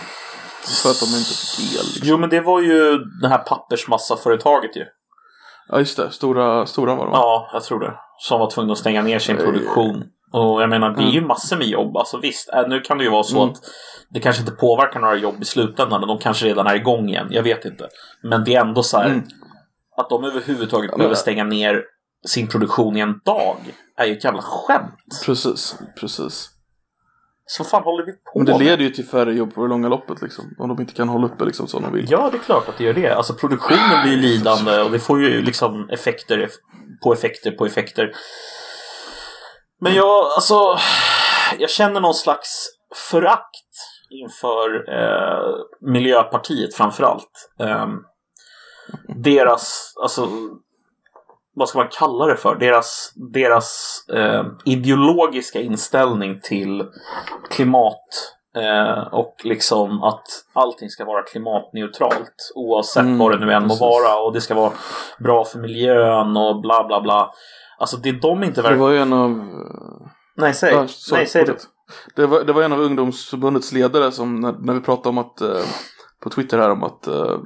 För 0.84 0.90
att 0.90 1.00
de 1.00 1.06
inte 1.06 1.34
fick 1.34 1.72
el. 1.80 1.86
Liksom. 1.86 2.02
Jo, 2.04 2.18
men 2.18 2.30
det 2.30 2.42
var 2.42 2.62
ju 2.62 2.98
det 3.22 3.28
här 3.28 3.38
pappersmassaföretaget 3.38 4.76
ju. 4.78 4.86
Ja, 5.70 5.80
just 5.80 5.98
det. 5.98 6.12
Stora, 6.12 6.66
stora 6.66 6.96
var 6.96 7.06
de. 7.06 7.12
Ja, 7.14 7.50
jag 7.54 7.64
tror 7.64 7.80
det. 7.80 7.94
Som 8.20 8.40
var 8.40 8.50
tvungna 8.50 8.74
att 8.74 8.80
stänga 8.80 9.02
ner 9.02 9.20
sin 9.20 9.38
produktion. 9.38 10.04
Och 10.32 10.62
jag 10.62 10.70
menar, 10.70 10.90
det 10.90 11.04
är 11.04 11.12
ju 11.12 11.22
massor 11.22 11.58
med 11.58 11.68
jobb. 11.68 11.98
Alltså 11.98 12.18
visst, 12.18 12.50
äh, 12.54 12.68
nu 12.68 12.80
kan 12.82 12.98
det 12.98 13.04
ju 13.04 13.10
vara 13.10 13.24
så 13.24 13.38
Mm. 13.38 13.50
att 13.50 13.58
det 14.10 14.20
kanske 14.20 14.42
inte 14.42 14.52
påverkar 14.52 15.00
några 15.00 15.16
jobb 15.16 15.36
i 15.42 15.46
slutändan. 15.46 16.02
och 16.02 16.08
De 16.08 16.18
kanske 16.20 16.46
redan 16.46 16.68
är 16.68 16.76
igång 16.76 17.10
igen. 17.10 17.28
Jag 17.32 17.44
vet 17.44 17.66
inte. 17.66 17.88
Men 18.24 18.44
det 18.44 18.56
är 18.56 18.62
ändå 18.62 18.84
så 18.84 18.98
här 18.98 19.06
Mm. 19.06 19.24
att 19.98 20.10
de 20.10 20.24
överhuvudtaget 20.24 20.90
men- 20.92 20.98
behöver 20.98 21.16
stänga 21.16 21.44
ner 21.44 21.84
sin 22.28 22.48
produktion 22.48 22.98
i 22.98 23.00
en 23.00 23.20
dag 23.26 23.56
är 23.98 24.06
ju 24.06 24.14
ett 24.18 24.24
jävla 24.24 24.42
skämt. 24.42 25.22
Precis, 25.26 25.76
precis. 26.00 26.50
Så 27.50 27.64
fan 27.64 27.84
håller 27.84 28.06
vi 28.06 28.12
på 28.12 28.32
Men 28.36 28.46
det 28.46 28.58
leder 28.58 28.84
ju 28.84 28.90
till 28.90 29.06
färre 29.06 29.34
jobb 29.34 29.54
på 29.54 29.62
det 29.62 29.68
långa 29.68 29.88
loppet 29.88 30.22
liksom. 30.22 30.56
Om 30.60 30.70
de 30.70 30.82
inte 30.82 30.94
kan 30.94 31.10
hålla 31.10 31.28
uppe 31.28 31.46
liksom 31.46 31.68
som 31.68 31.84
de 31.84 31.94
vill. 31.94 32.06
Ja, 32.10 32.30
det 32.32 32.38
är 32.38 32.42
klart 32.42 32.70
att 32.70 32.78
det 32.78 32.84
gör 32.84 32.94
det. 32.94 33.16
Alltså 33.16 33.34
produktionen 33.34 34.04
blir 34.04 34.18
lidande 34.18 34.82
och 34.82 34.92
det 34.92 35.00
får 35.00 35.22
ju 35.22 35.42
liksom 35.42 35.90
effekter 35.90 36.50
på 37.04 37.14
effekter 37.14 37.52
på 37.52 37.66
effekter. 37.66 38.12
Men 39.82 39.94
jag, 39.94 40.26
alltså, 40.36 40.78
jag 41.60 41.70
känner 41.70 42.02
någon 42.02 42.14
slags 42.14 42.68
förakt 42.96 43.68
inför 44.10 44.94
eh, 44.94 45.56
Miljöpartiet 45.82 46.76
framförallt. 46.76 47.50
Eh, 47.60 47.88
deras, 49.24 49.94
alltså, 50.02 50.30
vad 51.58 51.70
ska 51.70 51.78
man 51.80 51.88
kalla 51.92 52.26
det 52.26 52.36
för? 52.38 52.56
Deras, 52.56 53.14
deras 53.34 53.98
eh, 54.14 54.46
ideologiska 54.66 55.60
inställning 55.62 56.40
till 56.44 56.84
klimat 57.50 58.04
eh, 58.58 59.14
och 59.14 59.36
liksom 59.44 60.04
att 60.04 60.24
allting 60.54 60.90
ska 60.90 61.06
vara 61.06 61.22
klimatneutralt 61.24 62.52
oavsett 62.56 63.04
Mm, 63.04 63.18
vad 63.18 63.32
det 63.32 63.46
nu 63.46 63.54
än 63.54 63.68
må 63.68 63.76
vara 63.76 64.20
och 64.20 64.34
det 64.34 64.42
ska 64.42 64.54
vara 64.56 64.72
bra 65.20 65.46
för 65.46 65.60
miljön 65.60 66.38
och 66.38 66.62
bla 66.62 66.88
bla 66.88 67.02
bla. 67.02 67.32
Alltså 67.80 67.98
det 67.98 68.12
de 68.12 68.44
inte 68.44 68.62
Det 68.62 68.64
verkar... 68.64 68.78
var 68.78 68.92
ju 68.92 68.98
en 68.98 69.14
av... 69.14 69.30
Nej, 70.38 70.54
säg, 70.54 70.74
Ja, 70.74 70.88
sorry, 70.88 71.22
nej, 71.22 71.28
säg 71.30 71.46
det. 71.46 71.56
Det 72.16 72.26
var, 72.26 72.44
det 72.44 72.54
var 72.54 72.64
en 72.64 72.74
av 72.74 72.80
ungdomsförbundets 72.82 73.72
ledare 73.72 74.12
som 74.12 74.40
när, 74.40 74.56
när 74.60 74.74
vi 74.74 74.82
pratade 74.82 75.10
om 75.10 75.18
att 75.18 75.42
eh, 75.42 75.64
på 76.24 76.30
Twitter 76.30 76.58
här 76.58 76.70
om 76.70 76.84
att 76.84 77.08
eh, 77.08 77.38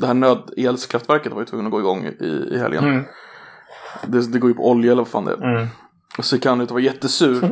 det 0.00 0.06
här 0.06 0.14
nödelskraftverket 0.14 1.32
var 1.32 1.40
ju 1.40 1.46
tvungen 1.46 1.66
att 1.66 1.72
gå 1.72 1.80
igång 1.80 2.04
i, 2.06 2.24
i 2.54 2.58
helgen. 2.58 2.84
Mm, 2.84 3.04
Det, 4.06 4.32
det 4.32 4.38
går 4.38 4.50
ju 4.50 4.54
på 4.56 4.70
olja 4.70 4.92
eller 4.92 5.02
vad 5.02 5.08
fan 5.08 5.24
det 5.24 5.32
är. 5.32 5.56
mm. 5.56 5.66
Och 6.18 6.24
så 6.24 6.40
kan 6.40 6.58
det 6.58 6.70
vara 6.70 6.80
jättesur 6.82 7.44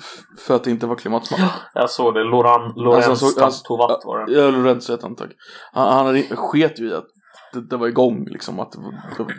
f- 0.00 0.24
för 0.38 0.56
att 0.56 0.64
det 0.64 0.70
inte 0.70 0.86
var 0.86 0.96
klimatsmart. 0.96 1.40
Jag 1.74 1.90
såg 1.90 2.14
det. 2.14 2.24
Loran, 2.24 2.72
Lorenz 2.76 3.08
Alltså, 3.08 3.26
så- 3.26 3.44
alltså- 3.44 3.64
Tovat 3.64 4.00
var 4.04 4.26
det. 4.26 4.32
Ja, 4.32 4.50
Lorenz 4.50 4.86
tack. 4.86 5.30
Han, 5.72 5.92
han 5.92 6.06
hade, 6.06 6.22
sket 6.22 6.80
ju 6.80 6.88
i 6.90 6.94
att 6.94 7.06
det, 7.52 7.60
det 7.70 7.76
var 7.76 7.88
igång 7.88 8.24
liksom. 8.30 8.60
Att 8.60 8.72
det, 8.72 8.78
var- 8.78 9.32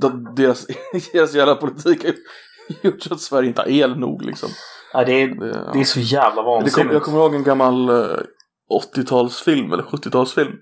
det, 0.00 0.42
deras, 0.42 0.66
deras 1.12 1.34
jävla 1.34 1.54
politik 1.54 2.04
har 2.04 2.14
gjort 2.90 3.02
så 3.02 3.14
att 3.14 3.20
Sverige 3.20 3.48
inte 3.48 3.60
har 3.60 3.68
el 3.68 3.98
nog 3.98 4.22
liksom. 4.22 4.48
Ja, 4.92 5.04
det, 5.04 5.12
är, 5.12 5.26
Det, 5.40 5.46
ja. 5.48 5.70
det 5.72 5.80
är 5.80 5.84
så 5.84 6.00
jävla 6.00 6.42
vansinnigt. 6.42 6.92
jag 6.92 7.02
kommer 7.02 7.18
ihåg 7.18 7.34
en 7.34 7.44
gammal 7.44 7.88
eh, 7.88 8.16
80-talsfilm 8.94 9.72
eller 9.72 9.82
70-talsfilm. 9.82 10.52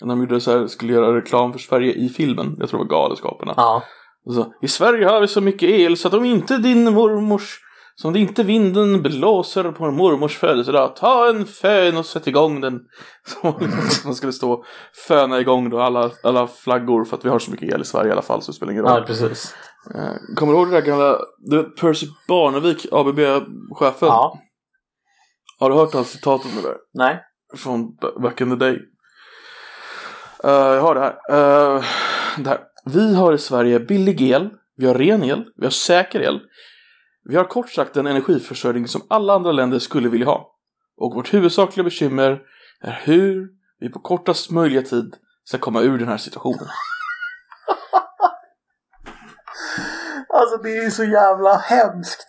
När 0.00 0.08
de 0.08 0.20
gjorde 0.20 0.40
så 0.40 0.58
här, 0.58 0.66
skulle 0.66 0.92
göra 0.92 1.16
reklam 1.16 1.52
för 1.52 1.58
Sverige 1.58 1.92
i 1.92 2.08
filmen. 2.08 2.56
Jag 2.58 2.68
tror 2.68 2.84
det 2.84 2.84
var 2.84 3.00
Galenskaperna. 3.00 3.54
Ja. 3.56 3.82
Och 4.26 4.34
Så, 4.34 4.52
I 4.62 4.68
Sverige 4.68 5.06
har 5.06 5.20
vi 5.20 5.28
så 5.28 5.40
mycket 5.40 5.70
el 5.70 5.96
så 5.96 6.08
att 6.08 6.14
om 6.14 6.24
inte 6.24 6.58
din 6.58 6.92
mormors 6.94 7.60
som 7.96 8.12
det 8.12 8.18
inte 8.18 8.42
vinden 8.42 9.02
blåser 9.02 9.72
på 9.72 9.90
mormors 9.90 10.38
födelsedag, 10.38 10.96
ta 10.96 11.28
en 11.28 11.46
fön 11.46 11.96
och 11.96 12.06
sätt 12.06 12.26
igång 12.26 12.60
den. 12.60 12.80
Så 13.26 13.54
man 14.04 14.14
skulle 14.14 14.32
stå 14.32 14.52
och 14.52 14.64
föna 15.08 15.40
igång 15.40 15.70
då 15.70 15.80
alla, 15.80 16.10
alla 16.22 16.46
flaggor 16.46 17.04
för 17.04 17.16
att 17.16 17.24
vi 17.24 17.28
har 17.28 17.38
så 17.38 17.50
mycket 17.50 17.74
el 17.74 17.80
i 17.80 17.84
Sverige 17.84 18.08
i 18.08 18.12
alla 18.12 18.22
fall 18.22 18.42
så 18.42 18.52
det 18.52 18.56
spelar 18.56 18.72
ingen 18.72 18.84
roll. 18.84 18.98
ja, 18.98 19.04
precis. 19.06 19.54
Eh, 19.94 20.36
Kommer 20.36 20.52
du 20.52 20.58
ihåg 20.58 20.68
det 20.70 20.80
där 20.80 20.86
gamla, 20.86 21.18
du 21.38 21.56
vet 21.56 21.76
Percy 21.76 22.06
Barnevik, 22.28 22.86
ABB-chefen? 22.92 24.08
Ja. 24.08 24.38
Har 25.60 25.70
du 25.70 25.76
hört 25.76 25.94
hans 25.94 26.10
citat 26.10 26.44
om 26.44 26.50
det 26.56 26.68
där? 26.68 26.76
Nej. 26.94 27.20
från 27.56 27.96
back 28.22 28.40
in 28.40 28.50
the 28.50 28.56
day. 28.56 28.78
Eh, 30.44 30.50
jag 30.50 30.80
har 30.80 30.94
det 30.94 31.00
här. 31.00 31.12
Eh, 31.76 31.84
det 32.38 32.48
här. 32.50 32.60
Vi 32.84 33.14
har 33.14 33.32
i 33.32 33.38
Sverige 33.38 33.80
billig 33.80 34.22
el, 34.22 34.50
vi 34.76 34.86
har 34.86 34.94
ren 34.94 35.24
el, 35.24 35.44
vi 35.56 35.66
har 35.66 35.70
säker 35.70 36.20
el. 36.20 36.40
Vi 37.28 37.36
har 37.36 37.44
kort 37.44 37.70
sagt 37.70 37.96
en 37.96 38.06
energiförsörjning 38.06 38.88
som 38.88 39.02
alla 39.10 39.32
andra 39.34 39.52
länder 39.52 39.78
skulle 39.78 40.08
vilja 40.08 40.26
ha. 40.26 40.50
Och 40.96 41.14
vårt 41.14 41.34
huvudsakliga 41.34 41.84
bekymmer 41.84 42.40
är 42.80 43.00
hur 43.04 43.48
vi 43.80 43.88
på 43.88 43.98
kortast 44.00 44.50
möjliga 44.50 44.82
tid 44.82 45.14
ska 45.44 45.58
komma 45.58 45.80
ur 45.80 45.98
den 45.98 46.08
här 46.08 46.16
situationen. 46.16 46.66
Alltså 50.28 50.56
det 50.56 50.76
är 50.76 50.90
så 50.90 51.04
jävla 51.04 51.56
hemskt. 51.56 52.26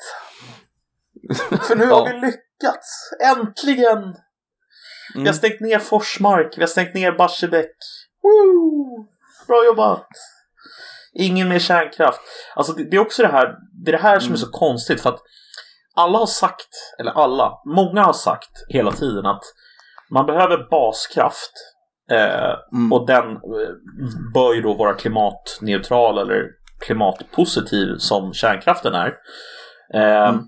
För 1.67 1.75
nu 1.75 1.83
Ja. 1.83 1.95
har 1.95 2.05
vi 2.13 2.13
lyckats. 2.25 3.09
Äntligen! 3.23 4.01
Vi 5.13 5.19
har 5.19 5.21
Mm. 5.21 5.33
stängt 5.33 5.59
ner 5.61 5.79
Forsmark. 5.79 6.57
Vi 6.57 6.61
har 6.61 6.67
stängt 6.67 6.93
ner 6.93 7.11
Barsebäck. 7.11 7.75
Woo! 8.25 9.07
Bra 9.47 9.65
jobbat! 9.65 10.07
Ingen 11.13 11.49
mer 11.49 11.59
kärnkraft. 11.59 12.19
Alltså 12.55 12.73
det, 12.73 12.83
det 12.89 12.97
är 12.97 13.01
också 13.01 13.21
det 13.21 13.27
här, 13.27 13.55
det 13.85 13.91
är 13.91 13.97
det 13.97 14.03
här 14.03 14.19
som 14.19 14.33
är 14.33 14.37
så 14.37 14.51
konstigt 14.51 15.01
för 15.01 15.09
att 15.09 15.19
alla 15.95 16.17
har 16.17 16.25
sagt, 16.25 16.69
eller 16.99 17.11
alla, 17.11 17.51
många 17.65 18.03
har 18.03 18.13
sagt 18.13 18.49
hela 18.69 18.91
tiden 18.91 19.25
att 19.25 19.43
man 20.11 20.25
behöver 20.25 20.69
baskraft 20.69 21.51
eh, 22.11 22.55
Mm. 22.73 22.93
och 22.93 23.07
den 23.07 23.31
eh, 23.31 23.39
bör 24.33 24.53
ju 24.53 24.61
då 24.61 24.73
vara 24.73 24.93
klimatneutral 24.93 26.17
eller 26.17 26.43
klimatpositiv 26.85 27.95
som 27.97 28.33
kärnkraften 28.33 28.93
är. 28.93 29.13
Eh, 29.93 30.29
Mm. 30.29 30.41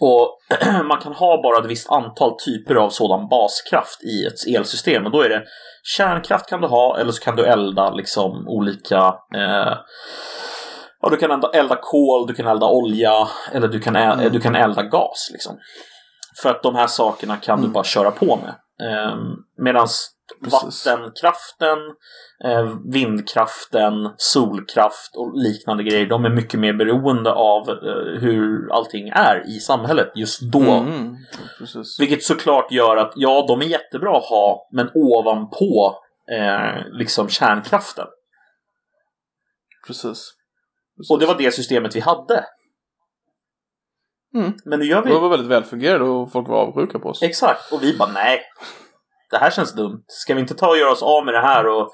Och 0.00 0.38
man 0.88 1.00
kan 1.00 1.12
ha 1.12 1.42
bara 1.42 1.58
ett 1.58 1.70
visst 1.70 1.90
antal 1.90 2.34
typer 2.46 2.74
av 2.74 2.90
sådan 2.90 3.28
baskraft 3.28 4.02
i 4.02 4.26
ett 4.26 4.56
elsystem 4.56 5.04
och 5.06 5.10
då 5.12 5.20
är 5.22 5.28
det 5.28 5.42
kärnkraft 5.96 6.48
kan 6.48 6.60
du 6.60 6.66
ha 6.68 6.98
eller 6.98 7.12
så 7.12 7.22
kan 7.22 7.36
du 7.36 7.44
elda 7.46 7.90
liksom 7.90 8.48
olika 8.48 8.98
eh, 9.34 9.76
Ja, 11.02 11.08
du 11.10 11.16
kan 11.16 11.30
elda, 11.30 11.50
elda 11.54 11.76
kol, 11.82 12.26
du 12.26 12.34
kan 12.34 12.46
elda 12.46 12.66
olja 12.66 13.28
eller 13.52 13.68
du 13.68 13.80
kan, 13.80 13.96
ä- 13.96 14.12
Mm. 14.12 14.32
du 14.32 14.40
kan 14.40 14.56
elda 14.56 14.82
gas. 14.82 15.28
Liksom. 15.32 15.58
För 16.42 16.50
att 16.50 16.62
de 16.62 16.74
här 16.74 16.86
sakerna 16.86 17.36
kan 17.36 17.58
du 17.58 17.62
Mm. 17.64 17.72
bara 17.72 17.84
köra 17.84 18.10
på 18.10 18.36
med. 18.36 18.54
Eh, 18.92 19.14
Medan 19.62 19.86
Precis. 20.44 20.86
vattenkraften, 20.86 21.78
eh, 22.44 22.78
vindkraften, 22.92 24.10
solkraft 24.16 25.16
och 25.16 25.38
liknande 25.38 25.82
grejer, 25.82 26.06
de 26.06 26.24
är 26.24 26.30
mycket 26.30 26.60
mer 26.60 26.72
beroende 26.72 27.32
av 27.32 27.68
eh, 27.70 28.20
hur 28.20 28.72
allting 28.72 29.08
är 29.08 29.42
i 29.56 29.60
samhället 29.60 30.12
just 30.14 30.40
då. 30.40 30.70
Mm, 30.70 31.16
precis. 31.58 32.00
Vilket 32.00 32.22
såklart 32.22 32.72
gör 32.72 32.96
att, 32.96 33.12
ja, 33.16 33.44
de 33.48 33.60
är 33.60 33.66
jättebra 33.66 34.16
att 34.16 34.24
ha, 34.24 34.68
men 34.72 34.90
ovanpå 34.94 35.98
eh, 36.32 36.88
liksom 36.92 37.28
kärnkraften. 37.28 38.06
precis. 39.86 40.02
precis. 40.96 41.10
Och 41.10 41.18
det 41.18 41.26
var 41.26 41.34
det 41.38 41.54
systemet 41.54 41.96
vi 41.96 42.00
hade. 42.00 42.44
Mm. 44.34 44.52
Men 44.64 44.78
nu 44.78 44.84
gör 44.84 45.02
Det 45.02 45.08
vi... 45.08 45.18
var 45.18 45.28
väldigt 45.28 45.48
välfungerande 45.50 46.04
och 46.08 46.32
folk 46.32 46.48
var 46.48 46.56
avundsjuka 46.62 46.98
på 46.98 47.08
oss. 47.08 47.22
Exakt, 47.22 47.72
och 47.72 47.82
vi 47.82 47.96
bara 47.96 48.12
nej. 48.12 48.40
Det 49.30 49.38
här 49.38 49.50
känns 49.50 49.72
dumt. 49.74 50.04
Ska 50.06 50.34
vi 50.34 50.40
inte 50.40 50.54
ta 50.54 50.68
och 50.68 50.78
göra 50.78 50.92
oss 50.92 51.02
av 51.02 51.24
med 51.24 51.34
det 51.34 51.40
här 51.40 51.66
och 51.66 51.90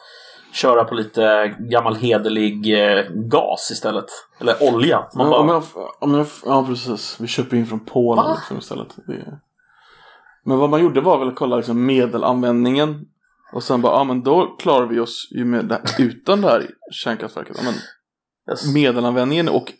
köra 0.52 0.84
på 0.84 0.94
lite 0.94 1.54
gammal 1.58 1.96
hederlig 1.96 2.82
eh, 2.98 3.04
gas 3.10 3.70
istället? 3.70 4.04
Eller 4.40 4.74
olja. 4.74 4.98
Man 4.98 5.08
Men, 5.26 5.30
bara, 5.30 5.40
om 5.40 5.48
jag, 5.48 5.62
om 6.00 6.14
jag, 6.14 6.26
ja, 6.44 6.64
precis. 6.68 7.16
Vi 7.20 7.26
köper 7.26 7.56
in 7.56 7.66
från 7.66 7.84
Polen 7.84 8.24
Va? 8.24 8.34
liksom 8.34 8.58
istället. 8.58 8.88
Det, 9.06 9.38
men 10.44 10.58
vad 10.58 10.70
man 10.70 10.82
gjorde 10.82 11.00
var 11.00 11.18
väl 11.18 11.28
att 11.28 11.36
kolla 11.36 11.56
liksom 11.56 11.86
medelanvändningen. 11.86 13.04
Och 13.52 13.62
sen 13.62 13.82
bara, 13.82 13.92
ja 13.96 14.04
men 14.04 14.22
då 14.22 14.56
klarar 14.58 14.86
vi 14.86 15.00
oss 15.00 15.28
ju 15.30 15.44
med 15.44 15.64
det, 15.64 15.80
utan 15.98 16.40
det 16.40 16.48
här 16.48 16.66
kärnkraftverket. 16.92 17.56
Ja, 17.58 17.62
men 17.64 17.74
Yes. 18.50 18.74
medelanvändningen 18.74 19.48
och 19.48 19.72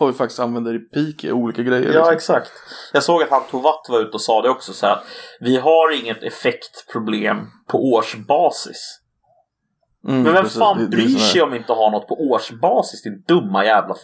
vad 0.00 0.08
vi 0.08 0.14
faktiskt 0.14 0.40
använder 0.40 0.74
i 0.74 0.78
peak 0.78 1.24
är 1.24 1.32
olika 1.32 1.62
grejer. 1.62 1.92
Ja, 1.92 1.98
liksom. 2.10 2.14
exakt. 2.14 2.52
Jag 2.92 3.02
såg 3.02 3.22
att 3.22 3.30
han 3.30 3.42
Tovatt 3.50 3.86
var 3.88 4.00
ute 4.00 4.10
och 4.12 4.20
sa 4.20 4.42
det 4.42 4.48
också 4.50 4.72
så 4.72 4.86
här. 4.86 4.92
att 4.92 5.04
Vi 5.40 5.56
har 5.56 6.00
inget 6.02 6.22
effektproblem 6.22 7.36
på 7.68 7.78
årsbasis. 7.92 8.98
Mm, 10.08 10.22
Men 10.22 10.32
vem 10.32 10.42
precis. 10.42 10.58
fan 10.58 10.78
Det- 10.78 10.84
det 10.84 10.90
bryr 10.90 11.08
här- 11.08 11.18
sig 11.18 11.42
om 11.42 11.50
vi 11.50 11.56
inte 11.58 11.72
har 11.72 11.90
något 11.90 12.08
på 12.08 12.14
årsbasis? 12.14 13.02
Din 13.02 13.22
dumma 13.28 13.64
jävla... 13.64 13.94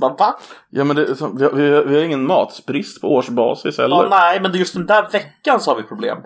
Va? 0.00 0.38
Ja 0.70 0.84
men 0.84 0.96
det, 0.96 1.04
vi, 1.04 1.20
har, 1.20 1.30
vi, 1.30 1.44
har, 1.74 1.84
vi 1.84 1.96
har 1.96 2.02
ingen 2.04 2.26
matbrist 2.26 3.00
på 3.00 3.08
årsbasis 3.14 3.78
heller. 3.78 3.96
Ja, 3.96 4.06
nej, 4.10 4.40
men 4.40 4.52
det 4.52 4.58
just 4.58 4.74
den 4.74 4.86
där 4.86 5.08
veckan 5.12 5.60
så 5.60 5.70
har 5.70 5.76
vi 5.76 5.82
problem. 5.82 6.18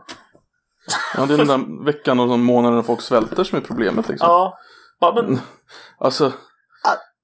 Ja, 1.16 1.26
det 1.26 1.34
är 1.34 1.38
den 1.38 1.46
där 1.46 1.84
veckan 1.84 2.20
och 2.20 2.28
de 2.28 2.42
månaderna 2.44 2.82
folk 2.82 3.00
svälter 3.00 3.44
som 3.44 3.58
är 3.58 3.62
problemet 3.62 4.08
liksom. 4.08 4.28
Ja. 4.28 4.58
ja 5.00 5.12
men, 5.16 5.40
Alltså, 5.98 6.32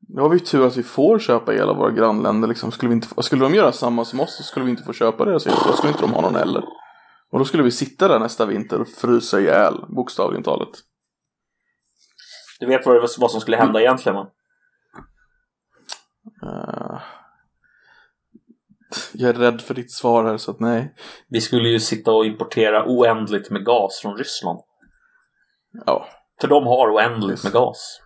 nu 0.09 0.21
har 0.23 0.29
vi 0.29 0.41
tur 0.41 0.67
att 0.67 0.77
vi 0.77 0.83
får 0.83 1.19
köpa 1.19 1.55
el 1.55 1.69
av 1.69 1.77
våra 1.77 1.91
grannländer 1.91 2.49
liksom. 2.49 2.73
Skulle, 2.73 2.89
vi 2.89 2.95
inte, 2.95 3.23
skulle 3.23 3.45
de 3.45 3.55
göra 3.55 3.73
samma 3.73 4.05
som 4.05 4.21
oss 4.21 4.37
så 4.37 4.43
skulle 4.43 4.65
vi 4.65 4.71
inte 4.71 4.83
få 4.83 4.93
köpa 4.93 5.25
deras 5.25 5.47
el. 5.47 5.53
Då 5.67 5.73
skulle 5.73 5.93
inte 5.93 6.03
de 6.03 6.13
ha 6.13 6.21
någon 6.21 6.37
heller. 6.37 6.65
Och 7.31 7.39
då 7.39 7.45
skulle 7.45 7.63
vi 7.63 7.71
sitta 7.71 8.09
där 8.09 8.19
nästa 8.19 8.47
vinter 8.47 8.81
och 8.81 8.89
frysa 8.89 9.41
ihjäl, 9.41 9.85
bokstavligen 9.89 10.43
talat. 10.43 10.69
du 12.61 12.67
vet 12.67 12.87
vad, 12.87 12.95
det, 12.95 13.09
vad 13.19 13.31
som 13.31 13.41
skulle 13.41 13.57
hända 13.57 13.81
egentligen 13.81 14.17
va? 14.17 14.31
Eh, 16.43 17.01
jag 19.13 19.31
är 19.31 19.35
rädd 19.35 19.61
för 19.61 19.75
ditt 19.75 19.93
svar 19.93 20.25
här 20.25 20.37
så 20.37 20.51
att 20.51 20.61
nej. 20.61 20.95
Vi 21.29 21.41
skulle 21.41 21.69
ju 21.69 21.81
sitta 21.81 22.13
och 22.13 22.27
importera 22.27 22.85
oändligt 22.87 23.51
med 23.51 23.65
gas 23.65 23.99
från 24.03 24.17
Ryssland. 24.17 24.61
Ja, 25.87 26.09
För 26.41 26.49
de 26.49 26.67
har 26.67 26.95
oändligt 26.95 27.45
med 27.45 27.53
gas. 27.53 28.01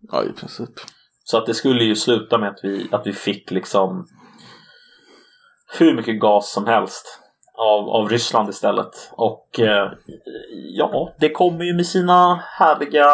ja 0.00 0.24
i 0.24 0.32
princip. 0.32 0.70
Så 1.32 1.38
att 1.38 1.46
det 1.46 1.54
skulle 1.54 1.84
ju 1.84 1.96
sluta 1.96 2.38
med 2.38 2.48
att 2.48 2.60
vi, 2.62 2.88
att 2.92 3.06
vi 3.06 3.12
fick 3.12 3.50
liksom 3.50 4.06
hur 5.78 5.94
mycket 5.94 6.20
gas 6.20 6.52
som 6.52 6.66
helst 6.66 7.20
av, 7.58 7.88
av 7.88 8.08
Ryssland 8.08 8.48
istället. 8.48 9.10
Och 9.12 9.60
eh, 9.60 9.92
ja, 10.76 11.14
det 11.20 11.30
kommer 11.30 11.64
ju 11.64 11.76
med 11.76 11.86
sina 11.86 12.34
härliga 12.34 13.06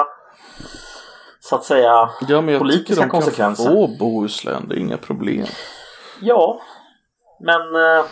så 1.40 1.56
att 1.56 1.64
säga 1.64 2.10
Ja, 2.28 2.40
men 2.40 2.48
jag 2.48 2.60
Politiska 2.60 3.02
de 3.02 3.10
konsekvenser. 3.10 3.64
kan 3.64 3.72
få 3.74 3.96
Bohuslän, 3.98 4.68
det 4.68 4.74
är 4.74 4.78
inga 4.78 4.96
problem. 4.96 5.46
ja. 6.20 6.60
Men 7.40 7.60
eh, 7.60 8.04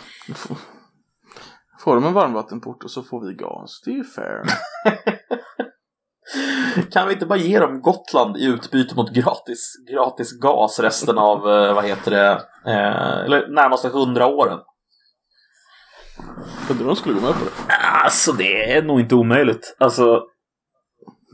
Får 1.79 1.95
de 1.95 2.05
en 2.05 2.13
varmvattenport 2.13 2.83
och 2.83 2.91
så 2.91 3.03
får 3.03 3.27
vi 3.27 3.33
gas, 3.33 3.81
det 3.85 3.91
är 3.91 3.95
ju 3.95 4.03
fair. 4.03 4.43
kan 6.91 7.07
vi 7.07 7.13
inte 7.13 7.25
bara 7.25 7.39
ge 7.39 7.59
dem 7.59 7.81
Gotland 7.81 8.37
i 8.37 8.45
utbyte 8.45 8.95
mot 8.95 9.13
gratis, 9.13 9.73
gratis 9.91 10.39
gas 10.39 10.79
resten 10.79 11.17
av, 11.17 11.37
eh, 11.37 11.73
vad 11.73 11.85
heter 11.85 12.11
det, 12.11 12.31
eh, 12.71 13.25
eller 13.25 13.47
närmaste 13.47 13.89
hundra 13.89 14.27
åren? 14.27 14.59
Undrar 16.69 16.83
om 16.83 16.87
de 16.87 16.95
skulle 16.95 17.15
gå 17.15 17.21
med 17.21 17.33
på 17.33 17.45
det. 17.45 17.73
Alltså 18.03 18.31
det 18.31 18.73
är 18.73 18.81
nog 18.81 18.99
inte 18.99 19.15
omöjligt. 19.15 19.75
Alltså 19.79 20.23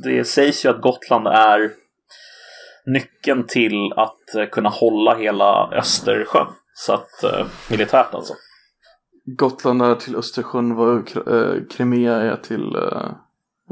det 0.04 0.26
sägs 0.26 0.66
ju 0.66 0.70
att 0.70 0.82
Gotland 0.82 1.28
är 1.28 1.72
nyckeln 2.86 3.48
till 3.48 3.94
att 3.96 4.36
eh, 4.36 4.46
kunna 4.46 4.70
hålla 4.70 5.16
hela 5.16 5.70
Östersjön. 5.72 6.48
Så 6.74 6.94
att 6.94 7.24
eh, 7.24 7.46
militärt 7.70 8.14
alltså. 8.14 8.34
Gotland 9.38 9.82
är 9.82 9.96
till 9.96 10.16
Östersjön 10.16 10.76
vad 10.76 11.08
Crimea 11.72 12.16
är 12.16 12.36
till, 12.36 12.76
eh, 12.76 13.12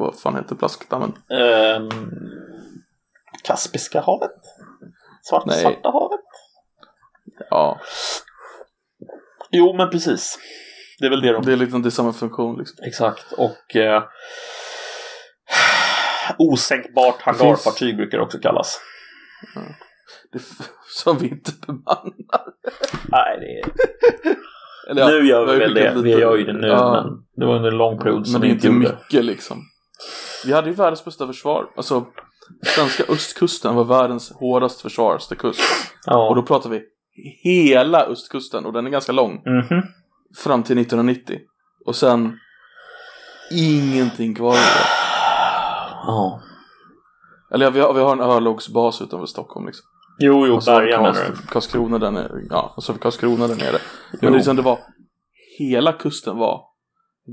vad 0.02 0.20
fan 0.20 0.36
heter 0.36 0.56
plaskdammen? 0.56 1.14
Ehm, 1.30 1.90
Kaspiska 3.44 4.02
havet? 4.02 4.32
Svart, 5.24 5.46
Nej. 5.46 5.62
Svarta 5.62 5.90
havet? 5.92 6.20
Ja, 7.50 7.80
Jo 9.52 9.74
men 9.78 9.90
precis. 9.90 10.40
Det 11.00 11.06
är 11.06 11.10
väl 11.10 11.22
det 11.22 11.32
de... 11.34 11.46
det 11.46 11.54
är 11.54 11.58
liksom 11.58 11.82
det 11.82 11.88
är 11.88 11.92
samma 11.92 12.14
funktion 12.14 12.58
liksom. 12.58 12.78
Exakt. 12.86 13.32
Och 13.32 13.76
eh, 13.76 14.04
osänkbart 16.38 17.22
hangarfartyg 17.22 17.98
brukar 17.98 18.18
det 18.18 18.24
också 18.24 18.40
kallas. 18.40 18.80
Det 20.32 20.38
är 20.38 20.42
f- 20.42 20.70
som 21.04 21.18
vi 21.18 21.28
inte 21.28 21.52
bemannar. 21.68 22.44
Nej, 23.12 23.40
det 23.40 23.60
är... 23.60 23.72
Eller, 24.90 25.02
ja, 25.02 25.08
nu 25.08 25.28
gör 25.28 25.46
vi 25.46 25.60
väl 25.60 25.74
det. 25.74 25.82
skickat 25.82 25.98
Vi 26.04 26.08
lite- 26.10 26.22
gör 26.22 26.38
ju 26.38 26.44
det 26.44 26.54
nu, 26.54 26.68
Ja, 26.68 26.92
men 27.04 27.24
det 27.36 27.46
var 27.46 27.56
under 27.56 27.72
en 27.72 27.78
lång 27.78 27.98
period 28.00 28.28
som 28.28 28.32
Men 28.34 28.42
det 28.42 28.48
vi 28.48 28.54
inte 28.54 28.68
inte 28.68 28.78
gjorde. 28.84 28.96
mycket 29.04 29.26
liksom. 29.26 29.58
Vi 30.46 30.54
hade 30.54 30.70
ju 30.70 30.76
världens 30.76 31.06
bästa 31.06 31.28
försvar. 31.28 31.70
Alltså, 31.76 32.06
svenska 32.76 33.04
östkusten 33.04 33.76
var 33.76 33.84
världens 33.84 34.32
hårdaste 34.32 34.82
försvaraste 34.82 35.36
kust. 35.36 35.62
Ja. 36.06 36.30
Och 36.30 36.36
då 36.36 36.44
pratar 36.44 36.70
vi 36.70 36.84
hela 37.44 38.06
östkusten 38.06 38.66
och 38.66 38.74
den 38.74 38.86
är 38.86 38.90
ganska 38.90 39.12
lång. 39.12 39.34
Mhm. 39.34 39.84
Fram 40.38 40.64
till 40.64 40.78
1990. 40.78 41.40
Och 41.86 41.96
sen 41.96 42.38
ingenting 43.52 44.36
kvar. 44.36 44.56
Ja. 46.06 46.42
Eller 47.54 47.66
ja, 47.66 47.70
vi 47.72 47.80
har, 47.80 47.94
vi 47.94 48.00
har 48.00 48.12
en 48.12 48.22
örlogsbas 48.22 49.02
utanför 49.02 49.26
Stockholm 49.26 49.66
liksom. 49.66 49.86
Jo, 50.20 50.48
jo, 50.48 50.60
Berga 50.66 51.02
menar 51.02 51.14
du? 51.14 51.48
Karlskrona 51.48 52.00
där 52.00 52.12
nere. 52.12 52.32
Ja, 52.50 52.74
och 52.78 52.84
så 52.84 52.92
har 52.92 52.94
vi 52.94 53.02
Karlskrona 53.02 53.48
där 53.48 53.56
nere. 53.56 53.78
Jo. 54.14 54.20
Men 54.22 54.34
liksom, 54.34 54.56
det 54.56 54.62
var 54.62 54.80
hela 55.60 55.94
kusten 55.94 56.38
var 56.38 56.62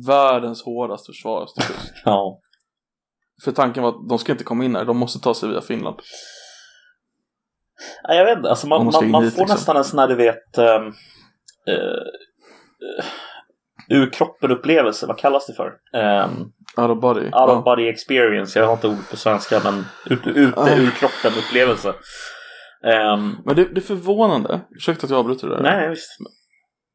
världens 0.06 0.62
hårdaste 0.64 1.12
försvaraste 1.12 1.60
kust. 1.60 1.92
Ja. 2.04 2.40
För 3.44 3.52
tanken 3.52 3.82
var 3.82 3.90
att 3.90 4.08
de 4.08 4.18
ska 4.18 4.32
inte 4.32 4.44
komma 4.44 4.64
in 4.64 4.76
här, 4.76 4.84
de 4.84 4.96
måste 4.96 5.20
ta 5.20 5.34
sig 5.34 5.48
via 5.48 5.60
Finland. 5.60 5.96
Jag 8.02 8.24
vet 8.24 8.36
inte. 8.36 8.50
Alltså 8.50 8.66
man, 8.66 8.84
man 8.84 9.10
man, 9.10 9.24
hit, 9.24 9.34
får 9.34 9.40
liksom. 9.40 9.54
nästan 9.56 9.76
en 9.76 9.84
sån 9.84 9.98
här, 9.98 10.08
du 10.08 10.14
vet, 10.14 10.58
um, 10.58 10.86
uh, 11.68 12.02
ur 13.88 14.10
kroppen-upplevelse. 14.10 15.06
Vad 15.06 15.18
kallas 15.18 15.46
det 15.46 15.54
för? 15.54 15.66
Um, 16.26 16.52
Out 16.76 16.90
of 16.90 17.00
body. 17.00 17.20
out 17.20 17.30
ja. 17.32 17.58
of 17.58 17.64
body 17.64 17.88
experience. 17.88 18.58
Jag 18.58 18.66
har 18.66 18.72
inte 18.72 18.88
ord 18.88 19.08
på 19.10 19.16
svenska, 19.16 19.60
men 19.64 19.84
ut, 20.10 20.26
ute 20.26 20.60
Ah. 20.60 20.76
ur 20.76 20.90
kroppen-upplevelse. 20.90 21.94
Ehm, 22.84 23.36
Men 23.44 23.56
det, 23.56 23.64
det 23.64 23.80
är 23.80 23.82
förvånande, 23.82 24.60
ursäkta 24.70 25.06
att 25.06 25.10
jag 25.10 25.18
avbryter 25.18 25.48
det 25.48 25.54
där. 25.56 25.62
nej, 25.62 25.88
visst. 25.90 26.10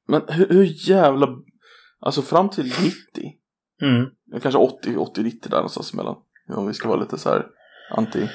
Men 0.07 0.21
hur, 0.27 0.47
hur 0.49 0.89
jävla... 0.89 1.27
Alltså 1.99 2.21
fram 2.21 2.49
till 2.49 2.63
90, 2.65 2.73
Mm. 3.81 4.05
kanske 4.41 4.59
80, 4.59 4.97
80, 4.97 5.23
90 5.23 5.49
där 5.49 5.57
någonstans 5.57 5.93
emellan. 5.93 6.15
Om 6.49 6.67
vi 6.67 6.73
ska 6.73 6.87
vara 6.89 6.99
lite 6.99 7.17
så 7.17 7.29
här 7.29 7.45
anti... 7.91 8.29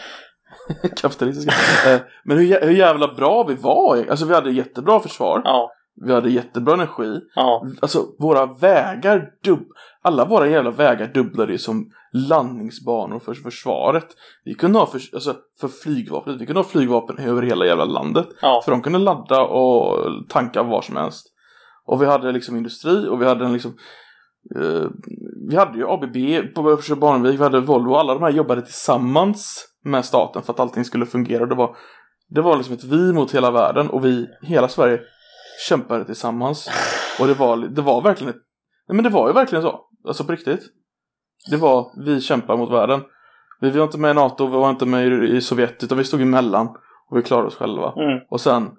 Kapitalistiska. 0.96 1.52
Eh, 1.92 2.00
men 2.24 2.38
hur, 2.38 2.60
hur 2.60 2.70
jävla 2.72 3.14
bra 3.14 3.44
vi 3.44 3.54
var. 3.54 4.06
Alltså 4.10 4.26
vi 4.26 4.34
hade 4.34 4.50
jättebra 4.50 5.00
försvar. 5.00 5.42
Ja, 5.44 5.70
Vi 6.06 6.12
hade 6.12 6.30
jättebra 6.30 6.74
energi. 6.74 7.20
ja, 7.34 7.66
Alltså 7.82 8.04
våra 8.18 8.46
vägar, 8.46 9.30
dub- 9.44 9.68
alla 10.02 10.24
våra 10.24 10.46
jävla 10.48 10.70
vägar 10.70 11.06
dubblade 11.14 11.52
ju 11.52 11.58
som 11.58 11.90
landningsbanor 12.12 13.18
för 13.18 13.34
försvaret. 13.34 14.06
Vi 14.44 14.54
kunde 14.54 14.78
ha, 14.78 14.86
för, 14.86 15.00
alltså, 15.14 15.34
för 15.60 15.68
flygvapnet, 15.68 16.40
vi 16.40 16.46
kunde 16.46 16.60
ha 16.60 16.64
flygvapen 16.68 17.18
över 17.18 17.42
hela 17.42 17.66
jävla 17.66 17.84
landet. 17.84 18.26
ja. 18.42 18.62
För 18.64 18.72
de 18.72 18.82
kunde 18.82 18.98
ladda 18.98 19.40
och 19.42 20.08
tanka 20.28 20.62
var 20.62 20.82
som 20.82 20.96
helst. 20.96 21.26
Och 21.86 22.02
vi 22.02 22.06
hade 22.06 22.32
liksom 22.32 22.56
industri 22.56 23.08
och 23.08 23.20
vi 23.22 23.26
hade 23.26 23.44
en 23.44 23.52
liksom 23.52 23.74
eh, 24.56 24.88
Vi 25.48 25.56
hade 25.56 25.78
ju 25.78 25.88
ABB 25.88 26.16
på 26.54 26.62
Börsö 26.62 26.94
Barnevik, 26.94 27.40
vi 27.40 27.44
hade 27.44 27.60
Volvo, 27.60 27.94
alla 27.94 28.14
de 28.14 28.22
här 28.22 28.30
jobbade 28.30 28.62
tillsammans 28.62 29.64
med 29.84 30.04
staten 30.04 30.42
för 30.42 30.52
att 30.52 30.60
allting 30.60 30.84
skulle 30.84 31.06
fungera. 31.06 31.46
Det 31.46 31.54
var, 31.54 31.76
det 32.28 32.40
var 32.40 32.56
liksom 32.56 32.74
ett 32.74 32.84
vi 32.84 33.12
mot 33.12 33.34
hela 33.34 33.50
världen 33.50 33.90
och 33.90 34.04
vi, 34.04 34.26
hela 34.42 34.68
Sverige, 34.68 35.00
kämpade 35.68 36.04
tillsammans. 36.04 36.70
Och 37.20 37.26
det 37.26 37.34
var, 37.34 37.56
det 37.56 37.82
var 37.82 38.02
verkligen 38.02 38.34
ett, 38.34 38.42
nej 38.88 38.96
men 38.96 39.04
det 39.04 39.10
var 39.10 39.28
ju 39.28 39.34
verkligen 39.34 39.62
så. 39.62 39.80
Alltså 40.08 40.24
på 40.24 40.32
riktigt. 40.32 40.62
Det 41.50 41.56
var, 41.56 42.04
vi 42.04 42.20
kämpar 42.20 42.56
mot 42.56 42.72
världen. 42.72 43.00
Vi 43.60 43.70
var 43.70 43.84
inte 43.84 43.98
med 43.98 44.10
i 44.10 44.14
NATO, 44.14 44.46
vi 44.46 44.56
var 44.56 44.70
inte 44.70 44.86
med 44.86 45.24
i 45.24 45.40
Sovjet, 45.40 45.84
utan 45.84 45.98
vi 45.98 46.04
stod 46.04 46.20
emellan. 46.20 46.68
Och 47.10 47.18
vi 47.18 47.22
klarade 47.22 47.46
oss 47.46 47.56
själva. 47.56 47.92
Mm. 47.92 48.18
Och 48.30 48.40
sen 48.40 48.70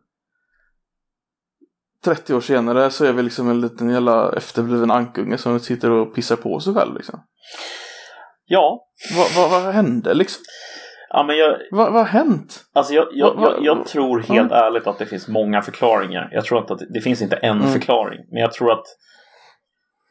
30 2.06 2.34
år 2.34 2.42
senare 2.42 2.90
så 2.90 3.06
är 3.06 3.14
vi 3.14 3.24
liksom 3.24 3.50
en 3.50 3.62
liten 3.62 3.90
jävla 3.90 4.34
efterbliven 4.38 4.92
ankunge 4.92 5.38
som 5.38 5.60
sitter 5.60 5.92
och 5.92 6.16
pissar 6.16 6.36
på 6.36 6.60
sig 6.60 6.74
själv 6.74 6.96
liksom. 6.96 7.20
Ja, 8.46 8.86
Vad, 9.18 9.36
vad, 9.52 9.64
vad 9.64 9.74
hände 9.74 10.14
liksom? 10.14 10.42
ja 11.10 11.24
men 11.24 11.38
jag, 11.38 11.56
Vad, 11.72 11.94
vad 11.94 12.02
har 12.02 12.10
hänt? 12.20 12.64
Alltså 12.74 12.94
jag, 12.94 13.08
jag, 13.12 13.34
Vad- 13.36 13.40
vad- 13.42 13.64
jag, 13.64 13.78
jag 13.78 13.86
tror 13.88 14.20
helt 14.20 14.52
ärligt 14.52 14.88
att 14.88 15.00
det 15.00 15.06
finns 15.06 15.28
många 15.28 15.62
förklaringar. 15.62 16.30
Jag 16.32 16.46
tror 16.46 16.62
inte 16.62 16.74
att 16.74 16.80
det, 16.80 16.94
det 16.94 17.02
finns 17.02 17.22
inte 17.22 17.36
en 17.36 17.58
Mm. 17.58 17.72
förklaring. 17.74 18.20
Men 18.32 18.42
jag 18.42 18.54
tror 18.54 18.72
att 18.72 18.86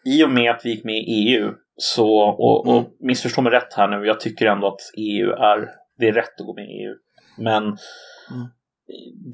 i 0.06 0.24
och 0.24 0.30
med 0.30 0.50
att 0.50 0.60
vi 0.64 0.70
gick 0.70 0.84
med 0.84 0.94
i 0.94 1.04
EU 1.36 1.52
så, 1.76 2.08
och, 2.20 2.66
och 2.66 2.78
Mm. 2.78 2.90
missförstå 3.00 3.42
mig 3.42 3.52
rätt 3.52 3.72
här 3.74 3.88
nu, 3.88 4.06
jag 4.06 4.20
tycker 4.20 4.46
ändå 4.46 4.66
att 4.66 4.80
EU 4.96 5.30
är, 5.30 5.68
det 5.98 6.08
är 6.08 6.12
rätt 6.12 6.40
att 6.40 6.46
gå 6.46 6.54
med 6.54 6.64
i 6.64 6.84
EU. 6.84 6.94
Men 7.38 7.62
Mm. 7.62 7.78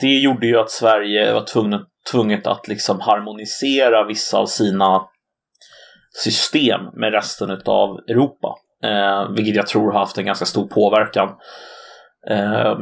Det 0.01 0.21
gjorde 0.21 0.47
ju 0.47 0.59
att 0.59 0.71
Sverige 0.71 1.33
var 1.33 1.45
tvunget, 1.45 1.81
tvunget 2.13 2.47
att 2.47 2.69
liksom 2.69 3.01
harmonisera 3.01 4.07
vissa 4.07 4.39
av 4.39 4.47
sina 4.47 5.03
system 6.25 6.81
med 6.93 7.13
resten 7.13 7.51
av 7.65 7.99
Europa. 8.09 8.55
Eh, 8.85 9.31
vilket 9.31 9.57
jag 9.57 9.67
tror 9.67 9.93
har 9.93 10.01
haft 10.01 10.19
en 10.19 10.25
ganska 10.25 10.45
stor 10.45 10.67
påverkan. 10.67 11.29
Eh, 12.31 12.79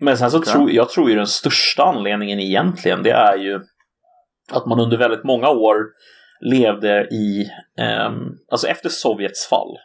men 0.00 0.18
sen 0.18 0.30
så 0.30 0.38
Okej. 0.38 0.52
tror 0.52 0.70
jag 0.70 0.90
tror 0.90 1.10
ju 1.10 1.16
den 1.16 1.26
största 1.26 1.82
anledningen 1.82 2.40
egentligen 2.40 3.02
det 3.02 3.10
är 3.10 3.36
ju 3.36 3.60
att 4.52 4.66
man 4.66 4.80
under 4.80 4.96
väldigt 4.96 5.24
många 5.24 5.48
år 5.48 5.76
levde 6.40 7.08
i, 7.10 7.50
ehm, 7.78 8.36
alltså 8.50 8.66
efter 8.66 8.88
Sovjets 8.88 9.48
fall 9.48 9.76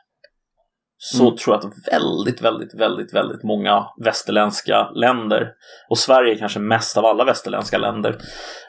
så 1.05 1.23
Mm. 1.23 1.35
tror 1.37 1.55
jag 1.55 1.65
att 1.65 1.93
väldigt, 1.93 2.41
väldigt, 2.41 2.73
väldigt, 2.79 3.13
väldigt 3.13 3.43
många 3.43 3.85
västerländska 4.03 4.89
länder 4.95 5.49
och 5.89 5.97
Sverige 5.97 6.35
kanske 6.35 6.59
mest 6.59 6.97
av 6.97 7.05
alla 7.05 7.23
västerländska 7.23 7.77
länder 7.77 8.15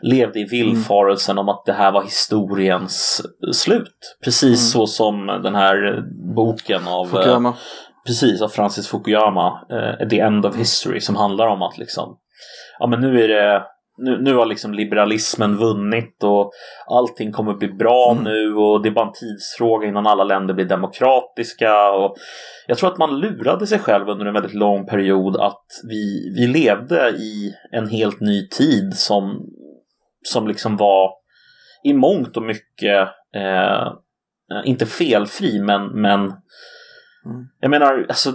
levde 0.00 0.40
i 0.40 0.44
villfarelsen 0.44 1.38
om 1.38 1.48
att 1.48 1.62
det 1.66 1.72
här 1.72 1.92
var 1.92 2.02
historiens 2.02 3.22
slut. 3.52 4.16
Precis 4.24 4.42
Mm. 4.44 4.56
så 4.56 4.86
som 4.86 5.26
den 5.26 5.54
här 5.54 6.02
boken 6.34 6.88
av 6.88 7.06
eh, 7.06 7.12
Fukuyama. 7.12 7.54
Precis, 8.06 8.42
av 8.42 8.48
Francis 8.48 8.88
Fukuyama, 8.88 9.66
eh, 9.70 10.08
The 10.08 10.20
End 10.20 10.46
of 10.46 10.56
History, 10.56 11.00
som 11.00 11.16
handlar 11.16 11.46
om 11.46 11.62
att 11.62 11.78
liksom, 11.78 12.16
ja 12.78 12.86
men 12.86 13.00
nu 13.00 13.24
är 13.24 13.28
det, 13.28 13.62
nu, 13.98 14.22
nu 14.22 14.34
har 14.34 14.46
liksom 14.46 14.74
liberalismen 14.74 15.56
vunnit 15.56 16.22
och 16.24 16.52
allting 16.86 17.32
kommer 17.32 17.54
bli 17.54 17.68
bra 17.68 18.10
Mm. 18.12 18.24
nu 18.24 18.54
och 18.54 18.82
det 18.82 18.88
är 18.88 18.90
bara 18.90 19.06
en 19.06 19.12
tidsfråga 19.12 19.88
innan 19.88 20.06
alla 20.06 20.24
länder 20.24 20.54
blir 20.54 20.64
demokratiska. 20.64 21.90
Och 21.90 22.16
jag 22.66 22.78
tror 22.78 22.92
att 22.92 22.98
man 22.98 23.20
lurade 23.20 23.66
sig 23.66 23.78
själv 23.78 24.08
under 24.08 24.26
en 24.26 24.34
väldigt 24.34 24.54
lång 24.54 24.86
period 24.86 25.36
att 25.36 25.66
vi, 25.88 26.32
vi 26.36 26.46
levde 26.46 27.08
i 27.10 27.54
en 27.72 27.88
helt 27.88 28.20
ny 28.20 28.48
tid 28.48 28.94
som, 28.94 29.46
som 30.22 30.48
liksom 30.48 30.76
var 30.76 31.10
i 31.84 31.92
mångt 31.92 32.36
och 32.36 32.42
mycket 32.42 33.08
eh, 33.36 33.92
inte 34.64 34.86
felfri 34.86 35.60
men, 35.60 35.86
men 35.86 36.32
Mm. 37.26 37.46
jag 37.60 37.70
menar, 37.70 38.06
alltså 38.08 38.32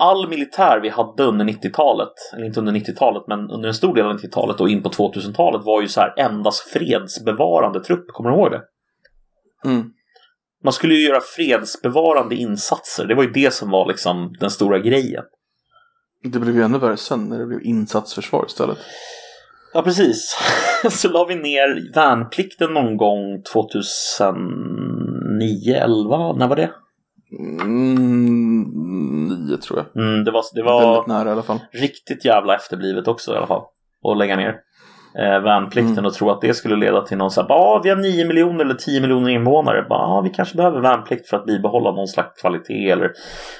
all 0.00 0.28
militär 0.28 0.80
vi 0.82 0.88
hade 0.88 1.22
under 1.24 1.44
90-talet, 1.44 2.12
eller 2.34 2.46
inte 2.46 2.60
under 2.60 2.72
90-talet, 2.72 3.22
men 3.26 3.50
under 3.50 3.68
en 3.68 3.74
stor 3.74 3.94
del 3.94 4.06
av 4.06 4.16
90-talet 4.18 4.60
och 4.60 4.68
in 4.68 4.82
på 4.82 4.88
2000-talet 4.88 5.64
var 5.64 5.82
ju 5.82 5.88
så 5.88 6.00
här 6.00 6.14
endast 6.18 6.60
fredsbevarande 6.60 7.80
trupp. 7.80 8.04
Kommer 8.08 8.30
du 8.30 8.36
ihåg 8.36 8.50
det? 8.50 8.62
Mm. 9.64 9.90
Man 10.64 10.72
skulle 10.72 10.94
ju 10.94 11.08
göra 11.08 11.20
fredsbevarande 11.20 12.34
insatser. 12.34 13.06
Det 13.06 13.14
var 13.14 13.22
ju 13.22 13.30
det 13.30 13.54
som 13.54 13.70
var 13.70 13.86
liksom 13.88 14.34
den 14.40 14.50
stora 14.50 14.78
grejen. 14.78 15.24
Det 16.22 16.38
blev 16.38 16.56
ju 16.56 16.62
ännu 16.62 16.78
värre 16.78 16.96
sen 16.96 17.28
när 17.28 17.38
det 17.38 17.46
blev 17.46 17.62
insatsförsvar 17.62 18.46
istället. 18.46 18.78
Ja, 19.72 19.82
precis. 19.82 20.36
så 20.90 21.08
la 21.08 21.24
vi 21.24 21.34
ner 21.34 21.94
värnplikten 21.94 22.74
någon 22.74 22.96
gång 22.96 23.42
2009, 23.52 24.34
11, 25.74 26.32
när 26.32 26.48
var 26.48 26.56
det? 26.56 26.70
Mm, 27.38 28.62
nio 29.28 29.56
tror 29.56 29.78
jag. 29.78 30.02
Mm, 30.04 30.24
det 30.24 30.30
var, 30.30 30.42
det 30.54 30.62
var 30.62 30.80
Väldigt 30.80 31.06
nära 31.06 31.28
i 31.28 31.32
alla 31.32 31.42
fall. 31.42 31.58
riktigt 31.72 32.24
jävla 32.24 32.54
efterblivet 32.54 33.08
också 33.08 33.34
i 33.34 33.36
alla 33.36 33.46
fall. 33.46 33.62
Att 34.12 34.18
lägga 34.18 34.36
ner 34.36 34.54
eh, 35.18 35.40
värnplikten 35.40 35.92
Mm. 35.92 36.04
och 36.06 36.14
tro 36.14 36.30
att 36.30 36.40
det 36.40 36.54
skulle 36.54 36.76
leda 36.76 37.02
till 37.02 37.16
någon 37.18 37.30
så 37.30 37.40
här, 37.40 37.48
ah, 37.52 37.80
vi 37.84 37.88
har 37.90 37.96
9 37.96 38.24
miljoner 38.26 38.64
eller 38.64 38.74
10 38.74 39.00
miljoner 39.00 39.28
invånare. 39.30 39.86
Bara, 39.88 39.98
ah, 40.06 40.20
vi 40.20 40.30
kanske 40.30 40.56
behöver 40.56 40.80
värnplikt 40.80 41.28
för 41.28 41.36
att 41.36 41.46
bibehålla 41.46 41.90
någon 41.92 42.08
slags 42.08 42.40
kvalitet 42.40 42.90
eller 42.90 43.12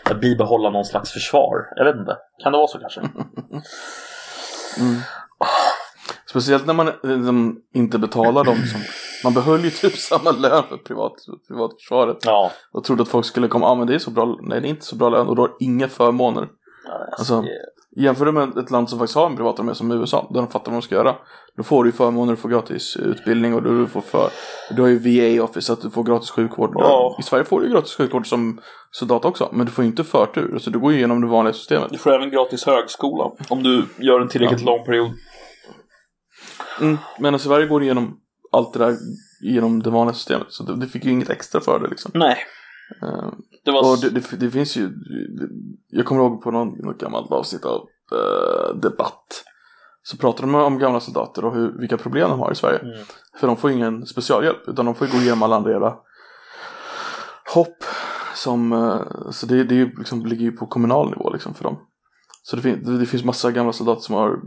att 0.04 0.20
bibehålla 0.20 0.70
någon 0.70 0.84
slags 0.84 1.12
försvar. 1.12 1.56
Jag 1.76 1.84
vet 1.84 1.96
inte. 1.96 2.16
Kan 2.42 2.52
det 2.52 2.58
vara 2.58 2.68
så 2.68 2.78
kanske? 2.78 3.00
Mm. 4.80 4.94
Speciellt 6.30 6.66
när 6.66 6.74
man 6.74 6.86
liksom 7.02 7.60
inte 7.74 7.98
betalar 7.98 8.44
dem 8.44 8.56
som... 8.56 8.80
Man 9.24 9.34
behöll 9.34 9.64
ju 9.64 9.70
typ 9.70 9.96
samma 9.96 10.30
lön 10.30 10.62
för 10.68 10.76
privat, 10.76 11.12
privatförsvaret. 11.48 12.16
Ja. 12.24 12.50
Och 12.72 12.84
trodde 12.84 13.02
att 13.02 13.08
folk 13.08 13.26
skulle 13.26 13.48
komma, 13.48 13.66
ja 13.66 13.70
ah, 13.70 13.74
men 13.74 13.86
det 13.86 13.94
är 13.94 13.98
så 13.98 14.10
bra, 14.10 14.38
nej 14.42 14.60
det 14.60 14.68
är 14.68 14.70
inte 14.70 14.84
så 14.84 14.96
bra 14.96 15.08
lön 15.08 15.26
och 15.26 15.36
du 15.36 15.42
har 15.42 15.52
inga 15.60 15.88
förmåner. 15.88 16.48
Alltså, 17.18 17.44
Jämför 17.96 18.24
du 18.24 18.32
med 18.32 18.58
ett 18.58 18.70
land 18.70 18.90
som 18.90 18.98
faktiskt 18.98 19.16
har 19.16 19.26
en 19.26 19.36
privatarmé 19.36 19.74
som 19.74 19.92
USA, 19.92 20.26
där 20.30 20.40
de 20.40 20.48
fattar 20.48 20.72
vad 20.72 20.82
de 20.82 20.82
ska 20.82 20.94
göra. 20.94 21.16
Då 21.56 21.62
får 21.62 21.84
du 21.84 21.88
ju 21.88 21.92
förmåner, 21.92 22.32
du 22.32 22.36
får 22.36 22.48
gratis 22.48 22.96
utbildning 22.96 23.54
och 23.54 23.62
du 23.62 23.86
får 23.86 24.00
för... 24.00 24.30
Du 24.70 24.82
har 24.82 24.88
ju 24.88 24.98
VA-office, 24.98 25.72
att 25.72 25.82
du 25.82 25.90
får 25.90 26.04
gratis 26.04 26.30
sjukvård. 26.30 26.70
Ja. 26.74 27.16
I 27.20 27.22
Sverige 27.22 27.44
får 27.44 27.60
du 27.60 27.66
ju 27.66 27.72
gratis 27.72 27.94
sjukvård 27.94 28.26
som 28.26 28.60
soldat 28.90 29.24
också, 29.24 29.48
men 29.52 29.66
du 29.66 29.72
får 29.72 29.84
ju 29.84 29.90
inte 29.90 30.04
förtur. 30.04 30.58
Så 30.58 30.70
du 30.70 30.78
går 30.78 30.92
ju 30.92 30.98
igenom 30.98 31.20
det 31.20 31.26
vanliga 31.26 31.54
systemet. 31.54 31.90
Du 31.90 31.98
får 31.98 32.12
även 32.12 32.30
gratis 32.30 32.66
högskola 32.66 33.30
om 33.48 33.62
du 33.62 33.84
gör 33.98 34.20
en 34.20 34.28
tillräckligt 34.28 34.64
lång 34.64 34.84
period. 34.84 35.10
Mm. 36.80 36.96
Men 37.18 37.34
i 37.34 37.38
Sverige 37.38 37.66
går 37.66 37.82
igenom 37.82 38.20
allt 38.52 38.72
det 38.72 38.78
där 38.78 38.96
genom 39.42 39.82
det 39.82 39.90
vanliga 39.90 40.14
systemet. 40.14 40.46
Så 40.50 40.62
du, 40.62 40.74
du 40.76 40.86
fick 40.86 41.04
ju 41.04 41.10
inget 41.10 41.30
extra 41.30 41.60
för 41.60 41.80
det 41.80 41.88
liksom. 41.88 42.10
Nej. 42.14 42.36
Eh, 43.02 43.32
Det 43.64 43.70
var... 43.70 43.92
och 43.92 44.00
det, 44.00 44.10
det, 44.10 44.36
det 44.36 44.50
finns 44.50 44.76
ju, 44.76 44.90
jag 45.88 46.06
kommer 46.06 46.20
ihåg 46.22 46.42
på 46.42 46.50
någon, 46.50 46.68
något 46.68 46.98
gammalt 47.00 47.32
avsnitt 47.32 47.64
av 47.64 47.80
eh, 48.12 48.74
Debatt. 48.76 49.44
Så 50.02 50.16
pratar 50.16 50.42
de 50.46 50.54
om 50.54 50.78
gamla 50.78 51.00
soldater 51.00 51.44
och 51.44 51.54
hur, 51.54 51.78
vilka 51.80 51.96
problem 51.98 52.30
de 52.30 52.40
har 52.40 52.52
i 52.52 52.54
Sverige. 52.54 52.78
Mm. 52.78 53.04
För 53.40 53.46
de 53.46 53.56
får 53.56 53.70
ingen 53.70 54.06
specialhjälp 54.06 54.68
utan 54.68 54.86
de 54.86 54.94
får 54.94 55.06
gå 55.06 55.16
igenom 55.18 55.42
alla 55.42 55.56
andra 55.56 55.70
jävla 55.70 55.96
hopp. 57.54 57.84
Som, 58.34 58.72
eh, 58.72 59.30
så 59.30 59.46
det, 59.46 59.64
det 59.64 59.80
är 59.80 59.92
liksom, 59.98 60.26
ligger 60.26 60.42
ju 60.44 60.52
på 60.52 60.66
kommunal 60.66 61.10
nivå 61.10 61.30
liksom 61.32 61.54
för 61.54 61.64
dem. 61.64 61.78
Så 62.42 62.56
det, 62.56 62.62
fin- 62.62 62.82
det, 62.84 62.98
det 62.98 63.06
finns 63.06 63.24
massa 63.24 63.50
gamla 63.50 63.72
soldater 63.72 64.00
som 64.02 64.14
har 64.14 64.40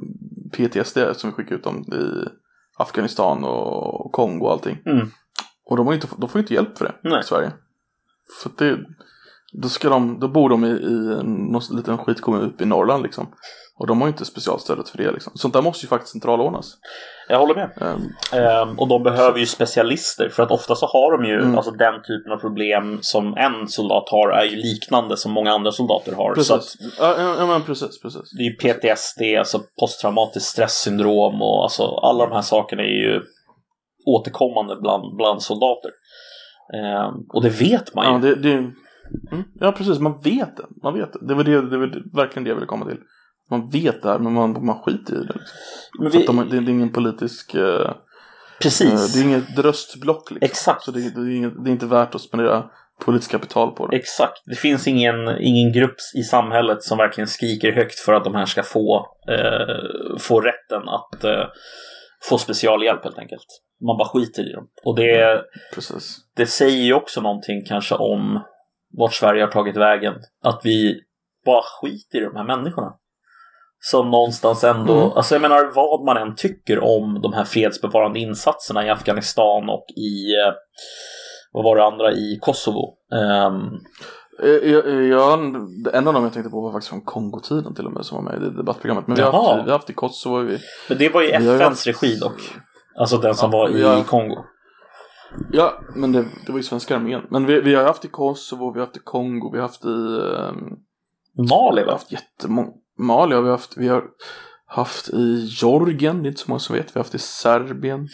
PTSD 0.54 0.98
som 1.16 1.30
vi 1.30 1.34
skickar 1.34 1.56
ut 1.56 1.64
dem 1.64 1.78
i 1.78 2.30
Afghanistan 2.78 3.44
och 3.44 4.12
Kongo 4.12 4.46
och 4.46 4.52
allting. 4.52 4.82
Mm. 4.86 5.08
Och 5.66 5.78
de, 5.78 5.88
har 5.88 5.94
inte, 5.94 6.08
de 6.18 6.30
får 6.30 6.42
inte 6.42 6.54
hjälp 6.54 6.78
för 6.78 6.86
det 6.86 7.10
Nej. 7.10 7.20
i 7.20 7.24
Sverige. 7.24 7.52
För 8.44 8.52
det, 8.58 8.80
då, 9.54 9.70
ska 9.70 9.90
de, 9.90 10.20
då 10.20 10.28
bor 10.28 10.50
de 10.50 10.66
i, 10.66 10.70
i 10.70 11.24
någon 11.24 11.62
liten 11.72 11.98
skitkommun 11.98 12.42
uppe 12.42 12.64
i 12.64 12.68
Norrland 12.68 13.04
liksom. 13.04 13.28
Och 13.76 13.88
de 13.88 14.02
har 14.02 14.08
ju 14.08 14.12
inte 14.12 14.26
specialstödet 14.26 14.90
för 14.90 14.98
det 14.98 15.12
liksom. 15.12 15.34
Sånt 15.36 15.54
där 15.54 15.62
måste 15.62 15.86
ju 15.86 15.90
faktiskt 15.90 16.12
centralordnas. 16.12 16.78
Jag 17.28 17.40
håller 17.40 17.56
med. 17.56 17.70
Ehm, 17.82 18.14
Ehm, 18.42 18.80
och 18.80 18.88
de 18.88 19.04
behöver 19.04 19.40
ju 19.40 19.46
specialister 19.46 20.30
för 20.30 20.44
att 20.44 20.52
ofta 20.52 20.76
så 20.76 20.86
har 20.86 21.18
de 21.18 21.26
ju 21.30 21.40
Mm. 21.42 21.56
alltså 21.58 21.72
den 21.72 21.94
typen 22.02 22.32
av 22.32 22.38
problem 22.38 22.98
som 23.02 23.38
en 23.38 23.68
soldat 23.68 24.04
har 24.10 24.30
är 24.30 24.44
ju 24.44 24.56
liknande 24.56 25.18
som 25.18 25.32
många 25.32 25.52
andra 25.52 25.72
soldater 25.72 26.16
har. 26.16 26.36
Så 26.36 26.54
att 26.56 26.60
precis. 26.62 26.98
Ja, 27.00 27.16
ja, 27.40 27.46
men 27.48 27.62
precis, 27.62 28.02
precis. 28.02 28.32
det 28.38 28.44
är 28.44 28.50
ju 28.50 28.56
PTSD, 28.56 29.22
alltså 29.40 29.60
posttraumatiskt 29.80 30.50
stresssyndrom 30.50 31.42
och 31.42 31.64
alltså 31.64 31.84
alla 31.84 32.26
de 32.26 32.34
här 32.36 32.42
sakerna 32.42 32.82
är 32.84 32.88
ju 33.06 33.22
återkommande 34.06 34.76
bland, 34.82 35.16
bland 35.18 35.42
soldater. 35.44 35.92
Ehm, 36.76 37.14
och 37.34 37.44
det 37.44 37.50
vet 37.50 37.96
man 37.96 38.06
ju. 38.06 38.30
Ja, 38.30 38.36
det, 38.36 38.42
det, 38.42 38.72
Mm. 39.32 39.44
Ja, 39.60 39.72
precis. 39.72 40.00
Man 40.00 40.22
vet 40.24 40.58
det. 40.58 40.66
Man 40.84 40.94
vet 40.94 41.14
det. 41.14 41.20
Det 41.28 41.34
var, 41.34 41.44
det, 41.44 41.70
det 41.70 41.78
var 41.78 42.16
verkligen 42.16 42.44
det 42.44 42.50
jag 42.50 42.56
ville 42.56 42.68
komma 42.68 42.86
till. 42.86 42.98
Man 43.50 43.70
vet 43.70 44.02
det 44.02 44.10
här, 44.10 44.20
men 44.20 44.34
man, 44.34 44.66
man 44.66 44.80
skiter 44.80 45.14
i 45.14 45.18
det. 45.18 45.34
Liksom. 45.34 45.58
Men 46.00 46.12
vi, 46.12 46.26
de, 46.26 46.50
det, 46.50 46.60
det 46.60 46.72
är 46.72 46.74
ingen 46.74 46.92
politisk... 46.92 47.56
eh, 47.56 47.62
eh, 47.64 47.92
precis. 48.62 49.14
det 49.14 49.20
är 49.20 49.24
inget 49.24 49.60
röstblock 49.60 50.32
liksom. 50.32 50.46
Exakt. 50.46 50.84
Så 50.84 50.92
det, 50.92 51.00
det, 51.16 51.22
är 51.22 51.36
inget, 51.36 51.64
det 51.64 51.70
är 51.70 51.72
inte 51.72 51.86
värt 51.86 52.16
att 52.16 52.22
spendera 52.22 52.70
politiskt 53.06 53.32
kapital 53.32 53.72
på 53.72 53.88
det. 53.88 53.98
Exakt. 53.98 54.42
Det 54.46 54.56
finns 54.56 54.88
ingen, 54.88 55.16
ingen 55.40 55.74
grupp 55.74 55.96
i 56.16 56.24
samhället 56.24 56.84
som 56.84 56.98
verkligen 56.98 57.28
skriker 57.28 57.72
högt 57.72 58.00
för 58.00 58.14
att 58.14 58.24
de 58.24 58.36
här 58.36 58.46
ska 58.46 58.64
få, 58.64 59.08
eh, 59.30 60.18
få 60.20 60.42
rätten 60.42 60.90
att 60.90 61.24
eh, 61.24 61.46
få 62.30 62.38
specialhjälp 62.38 63.04
helt 63.04 63.18
enkelt. 63.18 63.46
Man 63.86 63.98
bara 63.98 64.08
skiter 64.08 64.50
i 64.50 64.54
dem. 64.54 64.68
Och 64.86 64.96
det, 64.96 65.44
Precis. 65.74 66.18
det 66.36 66.46
säger 66.46 66.84
ju 66.84 66.94
också 66.94 67.22
någonting 67.22 67.66
kanske 67.66 67.96
om 67.96 68.44
vart 68.98 69.14
Sverige 69.14 69.44
har 69.44 69.52
tagit 69.52 69.78
vägen. 69.78 70.14
Att 70.44 70.62
vi 70.64 71.02
bara 71.46 71.64
skiter 71.82 72.18
i 72.22 72.26
de 72.26 72.36
här 72.36 72.58
människorna. 72.58 72.94
Som 73.86 74.12
någonstans 74.12 74.64
ändå, 74.64 74.94
Mm. 74.94 75.12
alltså 75.16 75.36
jag 75.36 75.42
menar 75.42 75.72
vad 75.76 76.06
man 76.06 76.18
än 76.18 76.36
tycker 76.36 76.80
om 76.84 77.20
de 77.24 77.34
här 77.34 77.44
fredsbevarande 77.44 78.20
insatserna 78.20 78.86
i 78.86 78.90
Afghanistan 78.90 79.70
och 79.70 79.86
i, 79.96 80.34
eh, 80.48 80.54
vad 81.52 81.64
var 81.64 81.76
det 81.76 81.84
andra, 81.86 82.12
i 82.12 82.38
Kosovo. 82.42 82.94
Ehm, 83.14 83.70
Eh, 84.44 84.50
Jag, 84.72 85.04
jag, 85.04 85.40
en 85.94 86.08
av 86.08 86.14
dem 86.14 86.24
jag 86.24 86.34
tänkte 86.34 86.50
på 86.52 86.62
var 86.62 86.72
faktiskt 86.72 86.90
från 86.90 87.02
Kongotiden 87.02 87.76
till 87.76 87.86
och 87.86 87.92
med 87.94 88.06
som 88.06 88.16
var 88.26 88.32
med 88.32 88.42
i 88.42 88.46
det 88.46 88.58
debattprogrammet. 88.58 89.08
Men 89.08 89.16
vi 89.16 89.22
har, 89.22 89.32
haft, 89.32 89.66
vi 89.66 89.70
har 89.72 89.78
haft 89.78 89.90
i 89.90 89.94
Kosovo. 89.94 90.40
Vi, 90.40 90.58
Men 90.90 90.98
det 90.98 91.10
var 91.10 91.22
ju 91.22 91.30
FNs 91.30 91.62
haft- 91.62 91.88
regi 91.88 92.16
dock. 92.16 92.42
Alltså 92.98 93.18
den 93.18 93.36
som 93.36 93.52
Ja, 93.52 93.58
var 93.58 93.70
i 93.70 93.82
ja. 93.82 94.04
Kongo. 94.08 94.38
ja, 95.52 95.74
men 95.96 96.12
det, 96.12 96.26
det 96.46 96.52
var 96.52 96.60
ju 96.60 96.64
svenska 96.64 96.96
armén. 96.96 97.22
Men 97.30 97.46
vi, 97.46 97.62
vi 97.62 97.76
har 97.76 97.84
haft 97.84 98.06
i 98.06 98.08
Kosovo, 98.08 98.72
vi 98.74 98.80
har 98.80 98.86
haft 98.86 98.98
i 98.98 99.02
Kongo, 99.04 99.50
vi 99.52 99.58
har 99.58 99.68
haft 99.68 99.86
i... 99.86 99.88
ehm, 99.88 100.78
Mali 101.50 101.76
vi 101.76 101.80
har 101.82 101.86
va? 101.86 101.92
haft 101.92 102.12
jättemånga. 102.12 102.72
Mali 103.00 103.36
har 103.36 103.42
vi 103.42 103.50
haft. 103.50 103.78
Vi 103.78 103.88
har 103.88 104.04
haft 104.68 105.10
i 105.10 105.48
Georgien, 105.62 106.24
det 106.24 106.28
är 106.28 106.30
inte 106.30 106.42
så 106.42 106.50
många 106.52 106.60
som 106.60 106.76
vet. 106.76 106.88
Vi 106.88 107.00
har 107.00 107.04
haft 107.04 107.16
i 107.16 107.20
Serbien. 107.20 108.08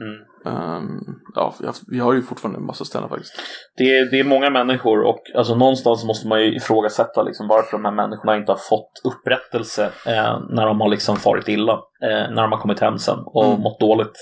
Mm. 0.00 0.20
Ehm, 0.46 1.00
ja, 1.34 1.54
vi 1.60 1.66
har, 1.66 1.74
vi 1.86 1.98
har 1.98 2.12
ju 2.14 2.22
fortfarande 2.22 2.58
en 2.58 2.66
massa 2.66 2.84
ställen 2.84 3.08
faktiskt. 3.08 3.32
Det, 3.76 3.98
är, 3.98 4.10
det 4.10 4.20
är 4.20 4.24
många 4.24 4.50
människor 4.50 5.00
och 5.02 5.20
alltså 5.36 5.54
någonstans 5.54 6.04
måste 6.04 6.28
man 6.28 6.40
ju 6.42 6.56
ifrågasätta 6.56 7.22
liksom 7.22 7.48
varför 7.48 7.72
de 7.72 7.84
här 7.84 7.92
människorna 7.92 8.36
inte 8.36 8.52
har 8.52 8.56
fått 8.56 9.00
upprättelse 9.04 9.84
eh, 10.06 10.38
när 10.50 10.66
de 10.66 10.80
har 10.80 10.88
liksom 10.88 11.16
farit 11.16 11.48
illa. 11.48 11.72
Eh, 12.02 12.34
när 12.34 12.42
de 12.42 12.52
har 12.52 12.58
kommit 12.58 12.80
hem 12.80 12.98
sen 12.98 13.18
och 13.26 13.44
Mm. 13.44 13.60
mått 13.60 13.80
dåligt. 13.80 14.18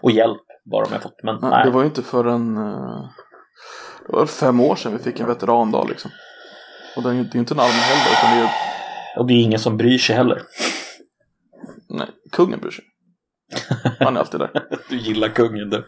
Och 0.00 0.10
hjälp 0.10 0.42
bara 0.70 0.84
de 0.84 0.92
har 0.92 1.00
fått. 1.00 1.22
Men 1.22 1.38
Nej, 1.42 1.50
nej. 1.50 1.64
Det 1.64 1.70
var 1.70 1.80
ju 1.80 1.86
inte 1.86 2.02
förrän 2.02 2.56
uh, 2.58 3.04
det 4.06 4.16
var 4.16 4.26
fem 4.26 4.60
år 4.60 4.76
sedan 4.76 4.92
vi 4.92 4.98
fick 4.98 5.20
en 5.20 5.26
veterandag 5.26 5.86
liksom. 5.88 6.10
Och 6.96 7.02
det 7.02 7.08
är 7.08 7.12
ju 7.12 7.20
inte 7.20 7.38
en 7.38 7.60
allmän 7.60 7.72
helgdag 7.90 8.10
utan 8.18 8.36
det 8.36 8.42
är 8.44 8.50
Och 9.18 9.26
det 9.26 9.34
är 9.34 9.42
ingen 9.42 9.58
som 9.58 9.76
bryr 9.76 9.98
sig 9.98 10.16
heller. 10.16 10.42
nej, 11.88 12.06
kungen 12.32 12.60
bryr 12.60 12.70
sig. 12.70 12.84
Han 14.00 14.16
är 14.16 14.20
alltid 14.20 14.40
där. 14.40 14.50
Du 14.88 14.96
gillar 14.96 15.28
kungen 15.28 15.70
du. 15.70 15.84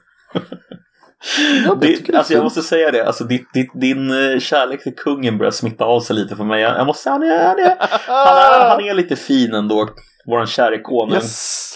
jag 1.64 1.80
tycker 1.80 2.12
det 2.12 2.18
alltså 2.18 2.32
jag 2.34 2.44
måste 2.44 2.62
säga 2.62 2.90
det, 2.90 3.06
alltså 3.06 3.24
ditt, 3.24 3.52
ditt, 3.54 3.70
din 3.74 4.10
eh, 4.10 4.38
kärlek 4.38 4.82
till 4.82 4.94
kungen 4.96 5.38
börjar 5.38 5.50
smitta 5.50 5.84
av 5.84 6.00
sig 6.00 6.16
lite 6.16 6.36
för 6.36 6.44
mig. 6.44 6.60
Jag, 6.62 6.76
jag 6.78 6.86
måste 6.86 7.02
säga, 7.02 7.12
han 7.12 7.22
är, 7.22 7.38
han, 7.46 7.58
är, 7.58 7.76
han, 8.06 8.62
är, 8.62 8.68
han 8.70 8.80
är 8.84 8.94
lite 8.94 9.16
fin 9.16 9.54
ändå. 9.54 9.88
Våran 10.26 10.46
käre 10.46 10.78
konung. 10.78 11.14
Yes! 11.14 11.72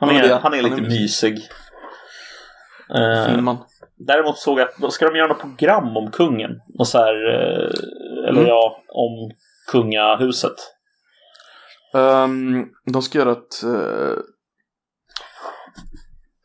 Han 0.00 0.08
Han 0.08 0.18
är 0.18 0.28
han 0.40 0.54
är 0.54 0.62
Han 0.62 0.70
lite 0.70 0.82
är 0.82 0.88
mysig. 0.90 1.48
Eh, 2.94 3.26
Fin 3.26 3.44
man. 3.44 3.56
däremot 3.98 4.38
såg 4.38 4.60
jag 4.60 4.68
att 4.82 4.92
ska 4.92 5.08
de 5.10 5.16
göra 5.18 5.28
något 5.28 5.40
program 5.40 5.96
om 5.96 6.10
kungen. 6.10 6.50
Och 6.78 6.88
så 6.88 6.98
här, 6.98 7.14
eh, 7.34 7.70
eller 8.28 8.40
Mm. 8.40 8.46
ja, 8.46 8.82
om 8.88 9.30
kungahuset. 9.72 10.54
Ehm, 11.94 12.64
de 12.84 13.02
ska 13.02 13.18
göra 13.18 13.32
ett 13.32 13.62
eh, 13.62 14.18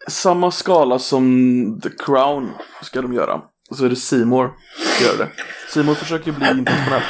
samma 0.07 0.51
skala 0.51 0.99
som 0.99 1.79
The 1.83 1.89
Crown 1.89 2.49
ska 2.81 3.01
de 3.01 3.13
göra. 3.13 3.41
Och 3.69 3.77
så 3.77 3.85
är 3.85 3.89
det 3.89 3.95
Seymour 3.95 4.51
som 4.97 5.05
gör 5.05 5.17
det. 5.17 5.31
Seymour 5.73 5.93
försöker 5.95 6.31
bli 6.31 6.49
internationellt. 6.49 7.03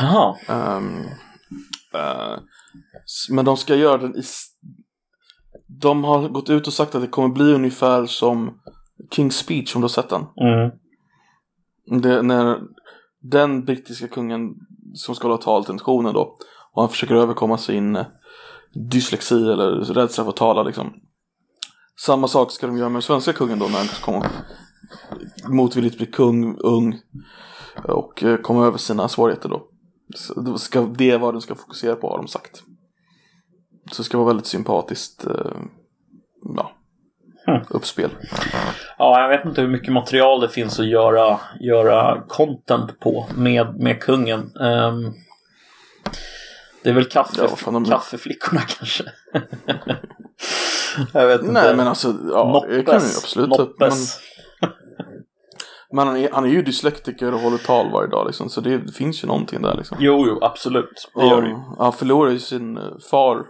Jaha, 0.00 0.36
eh, 1.94 2.38
s- 3.04 3.30
men 3.30 3.44
de 3.44 3.56
ska 3.56 3.74
göra 3.74 3.98
den 3.98 4.16
i... 4.16 4.22
De 5.80 6.04
har 6.04 6.28
gått 6.28 6.50
ut 6.50 6.66
och 6.66 6.72
sagt 6.72 6.94
att 6.94 7.02
det 7.02 7.08
kommer 7.08 7.28
bli 7.28 7.52
ungefär 7.52 8.06
som 8.06 8.60
King's 9.16 9.30
Speech 9.30 9.76
om 9.76 9.80
du 9.80 9.84
har 9.84 9.88
sett 9.88 10.08
den. 10.08 10.20
mm. 10.40 10.70
Det, 12.02 12.22
när 12.22 12.58
den 13.22 13.64
brittiska 13.64 14.08
kungen 14.08 14.40
som 14.94 15.14
ska 15.14 15.28
hålla 15.28 15.42
tal 15.42 15.64
till 15.64 15.74
nationen 15.74 16.14
då 16.14 16.36
och 16.72 16.82
han 16.82 16.88
försöker 16.88 17.14
överkomma 17.14 17.58
sin 17.58 18.04
dyslexi 18.74 19.34
eller 19.34 19.70
rädsla 19.70 20.24
för 20.24 20.30
att 20.30 20.36
tala 20.36 20.62
liksom. 20.62 20.94
Samma 22.00 22.28
sak 22.28 22.52
ska 22.52 22.66
de 22.66 22.76
göra 22.76 22.88
med 22.88 22.94
den 22.94 23.02
svenska 23.02 23.32
kungen 23.32 23.58
då 23.58 23.66
när 23.66 23.78
han 23.78 23.86
kommer 23.86 24.30
motvilligt 25.48 25.96
bli 25.96 26.06
kung, 26.06 26.56
ung 26.58 26.98
och 27.84 28.24
eh, 28.24 28.36
komma 28.36 28.66
över 28.66 28.78
sina 28.78 29.08
svårigheter 29.08 29.48
då. 29.48 29.62
Så 30.14 30.58
ska, 30.58 30.80
det 30.80 31.10
är 31.10 31.18
vad 31.18 31.34
den 31.34 31.40
ska 31.40 31.54
fokusera 31.54 31.96
på 31.96 32.10
har 32.10 32.18
de 32.18 32.28
sagt. 32.28 32.62
Så 33.92 34.02
det 34.02 34.06
ska 34.06 34.18
vara 34.18 34.26
väldigt 34.26 34.46
sympatiskt 34.46 35.26
eh, 35.26 35.56
ja, 36.56 36.72
Hmm. 37.48 37.62
uppspel. 37.70 38.10
Ja, 38.98 39.20
jag 39.20 39.28
vet 39.28 39.44
inte 39.44 39.60
hur 39.60 39.68
mycket 39.68 39.92
material 39.92 40.40
det 40.40 40.48
finns 40.48 40.80
att 40.80 40.88
göra, 40.88 41.40
göra 41.60 42.22
content 42.28 43.00
på 43.00 43.26
med, 43.36 43.80
med 43.80 44.00
kungen. 44.00 44.56
Ehm, 44.60 45.12
det 46.88 46.92
är 46.92 46.94
väl 46.94 47.04
kaffe, 47.08 47.42
Ja, 47.42 47.48
fan, 47.56 47.74
de- 47.74 47.84
kaffeflickorna 47.84 48.60
kanske. 48.60 49.04
jag 51.12 51.26
vet 51.26 51.40
inte. 51.40 51.52
Nej 51.52 51.76
men 51.76 51.86
alltså, 51.88 52.14
ja 52.32 52.64
det 52.68 52.82
kan 52.82 52.94
Noppes. 52.94 53.18
absolut 53.24 53.58
upp. 53.58 53.76
Men, 53.80 53.88
Noppes. 53.88 54.18
men 55.92 56.06
han, 56.08 56.16
är, 56.16 56.30
han 56.32 56.44
är 56.44 56.48
ju 56.48 56.62
dyslektiker 56.62 57.34
och 57.34 57.40
håller 57.40 57.58
tal 57.58 57.90
varje 57.92 58.08
dag 58.10 58.26
liksom. 58.26 58.48
Så 58.48 58.60
det, 58.60 58.94
finns 58.94 59.24
ju 59.24 59.28
någonting 59.28 59.62
där 59.62 59.74
liksom. 59.74 59.96
Jo, 60.00 60.24
jo, 60.26 60.38
absolut. 60.42 61.10
Det 61.14 61.26
gör 61.26 61.42
det 61.42 61.48
ju. 61.48 61.56
Han 61.78 61.92
förlorade 61.92 62.32
ju 62.32 62.40
sin 62.40 62.76
eh, 62.76 62.82
far 63.10 63.44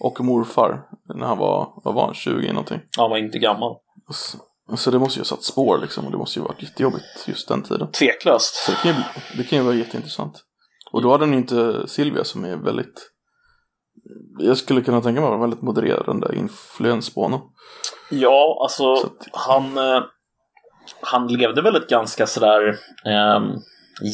och 0.00 0.20
morfar 0.20 0.82
när 1.14 1.26
han 1.26 1.38
var, 1.38 1.72
vad 1.84 1.94
var 1.94 2.04
han, 2.06 2.14
20 2.14 2.48
någonting. 2.48 2.80
Han 2.98 3.10
var 3.10 3.16
inte 3.18 3.38
gammal. 3.38 3.76
Så, 4.10 4.38
så 4.76 4.90
det 4.90 4.98
måste 4.98 5.18
ju 5.18 5.20
ha 5.20 5.24
satt 5.24 5.42
spår 5.42 5.78
liksom. 5.82 6.04
Och 6.04 6.10
det 6.10 6.18
måste 6.18 6.38
ju 6.38 6.44
varit 6.44 6.62
jättejobbigt 6.62 7.04
just 7.26 7.48
den 7.48 7.62
tiden. 7.62 7.90
Tveklöst. 7.92 8.54
Så 8.54 8.70
det 8.72 8.76
kan 8.82 8.92
ju, 8.92 9.02
det 9.36 9.44
kan 9.44 9.58
ju 9.58 9.64
vara 9.64 9.74
jätteintressant. 9.74 10.42
Och 10.92 11.02
då 11.02 11.10
hade 11.10 11.24
den 11.24 11.32
ju 11.32 11.38
inte 11.38 11.88
Silvia 11.88 12.24
som 12.24 12.44
är 12.44 12.56
väldigt 12.56 13.08
jag 14.38 14.56
skulle 14.56 14.80
kunna 14.82 15.00
tänka 15.00 15.20
mig 15.20 15.30
vara 15.30 15.40
väldigt 15.40 15.62
modererande 15.62 16.36
influens 16.36 17.14
på 17.14 17.22
honom. 17.22 17.52
Ja, 18.10 18.58
alltså 18.62 18.96
Så 18.96 19.06
att- 19.06 19.28
han, 19.32 19.78
eh, 19.78 20.02
han 21.00 21.26
levde 21.28 21.62
väl 21.62 21.76
ett 21.76 21.88
ganska 21.88 22.26
sådär 22.26 22.68
eh, 23.06 23.40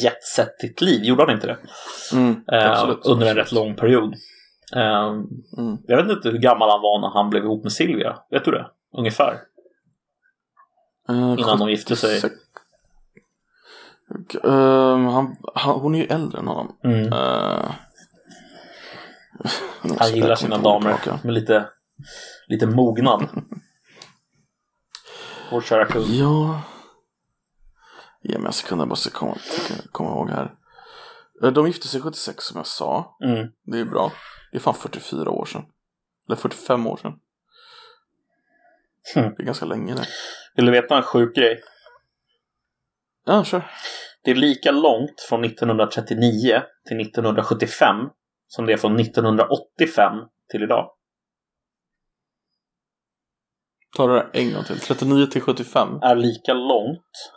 jetsettigt 0.03 0.81
liv, 0.81 1.03
gjorde 1.03 1.23
han 1.23 1.35
inte 1.35 1.47
det? 1.47 1.57
Mm, 2.13 2.43
Eh, 2.51 2.71
absolut. 2.71 3.05
under 3.05 3.27
en 3.27 3.35
rätt 3.35 3.51
lång 3.51 3.75
period. 3.75 4.13
Eh, 4.75 5.07
Mm. 5.57 5.77
jag 5.87 5.97
vet 6.03 6.15
inte 6.17 6.29
hur 6.29 6.37
gammal 6.37 6.69
han 6.69 6.81
var 6.81 7.01
när 7.01 7.09
han 7.09 7.29
blev 7.29 7.43
ihop 7.43 7.63
med 7.63 7.71
Silvia. 7.73 8.17
Vet 8.31 8.45
du 8.45 8.51
det? 8.51 8.67
Ungefär. 8.97 9.33
Eh, 11.09 11.35
Innan 11.39 11.59
de 11.59 11.69
gifte 11.69 11.95
sig. 11.95 12.21
76. 14.09 14.45
Ehm, 14.45 15.05
han, 15.05 15.35
han, 15.55 15.79
hon 15.79 15.95
är 15.95 15.99
ju 15.99 16.05
äldre 16.05 16.39
än 16.39 16.47
honom. 16.47 16.77
Mm. 16.83 17.09
Måste 19.83 20.03
Han 20.03 20.15
gillar 20.15 20.35
sina 20.35 20.57
damer 20.57 20.97
tillbaka. 20.97 21.19
med 21.23 21.33
lite, 21.33 21.69
lite 22.47 22.67
mognad. 22.67 23.29
Vår 25.51 25.61
kära 25.61 25.85
kung. 25.85 26.05
Ja. 26.07 26.61
Ge 28.23 28.37
mig 28.37 28.47
en 28.47 28.53
sekund, 28.53 28.81
jag 28.81 28.87
måste 28.87 29.09
komma, 29.09 29.35
komma 29.91 30.09
ihåg 30.09 30.29
här. 30.29 30.53
Eh, 31.43 31.51
De 31.51 31.67
gifte 31.67 31.87
sig 31.87 32.01
76 32.01 32.43
som 32.45 32.57
jag 32.57 32.67
sa. 32.67 33.17
Mm. 33.23 33.47
Det 33.65 33.79
är 33.79 33.85
bra. 33.85 34.11
Det 34.51 34.57
är 34.57 34.61
fan 34.61 34.73
44 34.73 35.29
år 35.29 35.45
sedan. 35.45 35.65
Eller 36.27 36.35
45 36.35 36.87
år 36.87 36.97
sedan. 36.97 37.13
Hmm. 39.15 39.33
Det 39.37 39.43
är 39.43 39.45
ganska 39.45 39.65
länge 39.65 39.93
nu. 39.95 40.01
Vill 40.55 40.65
du 40.65 40.71
veta 40.71 40.97
en 40.97 41.03
sjuk 41.03 41.35
grej? 41.35 41.61
Ja, 43.29 43.43
kör. 43.43 43.71
Det 44.23 44.31
är 44.31 44.35
lika 44.35 44.71
långt 44.71 45.21
från 45.29 45.43
1939 45.43 46.61
till 46.87 46.99
1975 47.01 47.95
som 48.47 48.65
det 48.65 48.73
är 48.73 48.77
från 48.77 48.99
1985 48.99 50.13
till 50.51 50.63
idag. 50.63 50.91
Ta 53.97 54.07
det 54.07 54.13
där 54.13 54.29
en 54.33 54.53
gång 54.53 54.63
till. 54.63 54.79
39 54.79 55.25
till 55.25 55.41
75. 55.41 55.99
Är 56.01 56.15
lika 56.15 56.53
långt 56.53 57.31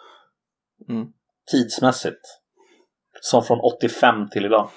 Mm. 0.89 1.07
tidsmässigt 1.51 2.21
som 3.21 3.43
från 3.43 3.61
85 3.61 4.29
till 4.29 4.45
idag. 4.45 4.71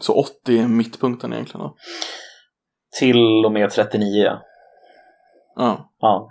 Så 0.00 0.14
80 0.20 0.58
är 0.58 0.68
mittpunkten 0.68 1.32
egentligen 1.32 1.66
då. 1.66 1.76
Till 2.98 3.44
och 3.46 3.52
med 3.52 3.70
39. 3.70 4.38
Ja. 5.56 5.92
Ja. 5.98 6.28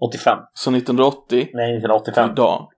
85. 0.00 0.38
Så 0.54 0.70
1980 0.70 1.20
Nej, 1.30 1.80
till 1.80 1.90
1985. 1.90 2.30
idag. 2.30 2.68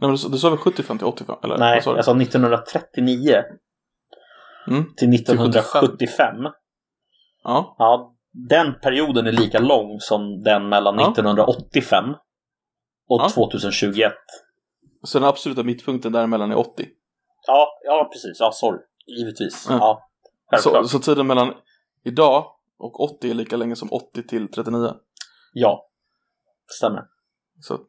Nej, 0.00 0.08
men 0.08 0.10
du, 0.10 0.18
sa- 0.18 0.28
du 0.28 0.38
sa 0.38 0.48
väl 0.50 0.58
75 0.58 0.98
till 0.98 1.06
85? 1.06 1.36
Eller? 1.44 1.58
Nej, 1.58 1.82
sa 1.82 1.96
jag 1.96 2.04
sa 2.04 2.12
1939 2.14 3.42
Mm. 4.68 4.84
till 4.96 5.14
1975. 5.14 6.36
Ja. 7.44 7.76
Ja, 7.78 8.14
den 8.48 8.74
perioden 8.82 9.26
är 9.26 9.32
lika 9.32 9.58
lång 9.58 10.00
som 10.00 10.42
den 10.42 10.68
mellan 10.68 10.98
Ja. 10.98 11.10
1985 11.10 12.04
och 13.08 13.20
Ja. 13.20 13.28
2021. 13.28 14.12
Så 15.02 15.18
den 15.18 15.28
absoluta 15.28 15.62
mittpunkten 15.62 16.12
däremellan 16.12 16.50
är 16.52 16.56
80. 16.58 16.86
Ja, 17.46 17.68
ja 17.84 18.08
precis. 18.12 18.36
Ja, 18.40 18.50
sorry. 18.52 18.78
Givetvis. 19.18 19.66
Ja. 19.70 20.08
Så, 20.58 20.88
så 20.88 20.98
tiden 20.98 21.26
mellan 21.26 21.54
idag 22.04 22.44
och 22.78 23.00
80 23.00 23.30
är 23.30 23.34
lika 23.34 23.56
länge 23.56 23.76
som 23.76 23.92
80 23.92 24.26
till 24.26 24.48
39. 24.50 24.92
Ja, 25.54 25.88
stämmer. 26.78 27.04
Så, 27.60 27.80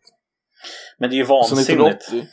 Men 0.98 1.10
det 1.10 1.16
är 1.16 1.18
ju 1.18 1.26
så 1.26 1.34
vansinnigt. 1.34 1.70
1980... 1.70 2.28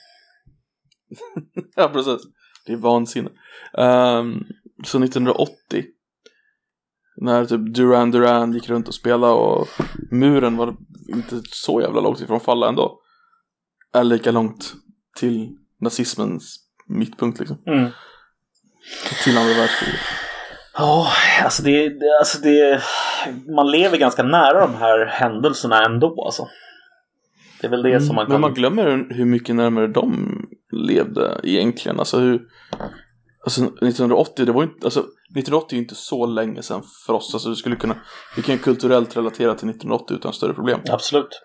ja, 1.77 1.89
precis. 1.89 2.23
Det 2.67 2.73
är 2.73 2.77
vansinne. 2.77 3.31
Ehm, 3.79 4.45
så 4.85 5.05
1980 5.05 5.85
när 7.17 7.45
typ 7.45 7.75
Duran 7.75 8.11
Duran 8.11 8.53
gick 8.53 8.69
runt 8.69 8.89
och 8.89 8.95
spelade 8.95 9.33
och 9.33 9.69
muren 10.11 10.57
var 10.57 10.77
inte 11.09 11.43
så 11.45 11.81
jävla 11.81 12.01
långt 12.01 12.21
ifrån 12.21 12.37
att 12.37 12.43
falla 12.43 12.69
ändå. 12.69 13.01
Är 13.93 14.05
lika 14.05 14.31
långt 14.31 14.73
till 15.17 15.57
nazismens 15.81 16.59
mittpunkt 16.87 17.39
liksom. 17.39 17.63
Mm. 17.67 17.91
Till 19.25 19.39
andra 19.39 19.55
världskriget. 19.55 20.01
Ja, 20.75 21.07
alltså 21.45 21.63
det, 21.63 21.93
alltså 22.21 22.39
det... 22.43 22.83
Man 23.57 23.71
lever 23.71 23.99
ganska 23.99 24.23
nära 24.23 24.61
de 24.61 24.75
här 24.75 25.07
händelserna 25.07 25.85
ändå 25.85 26.25
alltså. 26.25 26.49
Det 27.61 27.67
är 27.67 27.71
väl 27.71 27.83
det 27.83 28.01
som 28.01 28.15
man 28.17 28.27
kan... 28.27 28.31
Mm, 28.33 28.41
Men 28.41 28.51
man 28.51 28.55
glömmer 28.55 29.15
hur 29.15 29.25
mycket 29.25 29.55
närmare 29.55 29.87
de 29.87 30.29
levde 30.73 31.41
egentligen. 31.43 31.99
Alltså 31.99 32.19
hur... 32.19 32.41
Alltså 33.45 33.61
1980, 33.63 34.45
det 34.47 34.53
var 34.53 34.63
inte, 34.63 34.87
alltså 34.87 35.01
1980 35.01 35.67
är 35.71 35.77
ju 35.77 35.83
inte 35.83 35.95
så 35.95 36.27
länge 36.27 36.63
sedan 36.63 36.83
för 37.07 37.13
oss. 37.13 37.35
Alltså 37.35 37.49
du 37.49 37.55
skulle 37.57 37.77
kunna, 37.77 37.97
vi 38.37 38.43
kan 38.43 38.55
ju 38.55 38.59
kulturellt 38.61 39.17
relatera 39.17 39.55
till 39.55 39.69
1980 39.71 40.17
utan 40.17 40.33
större 40.33 40.55
problem. 40.55 40.81
Absolut. 40.91 41.43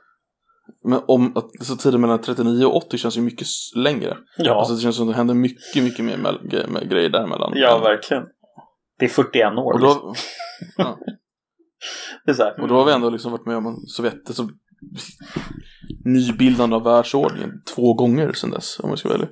Men 0.84 1.02
om, 1.08 1.38
att, 1.38 1.46
alltså 1.60 1.76
tiden 1.76 2.02
mellan 2.02 2.22
39 2.22 2.66
och 2.66 2.76
80 2.76 2.98
känns 2.98 3.18
ju 3.18 3.22
mycket 3.22 3.48
längre. 3.76 4.18
Ja, 4.38 4.60
Alltså 4.60 4.74
det 4.74 4.82
känns 4.82 4.96
som 4.96 5.08
det 5.08 5.14
händer 5.14 5.34
mycket, 5.34 5.84
mycket 5.84 6.06
mer 6.06 6.18
med, 6.18 6.66
med 6.70 6.90
grejer 6.90 7.10
däremellan. 7.10 7.52
ja 7.56 7.80
verkligen. 7.80 8.24
Det 9.00 9.06
är 9.06 9.10
41 9.10 9.46
år. 9.58 9.74
Och 9.74 9.80
liksom. 9.80 10.02
då, 10.02 10.14
ja, 10.78 10.98
Det 12.26 12.32
är 12.32 12.36
så 12.36 12.44
här. 12.44 12.62
och 12.62 12.68
då 12.68 12.76
har 12.76 12.86
vi 12.86 12.92
ändå 12.92 13.10
liksom 13.10 13.32
varit 13.32 13.46
med 13.46 13.58
om 13.58 13.84
Sovjet, 13.88 14.28
alltså, 14.28 14.48
nybildande 16.06 16.76
av 16.76 16.84
världsordningen 16.84 17.52
två 17.76 17.94
gånger 17.94 18.32
sedan 18.34 18.52
dess, 18.52 18.80
om 18.80 18.90
jag 18.90 19.00
ska 19.00 19.10
vara 19.10 19.18
ärlig. 19.18 19.30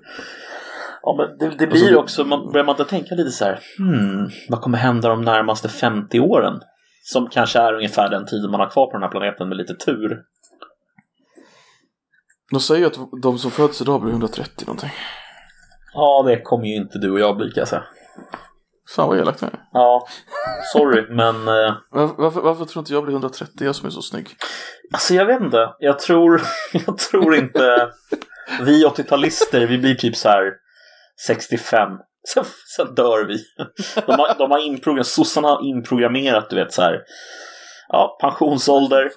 Ja, 1.02 1.16
men 1.18 1.38
det, 1.38 1.46
det 1.58 1.66
Alltså, 1.66 1.68
blir 1.86 1.92
det- 1.92 1.98
också, 1.98 2.24
man 2.26 2.52
börjar 2.52 2.66
man 2.66 2.74
inte 2.74 2.86
tänka 2.90 3.16
lite 3.16 3.32
så 3.32 3.46
här, 3.46 3.60
hmm, 3.78 4.30
vad 4.50 4.62
kommer 4.62 4.78
hända 4.78 5.10
de 5.10 5.22
närmaste 5.22 5.70
50 5.70 6.20
åren? 6.20 6.60
Som 7.04 7.30
kanske 7.30 7.60
är 7.60 7.74
ungefär 7.74 8.10
den 8.10 8.26
tiden 8.26 8.52
man 8.52 8.60
har 8.60 8.70
kvar 8.70 8.86
på 8.86 8.92
den 8.94 9.02
här 9.02 9.10
planeten 9.10 9.48
med 9.50 9.58
lite 9.58 9.76
tur. 9.76 10.22
De 12.52 12.60
säger 12.60 12.82
ju 12.82 12.88
att 12.88 13.22
de 13.22 13.38
som 13.40 13.52
föds 13.52 13.82
idag 13.82 14.02
blir 14.02 14.12
130 14.12 14.66
någonting. 14.68 14.90
Ja, 15.94 16.24
det 16.28 16.42
kommer 16.42 16.66
ju 16.66 16.76
inte 16.76 17.00
du 17.00 17.12
och 17.12 17.20
jag 17.20 17.38
bli 17.38 17.46
kan 17.52 17.62
jag 17.62 17.68
säga. 17.68 17.84
Fan 18.90 19.08
vad 19.10 19.18
elakt 19.20 19.44
är. 19.44 19.50
Ja, 19.72 20.08
sorry, 20.74 21.06
men 21.10 21.36
eh, 21.48 21.74
Varför, 21.92 22.16
varför, 22.18 22.42
varför 22.42 22.66
tror 22.66 22.82
inte 22.82 22.94
jag 22.94 23.04
blir 23.04 23.14
130, 23.14 23.66
jag 23.66 23.76
som 23.76 23.86
är 23.88 23.92
så 23.92 24.02
snygg? 24.02 24.30
alltså 24.94 25.14
jag 25.14 25.26
vet 25.26 25.42
inte. 25.42 25.74
Jag 25.80 26.00
tror, 26.00 26.42
jag 26.86 26.98
tror 26.98 27.36
inte 27.36 27.92
vi 28.62 28.86
80-talister, 28.86 29.66
vi 29.68 29.78
blir 29.78 29.96
typ 29.96 30.16
så 30.16 30.30
här 30.30 30.54
65. 31.28 31.90
Sen, 32.28 32.44
sen 32.76 32.96
dör 32.96 33.26
vi. 33.26 33.38
De 34.06 34.12
har, 34.20 34.38
de 34.38 34.52
har 34.52 34.60
inprogrammerat, 34.60 35.08
sossarna 35.08 35.48
har 35.48 35.66
inprogrammerat, 35.66 36.50
du 36.50 36.56
vet 36.56 36.74
så 36.74 36.82
här. 36.82 37.02
Ja, 37.88 38.18
pensionsålder. 38.22 39.12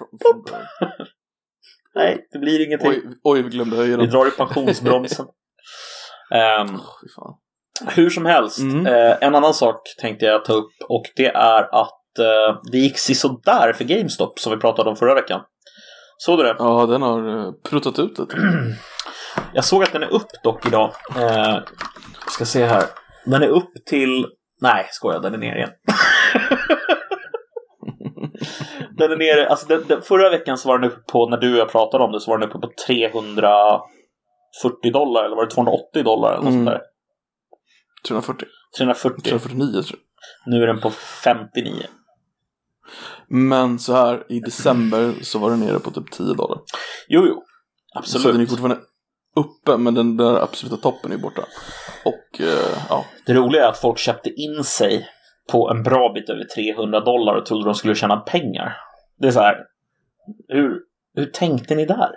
Nej, 1.95 2.27
det 2.31 2.39
blir 2.39 2.65
ingenting. 2.67 2.89
Oj, 2.89 3.03
oj, 3.23 3.41
vi 3.41 3.49
glömde 3.49 3.75
höja 3.75 3.97
Vi 3.97 4.03
den. 4.03 4.11
drar 4.11 4.27
i 4.27 4.31
pensionsbromsen. 4.31 5.25
Fy 7.01 7.07
fan. 7.15 7.33
Hur 7.87 8.09
som 8.09 8.25
helst, 8.25 8.59
Mm. 8.59 8.87
eh, 8.87 9.15
en 9.21 9.35
annan 9.35 9.53
sak 9.53 9.81
tänkte 10.01 10.25
jag 10.25 10.45
ta 10.45 10.53
upp 10.53 10.71
och 10.89 11.03
det 11.15 11.27
är 11.27 11.81
att 11.81 12.19
eh, 12.19 12.57
det 12.71 12.77
gick 12.77 12.97
sådär 12.99 13.73
för 13.73 13.83
GameStop 13.83 14.39
som 14.39 14.51
vi 14.51 14.57
pratade 14.57 14.89
om 14.89 14.95
förra 14.95 15.15
veckan. 15.15 15.41
Såg 16.17 16.39
du 16.39 16.43
det? 16.43 16.55
Ja, 16.59 16.85
den 16.85 17.01
har 17.01 17.27
uh, 17.27 17.51
pruttat 17.69 17.99
ut 17.99 18.19
lite. 18.19 18.37
Jag 19.53 19.65
såg 19.65 19.83
att 19.83 19.93
den 19.93 20.03
är 20.03 20.13
upp 20.13 20.27
dock 20.43 20.65
idag. 20.65 20.91
Eh, 21.19 21.57
ska 22.27 22.45
se 22.45 22.65
här. 22.65 22.83
Den 23.25 23.43
är 23.43 23.47
upp 23.47 23.71
till... 23.85 24.25
Nej, 24.61 24.87
skojar, 24.91 25.19
den 25.19 25.33
är 25.33 25.37
ner 25.37 25.55
igen. 25.55 25.69
den 28.97 29.11
är 29.11 29.17
nere, 29.17 29.49
alltså 29.49 29.67
den, 29.67 29.83
den, 29.87 30.01
förra 30.01 30.29
veckan 30.29 30.57
så 30.57 30.67
var 30.67 30.79
den 30.79 30.91
uppe 30.91 31.11
på, 31.11 31.29
när 31.29 31.37
du 31.37 31.53
och 31.53 31.59
jag 31.59 31.71
pratade 31.71 32.03
om 32.03 32.11
det, 32.11 32.19
så 32.19 32.31
var 32.31 32.37
den 32.37 32.49
uppe 32.49 32.59
på 32.59 32.71
340 32.87 34.91
dollar, 34.93 35.23
eller 35.25 35.35
var 35.35 35.45
det 35.45 35.51
280 35.51 36.03
dollar 36.03 36.33
eller 36.33 36.43
något 36.43 36.53
Mm. 36.53 36.65
sånt 36.65 36.77
där. 36.77 36.81
340. 38.07 38.47
340. 38.77 39.21
349 39.29 39.71
tror 39.71 39.99
jag. 39.99 40.51
Nu 40.53 40.63
är 40.63 40.67
den 40.67 40.81
på 40.81 40.89
59. 40.89 41.83
Men 43.27 43.79
så 43.79 43.93
här, 43.93 44.23
i 44.29 44.39
december 44.39 45.13
så 45.21 45.39
var 45.39 45.49
den 45.49 45.59
nere 45.59 45.79
på 45.79 45.91
typ 45.91 46.11
10 46.11 46.25
dollar. 46.33 46.59
Jo, 47.07 47.25
jo. 47.27 47.43
Så 48.03 48.17
den 48.17 48.25
är 48.25 48.29
Absolut. 48.29 48.49
fortfarande 48.49 48.79
uppe, 49.35 49.77
men 49.77 49.93
den 49.93 50.17
där 50.17 50.43
absoluta 50.43 50.77
toppen 50.77 51.11
är 51.11 51.17
borta. 51.17 51.41
Och 52.05 52.41
eh, 52.41 52.77
ja, 52.89 53.05
Det 53.25 53.33
roliga 53.33 53.65
är 53.65 53.69
att 53.69 53.79
folk 53.79 53.97
köpte 53.97 54.29
in 54.29 54.63
sig 54.63 55.07
på 55.51 55.69
en 55.69 55.83
bra 55.83 56.13
bit 56.13 56.29
över 56.29 56.43
300 56.43 56.99
dollar 56.99 57.33
och 57.35 57.45
trodde 57.45 57.65
de 57.65 57.75
skulle 57.75 57.95
tjäna 57.95 58.17
pengar. 58.17 58.77
Det 59.19 59.27
är 59.27 59.31
så 59.31 59.39
här. 59.39 59.55
Hur, 60.47 60.79
hur 61.15 61.25
tänkte 61.25 61.75
ni 61.75 61.85
där? 61.85 62.09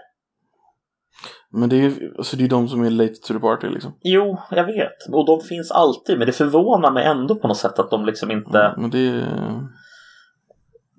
Men 1.54 1.68
det 1.68 1.76
är 1.76 1.80
ju 1.80 2.14
alltså, 2.18 2.36
det 2.36 2.44
är 2.44 2.48
de 2.48 2.68
som 2.68 2.84
är 2.84 2.90
late 2.90 3.14
to 3.14 3.34
the 3.34 3.40
party 3.40 3.68
liksom. 3.68 3.92
Jo, 4.02 4.38
jag 4.50 4.64
vet. 4.64 5.08
Och 5.12 5.26
de 5.26 5.40
finns 5.40 5.70
alltid. 5.70 6.18
Men 6.18 6.26
det 6.26 6.32
förvånar 6.32 6.90
mig 6.90 7.04
ändå 7.04 7.34
på 7.34 7.48
något 7.48 7.56
sätt 7.56 7.78
att 7.78 7.90
de 7.90 8.06
liksom 8.06 8.30
inte... 8.30 8.74
Men 8.76 8.90
det 8.90 8.98
är... 8.98 9.68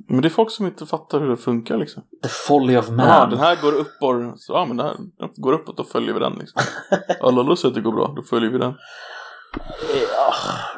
Men 0.07 0.21
det 0.21 0.27
är 0.27 0.29
folk 0.29 0.51
som 0.51 0.65
inte 0.65 0.85
fattar 0.85 1.19
hur 1.19 1.29
det 1.29 1.37
funkar 1.37 1.77
liksom. 1.77 2.03
The 2.23 2.29
folly 2.29 2.77
of 2.77 2.89
man. 2.89 3.07
Ja, 3.07 3.25
den 3.25 3.39
här 3.39 3.57
går 3.61 3.73
uppåt. 3.73 4.41
Så, 4.41 4.53
ja, 4.53 4.65
men 4.65 4.77
den 4.77 4.85
här 4.85 4.95
den 5.17 5.29
går 5.35 5.53
uppåt, 5.53 5.77
då 5.77 5.83
följer 5.83 6.13
vi 6.13 6.19
den 6.19 6.33
liksom. 6.33 6.61
Alla 7.21 7.41
andra 7.41 7.55
säger 7.55 7.69
att 7.69 7.75
det 7.75 7.81
går 7.81 7.91
bra, 7.91 8.13
då 8.15 8.23
följer 8.23 8.49
vi 8.49 8.57
den. 8.57 8.73
Ja, 10.17 10.33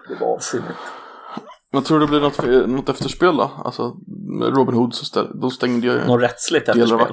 det 0.07 0.25
var 0.25 0.31
vansinnigt. 0.31 0.77
Men 1.71 1.83
tror 1.83 1.99
du 1.99 2.05
det 2.05 2.09
blir 2.09 2.19
något, 2.21 2.69
något 2.69 2.89
efterspel 2.89 3.37
då? 3.37 3.51
Alltså, 3.65 3.97
Robin 4.41 4.75
Hood 4.75 4.95
så 4.95 5.05
ställ, 5.05 5.27
då 5.41 5.49
stängde 5.49 5.87
jag 5.87 5.95
ju 5.95 6.05
Något 6.05 6.21
rättsligt 6.21 6.69
efterspel? 6.69 7.07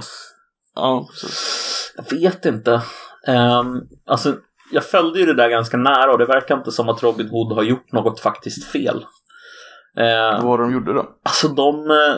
Ja, 0.74 1.08
precis. 1.10 1.92
Jag 1.96 2.18
vet 2.18 2.44
inte. 2.46 2.82
Um, 3.28 3.88
alltså, 4.06 4.36
jag 4.72 4.84
följde 4.84 5.18
ju 5.18 5.26
det 5.26 5.34
där 5.34 5.48
ganska 5.48 5.76
nära 5.76 6.12
och 6.12 6.18
det 6.18 6.26
verkar 6.26 6.56
inte 6.56 6.72
som 6.72 6.88
att 6.88 7.02
Robin 7.02 7.28
Hood 7.28 7.52
har 7.52 7.62
gjort 7.62 7.92
något 7.92 8.20
faktiskt 8.20 8.64
fel. 8.64 9.04
Eh, 9.96 10.32
Vad 10.36 10.42
var 10.42 10.58
det 10.58 10.64
de 10.64 10.72
gjorde 10.72 10.92
då? 10.92 11.06
Alltså 11.22 11.48
de, 11.48 11.90
eh, 11.90 12.16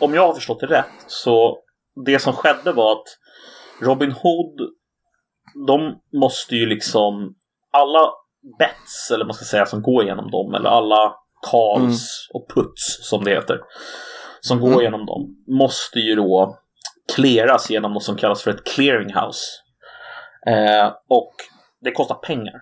om 0.00 0.14
jag 0.14 0.26
har 0.26 0.34
förstått 0.34 0.60
det 0.60 0.66
rätt, 0.66 1.04
så 1.06 1.58
det 2.06 2.18
som 2.18 2.32
skedde 2.32 2.72
var 2.72 2.92
att 2.92 3.06
Robin 3.82 4.12
Hood, 4.12 4.60
de 5.66 5.94
måste 6.18 6.54
ju 6.56 6.66
liksom, 6.66 7.34
alla 7.72 8.10
bets, 8.58 9.10
eller 9.14 9.24
man 9.24 9.34
ska 9.34 9.44
säga, 9.44 9.66
som 9.66 9.82
går 9.82 10.04
genom 10.04 10.30
dem, 10.30 10.54
eller 10.54 10.70
alla 10.70 11.14
calls 11.50 12.28
och 12.34 12.46
puts 12.54 13.08
som 13.08 13.24
det 13.24 13.30
heter, 13.30 13.60
som 14.40 14.58
Mm. 14.58 14.72
går 14.72 14.82
genom 14.82 15.06
dem, 15.06 15.36
måste 15.48 15.98
ju 15.98 16.14
då 16.14 16.58
clearas 17.14 17.70
genom 17.70 17.92
något 17.92 18.02
som 18.02 18.16
kallas 18.16 18.42
för 18.42 18.50
ett 18.50 18.64
clearinghouse. 18.64 19.46
Eh, 20.46 20.92
och 21.08 21.32
det 21.80 21.92
kostar 21.92 22.14
pengar. 22.14 22.54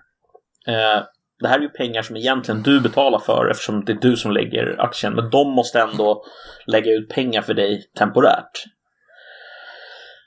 Eh, 0.67 1.03
det 1.39 1.47
här 1.47 1.57
är 1.57 1.61
ju 1.61 1.69
pengar 1.69 2.01
som 2.01 2.17
egentligen 2.17 2.63
du 2.63 2.81
betalar 2.81 3.19
för 3.19 3.49
eftersom 3.51 3.85
det 3.85 3.91
är 3.91 3.97
du 4.01 4.17
som 4.17 4.31
lägger 4.31 4.81
aktien. 4.81 5.13
Men 5.13 5.29
de 5.29 5.51
måste 5.51 5.81
ändå 5.81 6.23
lägga 6.65 6.91
ut 6.91 7.09
pengar 7.09 7.41
för 7.41 7.53
dig 7.53 7.83
temporärt. 7.97 8.63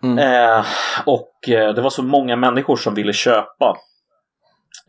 Mm. 0.03 0.18
Eh, 0.18 0.64
och 1.07 1.49
eh, 1.49 1.75
det 1.75 1.81
var 1.81 1.91
så 1.91 2.03
många 2.03 2.37
människor 2.37 2.77
som 2.77 2.95
ville 2.95 3.12
köpa 3.12 3.77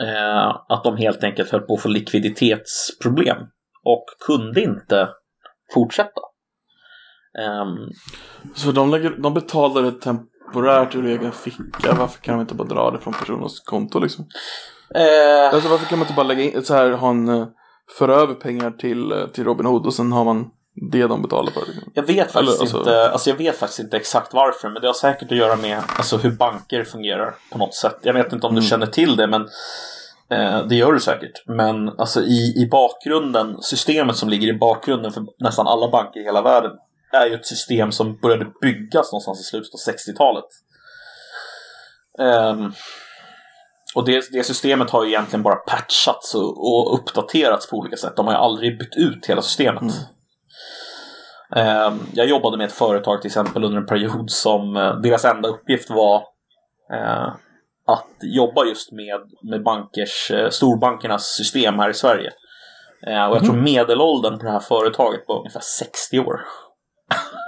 eh, 0.02 0.48
att 0.70 0.84
de 0.84 0.98
helt 0.98 1.24
enkelt 1.24 1.52
höll 1.52 1.62
på 1.62 1.74
att 1.74 1.82
få 1.82 1.90
likviditetsproblem 1.90 3.38
och 3.84 4.06
kunde 4.26 4.62
inte 4.62 5.10
fortsätta. 5.74 6.22
Ehm, 7.40 7.90
Så 8.56 8.72
de, 8.72 8.92
lägger, 8.92 9.10
de 9.10 9.34
betalar 9.34 9.82
det 9.82 9.92
temporärt 9.92 10.96
ur 10.96 11.06
egen 11.06 11.32
ficka. 11.32 11.94
Varför 12.00 12.22
kan 12.22 12.36
de 12.36 12.42
inte 12.42 12.56
bara 12.56 12.68
dra 12.68 12.92
det 12.92 13.00
från 13.00 13.14
personens 13.14 13.60
konto 13.60 14.00
liksom? 14.00 14.26
eh, 14.96 15.54
Alltså 15.54 15.70
varför 15.70 15.86
kan 15.86 16.00
man 16.00 16.06
inte 16.06 16.16
bara 16.16 16.28
lägga 16.28 16.44
in, 16.44 16.64
så 16.66 16.74
här, 16.74 16.92
ha 16.92 17.10
en, 17.10 17.30
eh, 17.30 17.48
föra 17.98 18.16
över 18.16 18.34
pengar 18.34 18.72
till, 18.72 19.12
eh, 19.12 19.26
till 19.28 19.44
Robin 19.44 19.66
Hood 19.66 19.86
och 19.86 19.94
sen 19.94 20.12
har 20.12 20.26
man 20.26 20.50
det 20.92 21.08
de 21.08 21.22
betalar 21.22 21.52
för. 21.52 21.62
Liksom. 21.66 21.92
Jag 21.94 22.04
vet 22.04 22.32
faktiskt 22.32 22.36
Eller, 22.54 22.62
alltså- 22.62 22.78
inte, 22.78 23.10
alltså 23.12 23.30
jag 23.30 23.38
vet 23.38 23.56
faktiskt 23.58 23.80
inte 23.80 23.98
exakt 23.98 24.34
varför, 24.34 24.70
men 24.70 24.82
det 24.82 24.88
har 24.88 24.94
säkert 24.94 25.32
att 25.32 25.38
göra 25.38 25.56
med 25.56 25.82
alltså, 25.98 26.18
hur 26.18 26.32
banker 26.32 26.84
fungerar 26.84 27.36
på 27.52 27.58
något 27.58 27.74
sätt. 27.76 27.98
Jag 28.02 28.14
vet 28.14 28.34
inte 28.34 28.48
om 28.48 28.54
du 28.54 28.60
Mm. 28.60 28.70
känner 28.70 28.86
till 28.88 29.16
det, 29.16 29.28
men 29.28 29.42
eh, 30.32 30.66
det 30.68 30.76
gör 30.76 30.94
du 30.94 31.00
säkert. 31.00 31.44
Men 31.48 31.90
alltså 31.90 32.22
i, 32.22 32.54
i 32.64 32.68
bakgrunden, 32.72 33.62
systemet 33.62 34.16
som 34.16 34.30
ligger 34.30 34.48
i 34.48 34.58
bakgrunden 34.58 35.12
för 35.12 35.24
nästan 35.40 35.68
alla 35.68 35.90
banker 35.92 36.20
i 36.20 36.24
hela 36.24 36.42
världen 36.42 36.72
är 37.14 37.26
ju 37.26 37.36
ett 37.36 37.46
system 37.46 37.92
som 37.92 38.18
började 38.18 38.46
byggas 38.62 39.12
någonstans 39.12 39.40
i 39.40 39.44
slutet 39.44 39.74
av 39.74 39.94
60-talet. 39.94 40.46
Ehm, 42.20 42.72
och 43.96 44.06
det, 44.06 44.32
det 44.32 44.44
systemet 44.44 44.90
har 44.90 45.04
ju 45.04 45.10
egentligen 45.10 45.44
bara 45.44 45.56
patchats 45.56 46.36
och, 46.36 46.68
och 46.68 47.00
uppdaterats 47.00 47.70
på 47.70 47.78
olika 47.78 47.98
sätt. 47.98 48.16
De 48.16 48.26
har 48.26 48.34
ju 48.34 48.40
aldrig 48.40 48.80
bytt 48.80 48.96
ut 48.96 49.26
hela 49.26 49.42
systemet. 49.42 49.82
Mm. 49.82 49.94
Eh, 51.56 51.94
Jag 52.14 52.28
jobbade 52.28 52.58
med 52.58 52.66
ett 52.66 52.74
företag 52.74 53.22
till 53.22 53.30
exempel 53.30 53.64
under 53.64 53.78
en 53.78 53.86
period 53.86 54.32
som 54.32 54.78
eh, 54.78 54.96
deras 54.96 55.26
enda 55.26 55.50
uppgift 55.50 55.90
var 55.90 56.16
eh, 56.94 57.28
att 57.86 58.08
jobba 58.22 58.66
just 58.66 58.92
med, 58.92 59.22
med 59.42 59.64
bankers, 59.64 60.32
eh, 60.32 60.50
storbankernas 60.50 61.26
system 61.26 61.80
här 61.80 61.90
i 61.90 61.94
Sverige. 61.94 62.32
Och 63.06 63.36
jag 63.36 63.46
tror 63.46 63.56
medelåldern 63.56 64.40
på 64.40 64.46
det 64.46 64.52
här 64.52 64.60
företaget 64.60 65.22
var 65.28 65.38
ungefär 65.38 65.60
60 65.60 66.20
år. 66.20 66.42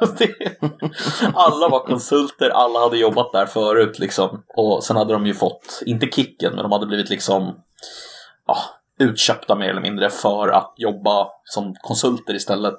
Alla 1.34 1.70
var 1.70 1.86
konsulter, 1.86 2.50
alla 2.50 2.80
hade 2.80 2.98
jobbat 2.98 3.32
där 3.32 3.46
förut 3.46 4.00
liksom. 4.00 4.43
Och 4.58 4.84
sen 4.84 4.98
hade 4.98 5.14
de 5.14 5.26
ju 5.26 5.34
fått, 5.34 5.82
inte 5.86 6.06
kicken, 6.06 6.54
men 6.54 6.64
de 6.64 6.72
hade 6.72 6.86
blivit 6.86 7.10
liksom 7.10 7.56
ja, 8.48 8.58
utköpta 9.00 9.56
mer 9.56 9.70
eller 9.70 9.82
mindre 9.82 10.10
för 10.10 10.48
att 10.48 10.74
jobba 10.78 11.28
som 11.43 11.76
konsulter 11.82 12.34
istället. 12.34 12.78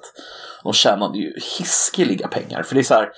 De 0.63 0.73
tjänade 0.73 1.17
ju 1.17 1.33
hiskeliga 1.59 2.27
pengar. 2.27 2.63
För 2.63 2.75
det 2.75 2.81
är 2.81 2.83
så 2.83 2.93
här, 2.93 3.09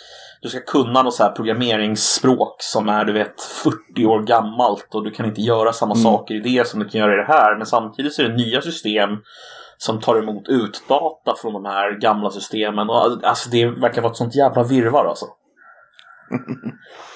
du 0.41 0.49
ska 0.49 0.59
kunna 0.59 1.03
något 1.03 1.13
så 1.13 1.23
här 1.23 1.31
programmeringsspråk 1.31 2.55
som 2.59 2.89
är 2.89 3.05
du 3.05 3.13
vet 3.13 3.41
40 3.41 4.05
år 4.05 4.23
gammalt 4.23 4.95
och 4.95 5.03
du 5.03 5.11
kan 5.11 5.25
inte 5.25 5.41
göra 5.41 5.73
samma 5.73 5.93
Mm. 5.93 6.03
saker 6.03 6.35
i 6.35 6.39
det 6.39 6.67
som 6.67 6.79
du 6.79 6.89
kan 6.89 7.01
göra 7.01 7.13
i 7.13 7.17
det 7.17 7.33
här. 7.33 7.57
Men 7.57 7.65
samtidigt 7.65 8.13
så 8.13 8.21
är 8.21 8.29
det 8.29 8.35
nya 8.35 8.61
system 8.61 9.09
som 9.81 10.01
tar 10.01 10.15
emot 10.15 10.49
utdata 10.49 11.35
från 11.41 11.53
de 11.53 11.65
här 11.65 11.99
gamla 11.99 12.29
systemen. 12.29 12.89
Och, 12.89 13.23
alltså 13.23 13.49
det 13.49 13.65
verkar 13.65 14.01
vara 14.01 14.11
ett 14.11 14.17
sånt 14.17 14.35
jävla 14.35 14.63
virrvarr 14.63 15.05
alltså. 15.05 15.25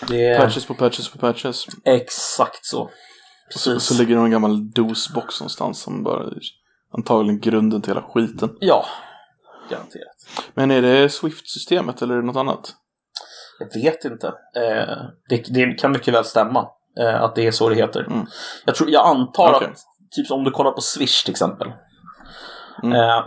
Det 0.07 0.37
Patches 0.37 0.65
på 0.65 0.73
patches 0.73 1.09
på 1.09 1.17
patches. 1.17 1.65
exakt 1.85 2.65
så. 2.65 2.89
Så, 3.49 3.79
så 3.79 3.93
ligger 3.93 4.15
det 4.15 4.21
en 4.21 4.31
gammal 4.31 4.71
DOS-box 4.71 5.39
någonstans 5.39 5.81
som 5.81 6.03
bara 6.03 6.29
antagligen 6.97 7.39
grunden 7.39 7.81
till 7.81 7.93
hela 7.93 8.01
skiten. 8.01 8.57
Ja, 8.59 8.85
garanterat. 9.69 10.15
Men 10.53 10.71
är 10.71 10.81
det 10.81 11.09
Swift-systemet 11.09 12.01
eller 12.01 12.13
är 12.13 12.19
det 12.19 12.27
något 12.27 12.35
annat? 12.35 12.73
Jag 13.59 13.81
vet 13.81 14.05
inte. 14.05 14.27
Eh, 14.27 14.97
det, 15.29 15.53
det 15.53 15.79
kan 15.79 15.91
mycket 15.91 16.13
väl 16.13 16.25
stämma 16.25 16.67
eh, 16.99 17.21
att 17.23 17.35
det 17.35 17.47
är 17.47 17.51
så 17.51 17.69
det 17.69 17.75
heter. 17.75 18.01
Mm. 18.01 18.25
Jag, 18.65 18.75
tror, 18.75 18.89
jag 18.89 19.07
antar 19.07 19.53
Okej. 19.53 19.67
att, 19.67 19.77
typ 20.11 20.31
om 20.31 20.43
du 20.43 20.51
kollar 20.51 20.71
på 20.71 20.81
Swish 20.81 21.23
till 21.23 21.31
exempel. 21.31 21.67
Mm. 22.83 22.95
Eh, 22.99 23.23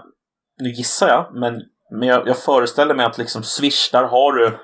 nu 0.60 0.68
gissar 0.68 1.08
jag, 1.08 1.26
men, 1.34 1.62
men 1.90 2.08
jag, 2.08 2.28
jag 2.28 2.38
föreställer 2.38 2.94
mig 2.94 3.06
att 3.06 3.18
liksom 3.18 3.42
Swish, 3.42 3.90
där 3.92 4.04
har 4.04 4.32
du 4.32 4.58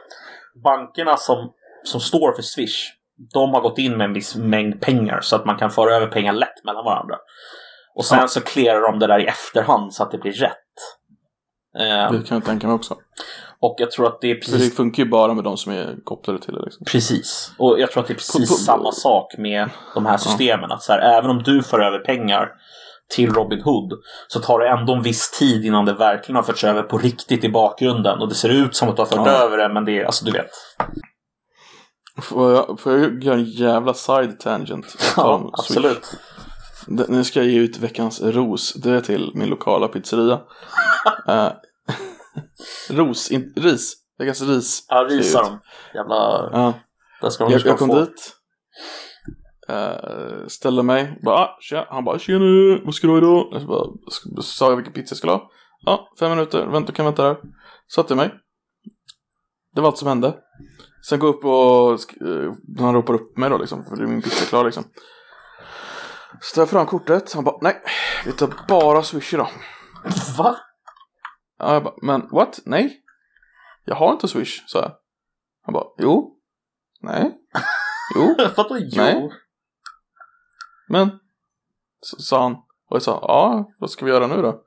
bankerna 0.65 1.17
som, 1.17 1.53
som 1.85 2.01
står 2.01 2.33
för 2.33 2.43
Swish. 2.43 2.91
De 3.33 3.55
har 3.55 3.61
gått 3.61 3.79
in 3.79 3.97
med 3.97 4.05
en 4.05 4.13
viss 4.13 4.37
mängd 4.37 4.81
pengar 4.81 5.21
så 5.21 5.37
att 5.37 5.45
man 5.45 5.57
kan 5.59 5.71
föra 5.71 5.97
över 5.97 6.07
pengar 6.07 6.33
lätt 6.33 6.65
mellan 6.65 6.85
varandra. 6.85 7.17
Och 7.95 8.05
sen 8.05 8.19
Ja. 8.21 8.29
så 8.29 8.41
clearar 8.41 8.81
de 8.93 8.99
det 8.99 9.07
där 9.07 9.19
i 9.19 9.27
efterhand 9.27 9.95
så 9.95 10.03
att 10.03 10.11
det 10.11 10.19
blir 10.19 10.33
rätt. 10.33 10.57
Eh, 11.79 12.13
Det 12.13 12.27
kan 12.29 12.37
jag 12.37 12.45
tänka 12.45 12.67
mig 12.67 12.75
också. 12.75 12.97
och 13.61 13.75
jag 13.79 13.91
tror 13.91 14.07
att 14.07 14.21
det 14.21 14.31
är 14.31 14.35
För 14.35 14.53
det 14.53 14.59
precis 14.59 14.77
funkar 14.77 15.03
ju 15.03 15.09
bara 15.11 15.35
med 15.35 15.45
de 15.45 15.57
som 15.57 15.73
är 15.73 15.97
kopplade 16.05 16.39
till 16.39 16.55
det. 16.55 16.63
Liksom. 16.65 16.85
Precis. 16.85 17.53
Och 17.59 17.81
jag 17.81 17.91
tror 17.91 18.01
att 18.03 18.07
det 18.07 18.13
är 18.13 18.15
precis 18.15 18.49
På- 18.51 18.55
på- 18.55 18.59
samma 18.61 18.93
sak 18.93 19.35
med 19.39 19.69
de 19.95 20.07
här 20.07 20.17
systemen. 20.17 20.73
Att 20.73 20.83
så 20.83 20.93
här, 20.93 21.19
även 21.19 21.31
om 21.31 21.43
du 21.43 21.63
för 21.63 21.81
över 21.81 21.99
pengar 21.99 22.49
till 23.13 23.33
Robin 23.35 23.63
Hood 23.63 23.93
så 24.29 24.41
tar 24.41 24.59
det 24.59 24.69
ändå 24.69 24.95
en 24.95 25.03
viss 25.03 25.31
tid 25.31 25.65
innan 25.65 25.85
det 25.85 25.93
verkligen 25.95 26.37
har 26.37 26.43
förts 26.43 26.65
över 26.65 26.83
på 26.83 26.99
riktigt 26.99 27.45
i 27.45 27.49
bakgrunden. 27.49 28.19
Och 28.19 28.29
det 28.29 28.35
ser 28.35 28.49
ut 28.49 28.77
som 28.77 28.89
att 28.89 28.97
du 28.97 29.03
har 29.03 29.07
fört 29.07 29.27
Ja. 29.27 29.33
över 29.33 29.59
det, 29.59 29.75
men 29.75 29.85
det 29.85 29.99
är, 30.01 30.05
alltså 30.05 30.25
du 30.25 30.33
vet. 30.33 30.51
Får 32.23 32.53
jag, 32.53 32.81
får 32.81 32.93
jag 32.99 33.25
göra 33.25 33.35
en 33.35 33.45
jävla 33.45 33.95
side 33.95 34.41
tangent? 34.41 34.87
Ja, 35.17 35.51
absolut. 35.53 36.17
Det- 36.87 37.09
Nu 37.09 37.25
ska 37.25 37.41
jag 37.43 37.49
ge 37.49 37.59
ut 37.59 37.79
veckans 37.79 38.21
ros. 38.23 38.73
Det 38.75 38.91
är 38.91 39.01
till 39.01 39.31
min 39.35 39.49
lokala 39.49 39.89
pizzeria. 39.89 40.41
Eh, 41.29 41.49
ros, 42.91 43.31
inte 43.31 43.61
ris. 43.61 43.95
Veckans 44.19 44.43
ris. 44.43 44.87
Ja, 44.89 44.97
risar 45.11 45.43
dem. 45.43 45.61
Jävla... 45.95 46.15
Ja. 46.53 46.73
Där 47.23 47.31
ska 47.31 47.45
de 47.45 47.53
Jag, 47.53 47.61
jag 47.67 47.79
kom 47.79 47.89
få. 47.89 48.01
dit. 48.01 48.33
Uh, 49.73 50.47
ställde 50.47 50.83
mig. 50.83 51.21
Bara, 51.25 51.37
ah, 51.37 51.57
tja. 51.61 51.87
Han 51.91 52.05
bara, 52.05 52.19
tjena, 52.19 52.81
vad 52.85 52.95
ska 52.95 53.07
du 53.07 53.13
ha 53.13 53.19
idag? 53.19 53.49
Jag 53.53 53.67
bara, 53.67 53.87
sa 54.43 54.69
jag 54.69 54.77
vilken 54.77 54.93
pizza 54.93 55.13
jag 55.13 55.19
skulle 55.19 55.33
ha. 55.33 55.51
Ja, 55.85 56.13
fem 56.19 56.31
minuter. 56.31 56.67
Vänta, 56.67 56.93
kan 56.93 57.05
vänta 57.05 57.23
där. 57.23 57.37
Satte 57.95 58.15
mig. 58.15 58.31
Det 59.75 59.81
var 59.81 59.89
allt 59.89 59.99
som 59.99 60.09
hände. 60.09 60.35
Sen 61.09 61.19
går 61.19 61.29
jag 61.29 61.37
upp 61.37 61.45
och 61.45 62.29
eh, 62.29 62.53
han 62.79 62.95
ropar 62.95 63.15
upp 63.15 63.37
mig 63.37 63.51
då 63.51 63.59
liksom. 63.59 63.85
För 63.85 64.03
är 64.03 64.07
min 64.07 64.23
pizza 64.23 64.47
klar 64.47 64.65
liksom. 64.65 64.85
Så 66.41 66.55
tar 66.55 66.63
jag 66.63 66.69
fram 66.69 66.87
kortet. 66.87 67.33
Han 67.33 67.45
bara, 67.45 67.59
nej. 67.61 67.83
Vi 68.27 68.33
tar 68.33 68.55
bara 68.69 69.03
swish 69.03 69.35
idag. 69.35 69.49
Va? 70.39 70.57
Ja, 71.59 71.75
jag 71.75 71.85
bara, 71.85 71.95
men 72.03 72.29
what? 72.33 72.61
Nej. 72.65 73.03
Jag 73.85 73.95
har 73.95 74.13
inte 74.13 74.29
swish, 74.29 74.63
sa 74.67 74.79
jag. 74.79 74.93
Han 75.63 75.73
bara, 75.73 75.87
jo. 75.99 76.37
Nej. 77.01 77.35
Jo. 78.17 78.35
Vadå 78.57 78.79
jo? 78.79 79.03
Nej. 79.03 79.31
Men, 80.93 81.11
så 82.01 82.17
sa 82.17 82.43
han. 82.43 82.53
Och 82.53 82.97
jag 82.97 83.03
sa, 83.03 83.19
ja, 83.23 83.71
vad 83.79 83.91
ska 83.91 84.05
vi 84.05 84.11
göra 84.11 84.27
nu 84.27 84.43
då? 84.43 84.61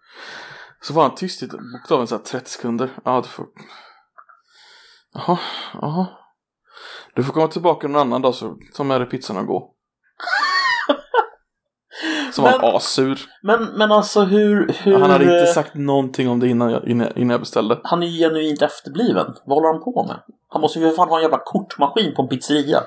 Så 0.81 0.93
var 0.93 1.03
han 1.03 1.15
tyst 1.15 1.43
i 1.43 1.47
bokstavligen 1.47 2.07
så 2.07 2.15
här 2.15 2.23
30 2.23 2.49
sekunder. 2.49 2.89
Ja, 3.03 3.21
du 3.21 3.27
får... 3.27 3.45
Jaha, 5.13 5.39
jaha. 5.81 6.07
Du 7.15 7.23
får 7.23 7.33
komma 7.33 7.47
tillbaka 7.47 7.87
någon 7.87 8.01
annan 8.01 8.21
dag 8.21 8.35
så 8.35 8.57
ta 8.75 8.83
med 8.83 9.01
dig 9.01 9.09
pizzan 9.09 9.37
och 9.37 9.45
gå. 9.45 9.71
Var 12.37 12.49
han 12.49 12.61
Men- 12.61 12.75
assur. 12.75 13.19
Men, 13.43 13.65
men 13.65 13.91
alltså 13.91 14.21
hur... 14.21 14.73
hur 14.83 14.99
Han 14.99 15.09
hade 15.11 15.23
inte 15.23 15.53
sagt 15.53 15.75
någonting 15.75 16.29
om 16.29 16.39
det 16.39 16.47
innan 16.47 16.71
jag, 16.71 16.87
innan 16.87 17.29
jag 17.29 17.39
beställde. 17.39 17.79
Han 17.83 18.03
är 18.03 18.07
ju 18.07 18.17
genuint 18.27 18.61
efterbliven. 18.61 19.35
Vad 19.45 19.57
håller 19.57 19.73
han 19.73 19.83
på 19.83 20.05
med? 20.07 20.19
Han 20.47 20.61
måste 20.61 20.79
ju 20.79 20.89
för 20.89 20.95
fan 20.95 21.09
ha 21.09 21.15
en 21.17 21.21
jävla 21.21 21.41
kortmaskin 21.45 22.15
på 22.15 22.21
en 22.21 22.27
pizzeria. 22.27 22.83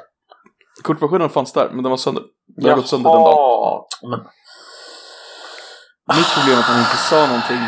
Kortmaskinen 0.83 1.29
fanns 1.31 1.53
där, 1.53 1.70
men 1.72 1.83
den 1.83 1.91
var 1.91 1.97
sönder. 1.97 2.22
Den 2.57 2.70
har 2.70 2.76
gått 2.76 2.89
sönder 2.89 3.11
den 3.11 3.20
dagen. 3.22 3.83
Men, 4.11 4.20
Mitt 6.16 6.35
problem 6.35 6.57
är 6.57 6.61
att 6.61 6.64
han 6.64 6.79
inte 6.81 6.97
sa 6.97 7.26
någonting 7.26 7.62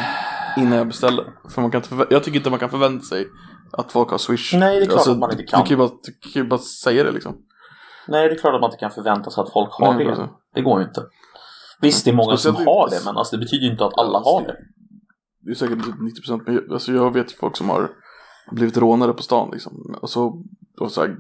innan 0.57 0.79
jag 0.79 0.87
beställde. 0.87 1.25
För 1.49 1.63
man 1.63 1.71
kan 1.71 1.83
inte 1.83 2.07
jag 2.15 2.25
tycker 2.25 2.39
inte 2.39 2.51
man 2.51 2.59
kan 2.59 2.71
förvänta 2.71 3.05
sig 3.05 3.27
att 3.73 3.93
folk 3.93 4.11
har 4.11 4.19
Swish. 4.19 4.55
Nej, 4.55 4.77
det 4.81 4.85
är 4.85 4.87
klart 4.87 5.07
att 5.09 5.19
man 5.19 5.31
inte 5.31 5.43
kan. 5.43 5.61
Du 5.61 5.67
kan 5.67 5.71
ju 5.71 5.77
bara, 5.77 5.89
du 6.03 6.13
kan 6.33 6.43
ju 6.43 6.49
bara 6.49 6.61
säga 6.61 7.05
det 7.05 7.11
liksom. 7.13 7.37
nej, 8.09 8.29
det 8.29 8.35
är 8.35 8.39
klart 8.39 8.55
att 8.55 8.61
man 8.61 8.69
inte 8.71 8.81
kan 8.81 8.91
förvänta 8.91 9.31
sig 9.31 9.43
att 9.43 9.53
folk 9.53 9.73
har 9.73 9.95
Nej, 9.95 10.05
det. 10.05 10.11
alltså. 10.11 10.29
Det 10.55 10.63
går 10.63 10.81
ju 10.81 10.87
inte. 10.87 11.03
Visst, 11.81 12.05
det 12.05 12.11
är 12.11 12.15
många 12.15 12.37
som 12.37 12.55
har 12.57 12.91
det, 12.91 13.01
men 13.05 13.17
alltså, 13.17 13.37
det 13.37 13.41
betyder 13.41 13.65
ju 13.67 13.71
inte 13.73 13.85
att 13.85 13.99
alla 13.99 14.19
har 14.19 14.43
det. 14.43 14.57
Det 15.45 15.51
är 15.51 15.55
säkert 15.55 15.85
typ 15.85 15.95
90% 16.29 16.43
men 16.47 16.55
jag- 16.55 16.73
alltså 16.73 16.93
jag 16.93 17.13
vet 17.15 17.33
ju 17.33 17.37
folk 17.37 17.57
som 17.57 17.69
har 17.69 17.91
blivit 18.51 18.77
rånade 18.77 19.13
på 19.13 19.23
stan 19.23 19.51
liksom. 19.53 19.99
Och 20.03 20.11
så, 20.11 20.43
och 20.81 20.91
så 20.93 21.01
här, 21.01 21.17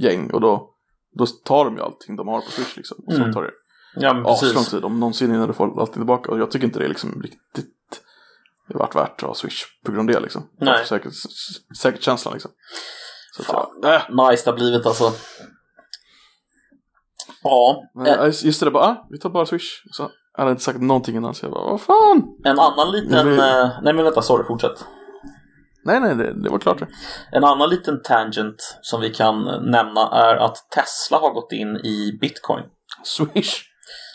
gäng 0.00 0.30
och 0.30 0.40
då, 0.40 0.71
då 1.18 1.26
tar 1.26 1.64
de 1.64 1.76
ju 1.76 1.82
allting 1.82 2.16
de 2.16 2.28
har 2.28 2.40
på 2.40 2.50
Swish 2.50 2.76
liksom. 2.76 3.04
Och 3.06 3.12
så 3.12 3.18
Mm. 3.20 3.32
tar 3.32 3.42
det 3.42 3.50
Ja, 3.94 4.14
men 4.14 4.26
aslång 4.26 4.64
tid, 4.64 4.84
om 4.84 5.00
någonsin 5.00 5.34
innan 5.34 5.48
du 5.48 5.54
får 5.54 5.80
allting 5.80 5.94
tillbaka. 5.94 6.30
Och 6.30 6.38
jag 6.38 6.50
tycker 6.50 6.66
inte 6.66 6.78
det 6.78 6.84
är 6.84 6.88
liksom 6.88 7.22
riktigt 7.22 7.68
det 8.68 8.78
varit 8.78 8.96
värt 8.96 9.22
att 9.22 9.28
ha 9.28 9.34
Swish 9.34 9.62
på 9.84 9.92
grund 9.92 10.10
av 10.10 10.14
det 10.14 10.20
liksom. 10.20 10.48
Nej. 10.60 10.86
Säkert, 10.86 11.12
säkert 11.78 12.02
känslan 12.02 12.32
liksom. 12.34 12.50
Så 13.36 13.42
Fan. 13.42 13.66
jag, 13.82 13.94
äh, 13.94 14.00
Nice 14.30 14.44
det 14.44 14.50
har 14.50 14.56
blivit 14.56 14.86
alltså. 14.86 15.12
Ja, 17.42 17.82
Men 17.94 18.06
en, 18.06 18.12
ja, 18.18 18.26
just 18.26 18.60
det, 18.60 18.70
bara, 18.70 18.84
ah, 18.84 19.06
vi 19.10 19.18
tar 19.18 19.30
bara 19.30 19.46
Swish. 19.46 19.82
Så 19.90 20.02
han 20.02 20.10
hade 20.34 20.50
inte 20.50 20.62
sagt 20.62 20.80
någonting 20.80 21.16
innan 21.16 21.34
så 21.34 21.44
jag 21.46 21.52
bara, 21.52 21.64
vad 21.70 21.80
fan? 21.80 22.22
en 22.44 22.58
annan 22.58 22.90
liten... 22.92 23.26
Blir- 23.26 23.38
eh, 23.38 23.70
Nej 23.82 23.94
men 23.94 24.04
vänta, 24.04 24.22
sorry, 24.22 24.44
fortsätt. 24.46 24.84
Nej, 25.84 26.00
nej, 26.00 26.14
det, 26.14 26.42
det 26.42 26.50
var 26.50 26.58
klart 26.58 26.78
det. 26.78 26.86
En 27.32 27.44
annan 27.44 27.70
liten 27.70 28.02
tangent 28.02 28.78
som 28.82 29.00
vi 29.00 29.10
kan 29.10 29.48
eh, 29.48 29.60
nämna 29.60 30.10
är 30.12 30.36
att 30.36 30.56
Tesla 30.70 31.18
har 31.18 31.30
gått 31.30 31.52
in 31.52 31.76
i 31.76 32.18
bitcoin. 32.20 32.64
Swish. 33.04 33.62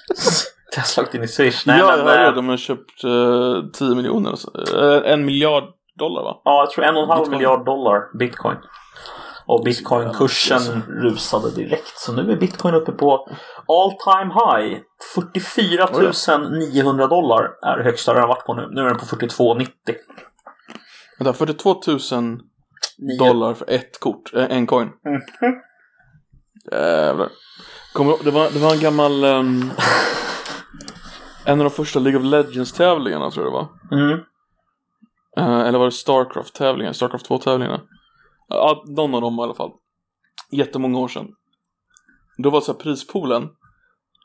Tesla 0.75 1.01
har 1.01 1.05
gått 1.05 1.15
in 1.15 1.23
i 1.23 1.27
Swish. 1.27 1.63
Nej, 1.65 1.79
ja, 1.79 1.87
men, 1.87 1.99
jag 1.99 2.05
hörde 2.05 2.19
eh, 2.19 2.29
det. 2.29 2.35
De 2.35 2.49
har 2.49 2.57
köpt 2.57 3.03
uh, 3.03 3.71
10 3.73 3.95
miljoner, 3.95 4.35
eh, 4.75 5.11
en 5.13 5.25
miljard 5.25 5.63
dollar 5.99 6.23
va? 6.23 6.41
Ja, 6.43 6.61
jag 6.61 6.71
tror 6.71 6.85
en 6.85 6.95
och 6.95 7.03
en 7.03 7.09
halv 7.09 7.19
Bitcoin. 7.19 7.37
miljard 7.37 7.65
dollar 7.65 8.17
bitcoin. 8.17 8.57
Och 9.45 9.63
bitcoinkursen 9.65 10.83
rusade 10.87 11.51
direkt. 11.51 11.97
Så 11.97 12.13
nu 12.13 12.31
är 12.31 12.35
bitcoin 12.35 12.75
uppe 12.75 12.91
på 12.91 13.29
all 13.67 13.91
time 13.91 14.33
high. 14.33 14.79
44 15.15 16.49
900 16.49 17.07
dollar 17.07 17.49
är 17.61 17.83
högsta 17.83 18.13
den 18.13 18.21
har 18.21 18.27
varit 18.27 18.45
på 18.45 18.53
nu. 18.53 18.67
Nu 18.71 18.81
är 18.81 18.85
den 18.85 18.97
på 18.97 19.05
42,90. 19.05 19.67
Vänta, 21.19 21.33
42 21.33 21.81
000 21.87 22.39
dollar 23.19 23.53
för 23.53 23.69
ett 23.69 23.99
kort, 23.99 24.33
eh, 24.33 24.45
en 24.49 24.67
coin. 24.67 24.89
Jävlar. 26.71 27.29
Kommer, 27.93 28.23
det, 28.23 28.31
var, 28.31 28.51
det 28.51 28.59
var 28.59 28.73
en 28.73 28.79
gammal... 28.79 29.23
ehm, 29.23 29.71
en 31.45 31.59
av 31.59 31.63
de 31.63 31.69
första 31.69 31.99
League 31.99 32.19
of 32.19 32.25
Legends-tävlingarna 32.25 33.31
tror 33.31 33.45
jag 33.45 33.53
det 33.53 33.57
var. 33.57 33.67
Mm. 34.01 34.19
Eh, 35.37 35.67
eller 35.67 35.79
var 35.79 35.85
det 35.85 35.91
Starcraft-tävlingar? 35.91 36.93
Starcraft 36.93 37.29
2-tävlingarna? 37.29 37.81
Ja, 38.47 38.83
någon 38.87 39.15
av 39.15 39.21
dem 39.21 39.39
i 39.39 39.41
alla 39.41 39.53
fall. 39.53 39.71
Jättemånga 40.51 40.99
år 40.99 41.07
sedan. 41.07 41.27
Då 42.37 42.49
var 42.49 42.61
så 42.61 42.71
här 42.71 42.79
prispoolen. 42.79 43.49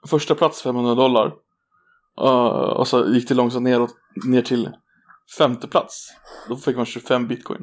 Första 0.06 0.34
plats 0.34 0.62
500 0.62 0.94
dollar. 0.94 1.32
Eh, 2.20 2.72
och 2.76 2.88
så 2.88 3.08
gick 3.08 3.28
det 3.28 3.34
långsamt 3.34 3.64
neråt, 3.64 3.94
ner 4.26 4.42
till 4.42 4.70
femte 5.38 5.68
plats. 5.68 6.08
Då 6.48 6.56
fick 6.56 6.76
man 6.76 6.86
25 6.86 7.28
bitcoin. 7.28 7.60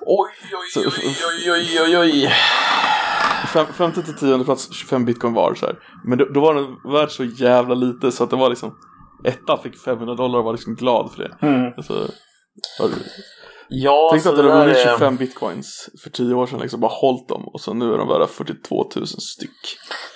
Oj, 0.00 0.30
oj, 0.52 0.84
oj, 0.86 1.14
oj, 1.28 1.52
oj, 1.52 1.80
oj, 1.80 1.98
oj. 1.98 2.32
Fem, 3.52 3.66
femte 3.66 4.02
till 4.02 4.14
tionde 4.14 4.44
plats 4.44 4.72
25 4.72 5.04
bitcoin 5.04 5.34
var 5.34 5.54
så 5.54 5.66
här. 5.66 5.78
Men 6.04 6.18
då, 6.18 6.24
då 6.24 6.40
var 6.40 6.54
den 6.54 6.92
värd 6.92 7.10
så 7.10 7.24
jävla 7.24 7.74
lite 7.74 8.12
så 8.12 8.24
att 8.24 8.30
det 8.30 8.36
var 8.36 8.50
liksom 8.50 8.78
Etta 9.24 9.58
fick 9.62 9.78
500 9.78 10.14
dollar 10.14 10.38
och 10.38 10.44
var 10.44 10.52
liksom 10.52 10.74
glad 10.74 11.12
för 11.12 11.22
det. 11.22 11.46
Mm. 11.46 11.72
Alltså, 11.76 12.10
Ja, 13.68 14.08
Tänk 14.12 14.26
att 14.26 14.36
det 14.36 14.42
hade 14.42 14.58
vunnit 14.64 14.76
är- 14.76 14.90
25 14.90 15.16
bitcoins 15.16 15.88
för 16.02 16.10
10 16.10 16.34
år 16.34 16.46
sedan, 16.46 16.58
liksom 16.60 16.80
bara 16.80 16.92
hållit 16.92 17.28
dem 17.28 17.48
och 17.48 17.60
så 17.60 17.74
nu 17.74 17.94
är 17.94 17.98
de 17.98 18.08
värda 18.08 18.26
42 18.26 18.90
000 18.96 19.06
styck. 19.06 19.50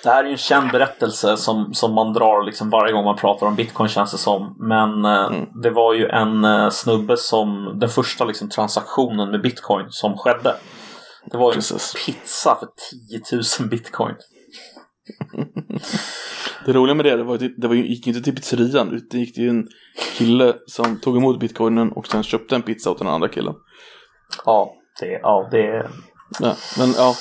Det 0.03 0.09
här 0.09 0.23
är 0.23 0.27
ju 0.27 0.31
en 0.31 0.37
känd 0.37 0.71
berättelse 0.71 1.37
som, 1.37 1.73
som 1.73 1.93
man 1.93 2.13
drar 2.13 2.45
liksom 2.45 2.69
varje 2.69 2.93
gång 2.93 3.05
man 3.05 3.15
pratar 3.17 3.47
om 3.47 3.55
bitcoin 3.55 3.89
känns 3.89 4.11
det 4.11 4.17
som. 4.17 4.55
Men 4.59 5.05
eh, 5.05 5.25
Mm. 5.25 5.61
det 5.61 5.69
var 5.69 5.93
ju 5.93 6.07
en 6.09 6.45
eh, 6.45 6.69
snubbe 6.69 7.17
som, 7.17 7.79
den 7.79 7.89
första 7.89 8.25
liksom, 8.25 8.49
transaktionen 8.49 9.31
med 9.31 9.41
bitcoin 9.41 9.85
som 9.89 10.17
skedde. 10.17 10.55
Det 11.31 11.37
var 11.37 11.51
ju 11.51 11.55
Precis. 11.55 11.95
en 11.95 12.01
pizza 12.13 12.55
för 12.59 12.67
10 13.29 13.39
000 13.59 13.69
bitcoin. 13.69 14.15
Det 16.65 16.73
roliga 16.73 16.95
med 16.95 17.05
det, 17.05 17.17
det, 17.17 17.23
var, 17.23 17.37
ju- 17.37 17.55
det 17.57 17.67
var 17.67 17.75
gick 17.75 18.07
inte 18.07 18.21
till 18.21 18.35
pizzerian, 18.35 18.87
utan 18.93 19.07
det 19.11 19.17
gick 19.17 19.35
till 19.35 19.49
en 19.49 19.67
kille 20.17 20.53
som 20.67 20.99
tog 20.99 21.17
emot 21.17 21.39
bitcoinen 21.39 21.91
och 21.91 22.07
sen 22.07 22.23
köpte 22.23 22.55
en 22.55 22.61
pizza 22.61 22.91
åt 22.91 22.99
den 22.99 23.07
andra 23.07 23.27
killen. 23.27 23.53
Ja, 24.45 24.73
det, 24.99 25.11
ja, 25.21 25.47
det, 25.51 25.89
Ja, 26.39 26.55
men 26.79 26.91
ja, 26.97 27.15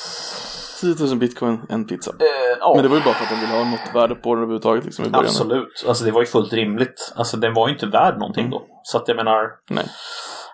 10 0.80 0.94
000 1.06 1.16
bitcoin, 1.18 1.60
en 1.68 1.86
pizza. 1.86 2.10
eh. 2.10 2.74
Men 2.74 2.82
det 2.82 2.88
var 2.88 2.96
ju 2.96 3.02
bara 3.02 3.14
för 3.14 3.24
att 3.24 3.30
de 3.30 3.36
ville 3.46 3.52
ha 3.64 3.70
något 3.70 3.94
värde 3.94 4.14
på 4.14 4.34
den 4.34 4.42
överhuvudtaget 4.42 4.84
liksom 4.84 5.04
i 5.04 5.08
början. 5.08 5.24
Absolut, 5.26 5.84
alltså 5.88 6.04
det 6.04 6.10
var 6.10 6.20
ju 6.20 6.26
fullt 6.26 6.52
rimligt. 6.52 7.12
Alltså 7.16 7.36
den 7.36 7.54
var 7.54 7.68
ju 7.68 7.74
inte 7.74 7.86
värd 7.86 8.18
någonting 8.18 8.50
då. 8.50 8.62
Så 8.82 8.98
att 8.98 9.08
jag 9.08 9.16
menar, 9.16 9.50
Nej. 9.70 9.84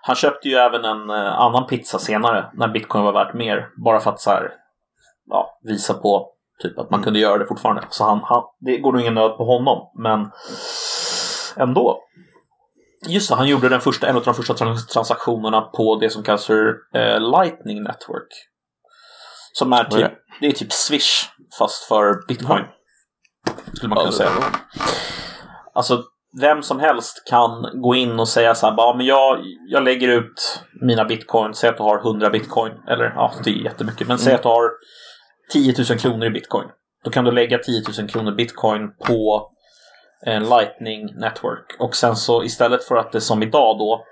han 0.03 0.17
köpte 0.17 0.49
ju 0.49 0.55
även 0.55 0.85
en 0.85 1.11
eh, 1.11 1.41
annan 1.41 1.67
pizza 1.67 1.99
senare 1.99 2.51
när 2.55 2.69
bitcoin 2.69 3.05
var 3.05 3.13
värt 3.13 3.35
mer. 3.35 3.69
Bara 3.85 4.01
för 4.01 4.11
att 4.11 4.21
så 4.21 4.31
här, 4.31 4.51
ja, 5.31 5.59
visa 5.63 5.95
på 5.95 6.29
typ 6.69 6.79
att 6.79 6.91
man 6.91 7.03
kunde 7.03 7.19
göra 7.19 7.39
det 7.39 7.47
fortfarande. 7.47 7.83
Så 7.91 8.05
han, 8.05 8.21
han, 8.25 8.43
det 8.61 8.79
går 8.79 8.93
nog 8.93 9.01
ingen 9.01 9.15
nöd 9.15 9.37
på 9.37 9.45
honom, 9.45 9.91
men 9.99 10.31
ändå. 11.57 12.01
Just 13.09 13.29
det, 13.29 13.35
han 13.37 13.49
gjorde 13.49 13.69
den 13.69 13.81
första, 13.81 14.07
en 14.09 14.17
av 14.17 14.23
de 14.23 14.35
första 14.35 14.55
trans- 14.55 14.87
transaktionerna 14.87 15.61
på 15.61 15.97
det 16.01 16.11
som 16.11 16.23
kallas 16.23 16.47
för 16.47 16.75
eh, 16.95 17.21
Lightning 17.21 17.83
Network. 17.83 18.29
Som 19.53 19.73
är 19.73 19.85
typ, 19.85 20.01
det? 20.01 20.13
det 20.41 20.47
är 20.47 20.53
typ 20.53 20.73
Swish 20.73 21.29
fast 21.59 21.85
för 21.85 22.27
bitcoin. 22.29 22.65
Skulle 23.73 23.89
man 23.89 23.99
kunna 23.99 24.13
säga. 24.13 24.31
Alltså, 25.75 26.03
vem 26.41 26.63
som 26.63 26.81
helst 26.81 27.23
kan 27.31 27.81
gå 27.83 27.95
in 27.95 28.21
och 28.21 28.29
säga 28.29 28.55
så 28.55 28.67
här, 28.67 28.75
bara, 28.75 28.97
men 28.97 29.07
jag, 29.07 29.39
jag 29.69 29.83
lägger 29.85 30.09
ut 30.09 30.63
mina 30.81 31.05
bitcoin, 31.05 31.55
säg 31.55 31.71
att 31.71 31.77
du 31.77 31.83
har 31.83 31.99
100 31.99 32.31
bitcoin, 32.31 32.73
eller 32.89 33.05
ja, 33.17 33.33
det 33.45 33.51
är 33.51 33.55
jättemycket, 33.55 34.09
men 34.09 34.19
säg 34.19 34.31
Mm. 34.33 34.37
att 34.39 34.43
du 34.43 34.49
har 34.49 34.71
10 35.53 35.75
000 35.91 35.99
kronor 35.99 36.27
i 36.27 36.31
bitcoin. 36.31 36.69
Då 37.05 37.11
kan 37.11 37.25
du 37.25 37.31
lägga 37.31 37.59
10 37.59 37.83
000 37.99 38.09
kronor 38.09 38.33
bitcoin 38.33 38.95
på 39.07 39.51
en 40.27 40.43
lightning 40.43 41.15
network. 41.15 41.77
Och 41.79 41.97
sen 41.97 42.17
så 42.17 42.45
istället 42.45 42.85
för 42.85 42.97
att 42.97 43.13
det 43.13 43.21
som 43.21 43.43
idag 43.43 43.79
då 43.79 44.05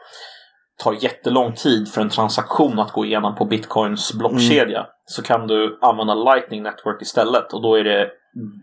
tar 0.78 0.93
jättelång 0.93 1.55
tid 1.55 1.89
för 1.89 2.01
en 2.01 2.11
transaktion 2.11 2.78
att 2.78 2.93
gå 2.93 3.05
igenom 3.05 3.35
på 3.35 3.45
bitcoins 3.45 4.12
blockkedja 4.12 4.87
så 5.07 5.22
kan 5.22 5.47
du 5.47 5.78
använda 5.83 6.14
lightning 6.14 6.62
network 6.62 7.03
istället 7.03 7.53
och 7.53 7.62
då 7.62 7.74
är 7.74 7.85
det 7.85 8.11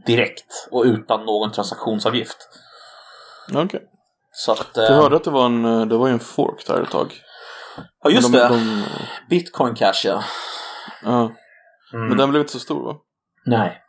direkt 0.05 0.67
och 0.71 0.83
utan 0.83 1.25
någon 1.25 1.51
transaktionsavgift. 1.51 2.37
Okej. 3.53 3.81
Så 4.31 4.51
att... 4.51 4.71
Jag 4.73 4.91
eh, 4.91 4.95
hörde 4.95 5.15
att 5.15 5.23
det 5.23 5.31
var 5.31 5.45
en, 5.45 5.65
eh, 5.65 5.85
det 5.85 5.97
var 5.97 6.09
en 6.09 6.19
fork 6.19 6.67
där 6.67 6.81
ett 6.81 6.91
tag. 6.91 7.13
Ja, 8.03 8.09
just 8.09 8.31
de, 8.31 8.37
det. 8.37 8.47
De, 8.47 8.83
Bitcoin 9.29 9.75
Cash, 9.75 10.01
ja. 10.03 10.23
ja. 11.03 11.31
Mm. 11.93 12.07
Men 12.07 12.17
den 12.17 12.29
blev 12.29 12.39
inte 12.41 12.51
så 12.53 12.59
stor 12.59 12.85
va? 12.85 12.95
Nej, 13.45 13.81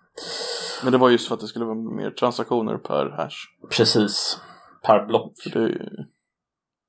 Men 0.82 0.92
det 0.92 0.98
var 0.98 1.10
just 1.10 1.28
för 1.28 1.34
att 1.34 1.40
det 1.40 1.46
skulle 1.46 1.64
vara 1.64 1.74
mer 1.96 2.10
transaktioner 2.10 2.76
per 2.78 3.10
hash. 3.16 3.36
precis. 3.76 4.40
Per 4.82 5.06
block. 5.06 5.32
För 5.42 5.50
det 5.50 5.58
är 5.58 5.68
ju... 5.68 5.88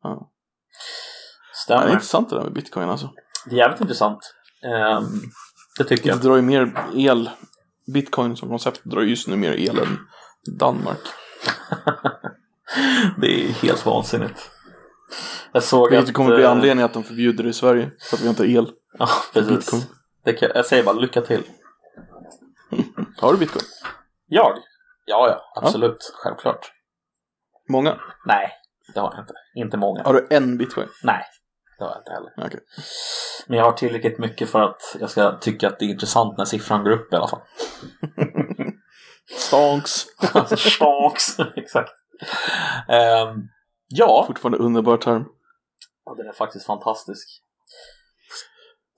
Ja. 0.03 0.29
Det 1.51 1.57
Stämmer. 1.57 1.83
är 1.87 1.91
intressant 1.93 2.29
det 2.29 2.35
där 2.35 2.43
med 2.43 2.53
bitcoin 2.53 2.89
alltså. 2.89 3.09
Det 3.45 3.55
är 3.55 3.57
jävligt 3.57 3.81
intressant. 3.81 4.33
Ehm, 4.63 5.03
det 5.77 5.83
tycker 5.83 6.03
Det 6.03 6.09
jag. 6.09 6.19
drar 6.21 6.35
ju 6.35 6.41
mer 6.41 6.73
el. 6.95 7.29
Bitcoin 7.93 8.35
som 8.35 8.49
koncept 8.49 8.83
drar 8.83 9.01
ju 9.01 9.09
just 9.09 9.27
nu 9.27 9.35
mer 9.35 9.51
el 9.53 9.79
än 9.79 9.97
Danmark. 10.59 10.99
Det 13.17 13.27
är 13.43 13.47
helt 13.51 13.85
vansinnigt. 13.85 14.51
Jag 15.51 15.63
såg 15.63 15.89
Vilket 15.89 16.09
att... 16.09 16.15
kommer 16.15 16.35
bli 16.35 16.43
eh, 16.43 16.51
anledningen 16.51 16.85
att 16.85 16.93
de 16.93 17.03
förbjuder 17.03 17.43
det 17.43 17.49
i 17.49 17.53
Sverige. 17.53 17.91
För 18.09 18.17
att 18.17 18.23
vi 18.23 18.29
inte 18.29 18.41
har 18.43 18.47
el. 18.47 18.69
Ja, 18.99 19.07
precis. 19.33 19.49
Bitcoin. 19.51 19.81
Det 20.23 20.33
kan, 20.33 20.49
jag 20.55 20.65
säger 20.65 20.83
bara 20.83 20.95
lycka 20.95 21.21
till. 21.21 21.43
Har 23.17 23.33
du 23.33 23.39
bitcoin? 23.39 23.65
Jag? 24.27 24.57
Ja, 25.05 25.27
ja, 25.27 25.61
absolut. 25.61 26.13
Självklart. 26.15 26.71
Många? 27.69 27.99
Nej, 28.25 28.51
det 28.93 28.99
har 28.99 29.13
jag 29.13 29.23
inte. 29.23 29.33
Inte 29.55 29.77
många. 29.77 30.03
Har 30.03 30.13
du 30.13 30.27
en 30.29 30.57
bitcoin? 30.57 30.87
Nej, 31.03 31.25
det 31.77 31.83
har 31.83 31.91
jag 31.91 32.01
inte 32.01 32.11
heller. 32.11 32.33
Okej. 32.37 32.59
Men 33.47 33.57
jag 33.57 33.65
har 33.65 33.71
tillräckligt 33.71 34.17
mycket 34.17 34.49
för 34.49 34.61
att 34.61 34.95
jag 34.99 35.09
ska 35.09 35.37
tycka 35.37 35.67
att 35.67 35.79
det 35.79 35.85
är 35.85 35.89
intressant 35.89 36.37
när 36.37 36.45
siffran 36.45 36.83
går 36.83 36.91
upp 36.91 37.13
i 37.13 37.15
alla 37.15 37.27
fall. 37.27 37.41
Stonks. 39.37 40.05
Alltså, 40.33 40.57
stonks. 40.57 41.39
Exakt. 41.55 41.91
Ehm, 42.87 43.47
ja, 43.87 44.23
Fortfarande 44.27 44.57
underbar 44.57 44.97
term. 44.97 45.25
Ja, 46.05 46.13
den 46.17 46.27
är 46.27 46.33
faktiskt 46.33 46.65
fantastisk. 46.65 47.40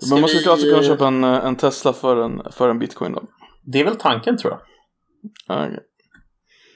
Ska 0.06 0.16
Men 0.16 0.22
man 0.22 0.30
skulle 0.30 0.44
vi- 0.44 0.50
alltså 0.52 0.68
kunna 0.68 0.84
köpa 0.84 1.08
en, 1.08 1.24
eh, 1.24 1.46
en 1.46 1.56
Tesla 1.56 1.94
för 1.94 2.18
en, 2.24 2.42
för 2.52 2.70
en 2.70 2.80
bitcoin 2.80 3.12
då? 3.14 3.24
Det 3.66 3.80
är 3.80 3.86
väl 3.86 3.96
tanken 3.96 4.38
tror 4.38 4.54
jag. 4.54 4.62
Ja, 5.48 5.66
okej. 5.66 5.80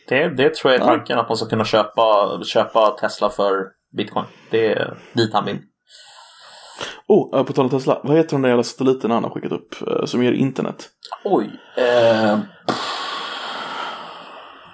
Det, 0.10 0.30
det 0.30 0.56
tror 0.56 0.74
jag 0.74 0.82
är 0.82 0.86
tanken, 0.86 1.20
att 1.20 1.28
man 1.30 1.38
ska 1.38 1.48
kunna 1.50 1.66
köpa, 1.66 2.40
köpa 2.44 2.90
Tesla 3.02 3.30
för 3.30 3.54
bitcoin. 3.98 4.26
Det 4.52 4.66
är 4.74 4.98
dit 5.14 5.34
han 5.34 5.46
vill. 5.46 5.58
Oh, 7.08 7.40
eh, 7.40 7.44
på 7.46 7.54
tal 7.54 7.66
om 7.66 7.70
Tesla. 7.72 8.02
Vad 8.04 8.18
heter 8.18 8.32
de 8.32 8.42
där 8.42 8.50
jävla 8.50 8.64
satelliterna 8.64 9.14
han 9.14 9.24
har 9.24 9.32
skickat 9.32 9.52
upp 9.52 9.76
eh, 9.88 10.06
som 10.06 10.24
ger 10.24 10.32
internet? 10.32 10.90
Oj. 11.24 11.52
Eh, 11.78 12.40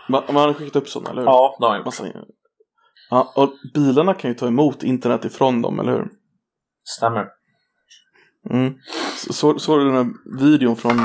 Man, 0.09 0.23
man 0.27 0.35
har 0.35 0.53
skickat 0.53 0.75
upp 0.75 0.89
sådana, 0.89 1.09
eller 1.09 1.21
hur? 1.21 1.27
ja, 1.27 1.55
det 1.59 1.65
har 1.65 1.77
gjort. 1.77 1.85
Massa... 1.85 2.05
Ja, 3.09 3.33
och 3.35 3.53
bilarna 3.73 4.13
kan 4.13 4.31
ju 4.31 4.35
ta 4.35 4.47
emot 4.47 4.83
internet 4.83 5.25
ifrån 5.25 5.61
dem, 5.61 5.79
eller 5.79 5.91
hur? 5.91 6.07
Stämmer. 6.83 7.25
Mm. 8.49 8.73
Så, 9.17 9.33
så, 9.33 9.59
såg 9.59 9.79
du 9.79 9.85
den 9.85 9.95
här 9.95 10.39
videon 10.39 10.75
från 10.75 11.01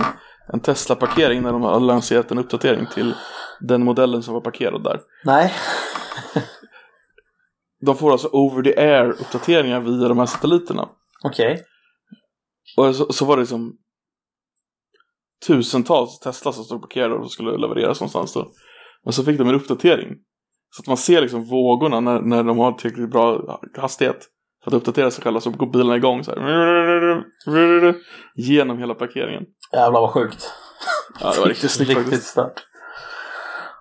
en 0.53 0.61
Tesla-parkering 0.61 1.43
när 1.43 1.53
de 1.53 1.63
har 1.63 1.81
lanserat 1.81 2.31
en 2.31 2.39
uppdatering 2.39 2.87
till 2.95 3.15
den 3.61 3.85
modellen 3.85 4.23
som 4.23 4.35
var 4.35 4.41
parkerad 4.41 4.85
där. 4.85 5.01
Nej. 5.25 5.55
De 7.81 7.97
får 7.97 8.13
alltså 8.13 8.29
over 8.33 8.63
the 8.63 8.81
air 8.81 9.11
uppdateringar 9.11 9.81
via 9.81 10.09
de 10.09 10.19
här 10.19 10.27
satelliterna. 10.27 10.89
Okej. 11.25 11.65
Och 12.77 12.97
så, 12.97 13.13
så 13.13 13.25
var 13.25 13.37
det 13.37 13.43
liksom 13.43 13.77
tusentals 15.47 16.19
Tesla 16.19 16.53
som 16.53 16.65
stod 16.65 16.81
parkerade 16.81 17.15
och 17.15 17.33
skulle 17.33 17.57
levereras 17.57 18.01
någonstans 18.01 18.33
då. 18.33 18.53
Men 19.05 19.13
så 19.13 19.25
fick 19.25 19.39
de 19.39 19.49
en 19.49 19.55
uppdatering. 19.55 20.09
Så 20.71 20.83
att 20.83 20.87
man 20.87 20.97
ser 20.97 21.21
liksom 21.21 21.45
vågorna 21.45 22.01
när, 22.01 22.21
när 22.21 22.45
de 22.45 22.59
har 22.59 22.73
tillräckligt 22.73 23.11
bra 23.11 23.59
hastighet 23.77 24.29
för 24.65 24.71
att 24.71 24.75
uppdatera 24.75 25.11
sig 25.11 25.25
själva 25.25 25.41
så 25.41 25.51
går 25.51 25.67
bilarna 25.67 25.97
igång 25.97 26.25
så 26.25 26.31
här. 26.31 27.25
Genom 28.35 28.79
hela 28.79 28.95
parkeringen. 28.95 29.43
Jävlar 29.73 30.01
vad 30.01 30.11
sjukt. 30.11 30.53
Ja, 31.21 31.33
det 31.35 31.41
var 31.41 31.47
riktigt 31.47 31.71
snyggt 31.71 31.89
Riktigt 31.91 32.05
faktiskt. 32.07 32.27
stört. 32.29 32.65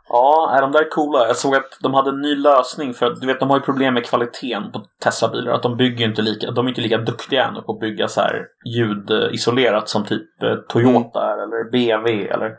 Ja, 0.09 0.49
nej, 0.51 0.61
de 0.61 0.71
där 0.71 0.79
är 0.81 0.89
coola. 0.89 1.27
Jag 1.27 1.35
såg 1.35 1.55
att 1.55 1.77
de 1.81 1.93
hade 1.93 2.09
en 2.09 2.21
ny 2.21 2.35
lösning 2.35 2.93
för 2.93 3.05
att 3.05 3.21
du 3.21 3.27
vet, 3.27 3.39
de 3.39 3.49
har 3.49 3.57
ju 3.57 3.63
problem 3.63 3.93
med 3.93 4.05
kvaliteten 4.05 4.71
på 4.71 4.81
Tesla-bilar. 5.03 5.51
Att 5.51 5.63
de 5.63 5.77
bygger 5.77 6.07
inte 6.07 6.21
lika, 6.21 6.51
de 6.51 6.65
är 6.65 6.69
inte 6.69 6.81
lika 6.81 6.97
duktiga 6.97 7.45
ännu 7.47 7.61
på 7.61 7.71
att 7.73 7.79
bygga 7.79 8.07
så 8.07 8.21
här 8.21 8.45
ljudisolerat 8.65 9.89
som 9.89 10.05
typ 10.05 10.43
eh, 10.43 10.55
Toyota 10.69 11.19
är, 11.33 11.37
eller 11.43 11.71
BMW 11.71 12.27
eller 12.33 12.51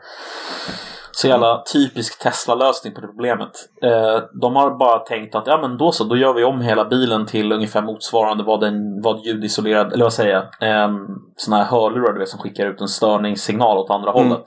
Så 1.21 1.27
jävla 1.27 1.63
typisk 1.73 2.19
Tesla-lösning 2.23 2.93
på 2.93 3.01
det 3.01 3.07
problemet. 3.07 3.51
Eh, 3.83 4.23
de 4.41 4.55
har 4.55 4.77
bara 4.77 4.99
tänkt 4.99 5.35
att 5.35 5.47
ja 5.47 5.57
men 5.61 5.77
då 5.77 5.91
så, 5.91 6.03
då 6.03 6.17
gör 6.17 6.33
vi 6.33 6.43
om 6.43 6.61
hela 6.61 6.85
bilen 6.85 7.25
till 7.25 7.51
ungefär 7.51 7.81
motsvarande 7.81 8.43
vad 8.43 8.63
en 8.63 9.01
vad 9.01 9.25
ljudisolerad, 9.25 9.93
eller 9.93 10.03
vad 10.03 10.13
säger 10.13 10.33
jag, 10.33 10.69
eh, 10.69 10.89
sådana 11.35 11.63
här 11.63 11.71
hörlurar 11.71 12.13
du 12.13 12.19
vet 12.19 12.29
som 12.29 12.39
skickar 12.39 12.65
ut 12.65 12.81
en 12.81 12.87
störningssignal 12.87 13.77
åt 13.77 13.89
andra 13.89 14.11
Mm. 14.11 14.23
hållet. 14.23 14.45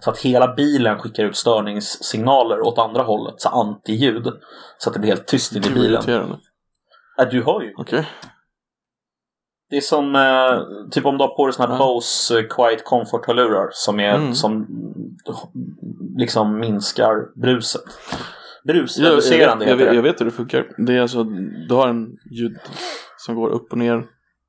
Så 0.00 0.10
att 0.10 0.18
hela 0.18 0.54
bilen 0.54 0.98
skickar 0.98 1.24
ut 1.24 1.36
störningssignaler 1.36 2.60
åt 2.60 2.78
andra 2.78 3.02
hållet, 3.02 3.34
så 3.38 3.48
anti-ljud. 3.48 4.32
Så 4.78 4.90
att 4.90 4.94
det 4.94 5.00
blir 5.00 5.10
helt 5.10 5.26
tyst 5.26 5.56
inne 5.56 5.66
i 5.66 5.70
bilen. 5.70 5.92
irriterande. 5.92 6.36
Du 7.30 7.44
hör 7.44 7.60
ju. 7.60 7.74
Okej. 7.76 8.06
Det 9.70 9.76
är 9.76 9.80
som 9.80 10.14
eh, 10.16 10.88
typ 10.90 11.04
om 11.06 11.18
du 11.18 11.24
har 11.24 11.36
på 11.36 11.46
dig 11.46 11.52
såna 11.54 11.68
här 11.68 11.74
Ja. 11.74 11.78
Bose 11.86 12.38
eh, 12.38 12.44
Quiet 12.46 12.84
Comfort-hörlurar 12.84 13.68
som, 13.72 14.00
är, 14.00 14.14
Mm. 14.14 14.34
som 14.34 14.66
liksom 16.16 16.58
minskar 16.58 17.40
bruset. 17.40 17.82
Jag, 19.04 19.12
jag, 19.12 19.16
vet, 19.16 19.68
jag, 19.68 19.76
heter 19.76 19.76
vet, 19.76 19.88
det. 19.90 19.94
jag 19.94 20.02
vet 20.02 20.20
hur 20.20 20.24
det 20.24 20.30
funkar. 20.30 20.66
Det 20.86 20.94
är 20.94 21.00
alltså, 21.00 21.24
du 21.68 21.74
har 21.74 21.88
en 21.88 22.06
ljud 22.30 22.56
som 23.16 23.34
går 23.34 23.48
upp 23.48 23.72
och 23.72 23.78
ner. 23.78 24.04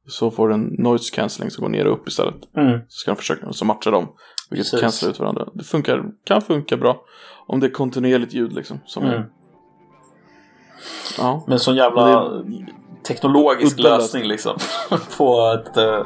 Så 0.10 0.32
får 0.32 0.48
du 0.48 0.54
en 0.54 0.76
noise 0.78 1.16
cancelling 1.16 1.52
som 1.52 1.62
går 1.62 1.70
ner 1.70 1.88
och 1.88 1.94
upp 1.94 2.08
istället. 2.08 2.56
Mm. 2.58 2.80
Så 2.88 3.00
ska 3.00 3.12
de 3.12 3.16
försöka, 3.18 3.54
så 3.54 3.66
matchar 3.66 3.92
de. 3.92 4.08
Vilket 4.50 4.66
Precis. 4.72 4.82
cancelar 4.82 5.12
ut 5.12 5.20
varandra. 5.20 5.48
Det 5.54 5.64
funkar, 5.64 6.04
kan 6.26 6.42
funka 6.42 6.78
bra. 6.78 7.02
Om 7.48 7.60
det 7.60 7.68
är 7.68 7.72
kontinuerligt 7.72 8.34
ljud 8.34 8.54
liksom. 8.54 8.80
Som 8.86 9.04
Mm. 9.06 9.22
ja. 11.18 11.44
Men 11.48 11.60
sån 11.60 11.76
jävla 11.76 12.30
teknologisk 13.08 13.80
Udda 13.80 13.98
lösning 13.98 14.24
liksom. 14.24 14.58
på 15.18 15.42
ett 15.62 15.78
eh, 15.78 16.06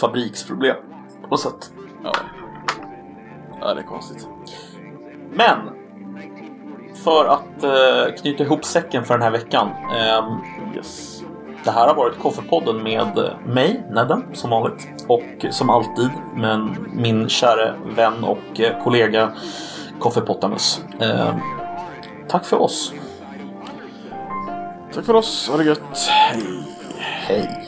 fabriksproblem. 0.00 0.76
På 1.22 1.28
något 1.28 1.40
sätt. 1.40 1.70
ja. 2.04 2.12
Ja, 3.60 3.74
det 3.74 3.80
är 3.80 3.84
konstigt. 3.84 4.28
Men 5.32 5.58
för 7.04 7.24
att 7.24 7.64
eh, 7.64 8.14
knyta 8.22 8.44
ihop 8.44 8.64
säcken 8.64 9.04
för 9.04 9.14
den 9.14 9.22
här 9.22 9.30
veckan. 9.30 9.68
ehm, 9.94 10.24
Yes. 10.76 11.22
Det 11.64 11.70
här 11.70 11.86
har 11.88 11.94
varit 11.94 12.18
Koffepodden 12.18 12.82
med 12.82 13.30
mig, 13.46 13.86
Nedden, 13.90 14.24
som 14.32 14.50
vanligt. 14.50 14.88
Och 15.08 15.46
som 15.50 15.70
alltid, 15.70 16.10
men 16.36 16.76
min 16.92 17.28
kära 17.28 17.74
vän 17.96 18.24
och 18.24 18.60
eh, 18.60 18.82
kollega 18.84 19.32
Koffepottamus. 19.98 20.82
Eh, 21.00 21.34
tack 22.28 22.44
för 22.44 22.62
oss. 22.62 22.92
Tack 24.94 25.04
för 25.04 25.14
oss. 25.14 25.48
Ha 25.48 25.56
det 25.56 25.64
gött. 25.64 26.08
Hej. 26.08 26.42
Hej. 26.98 27.67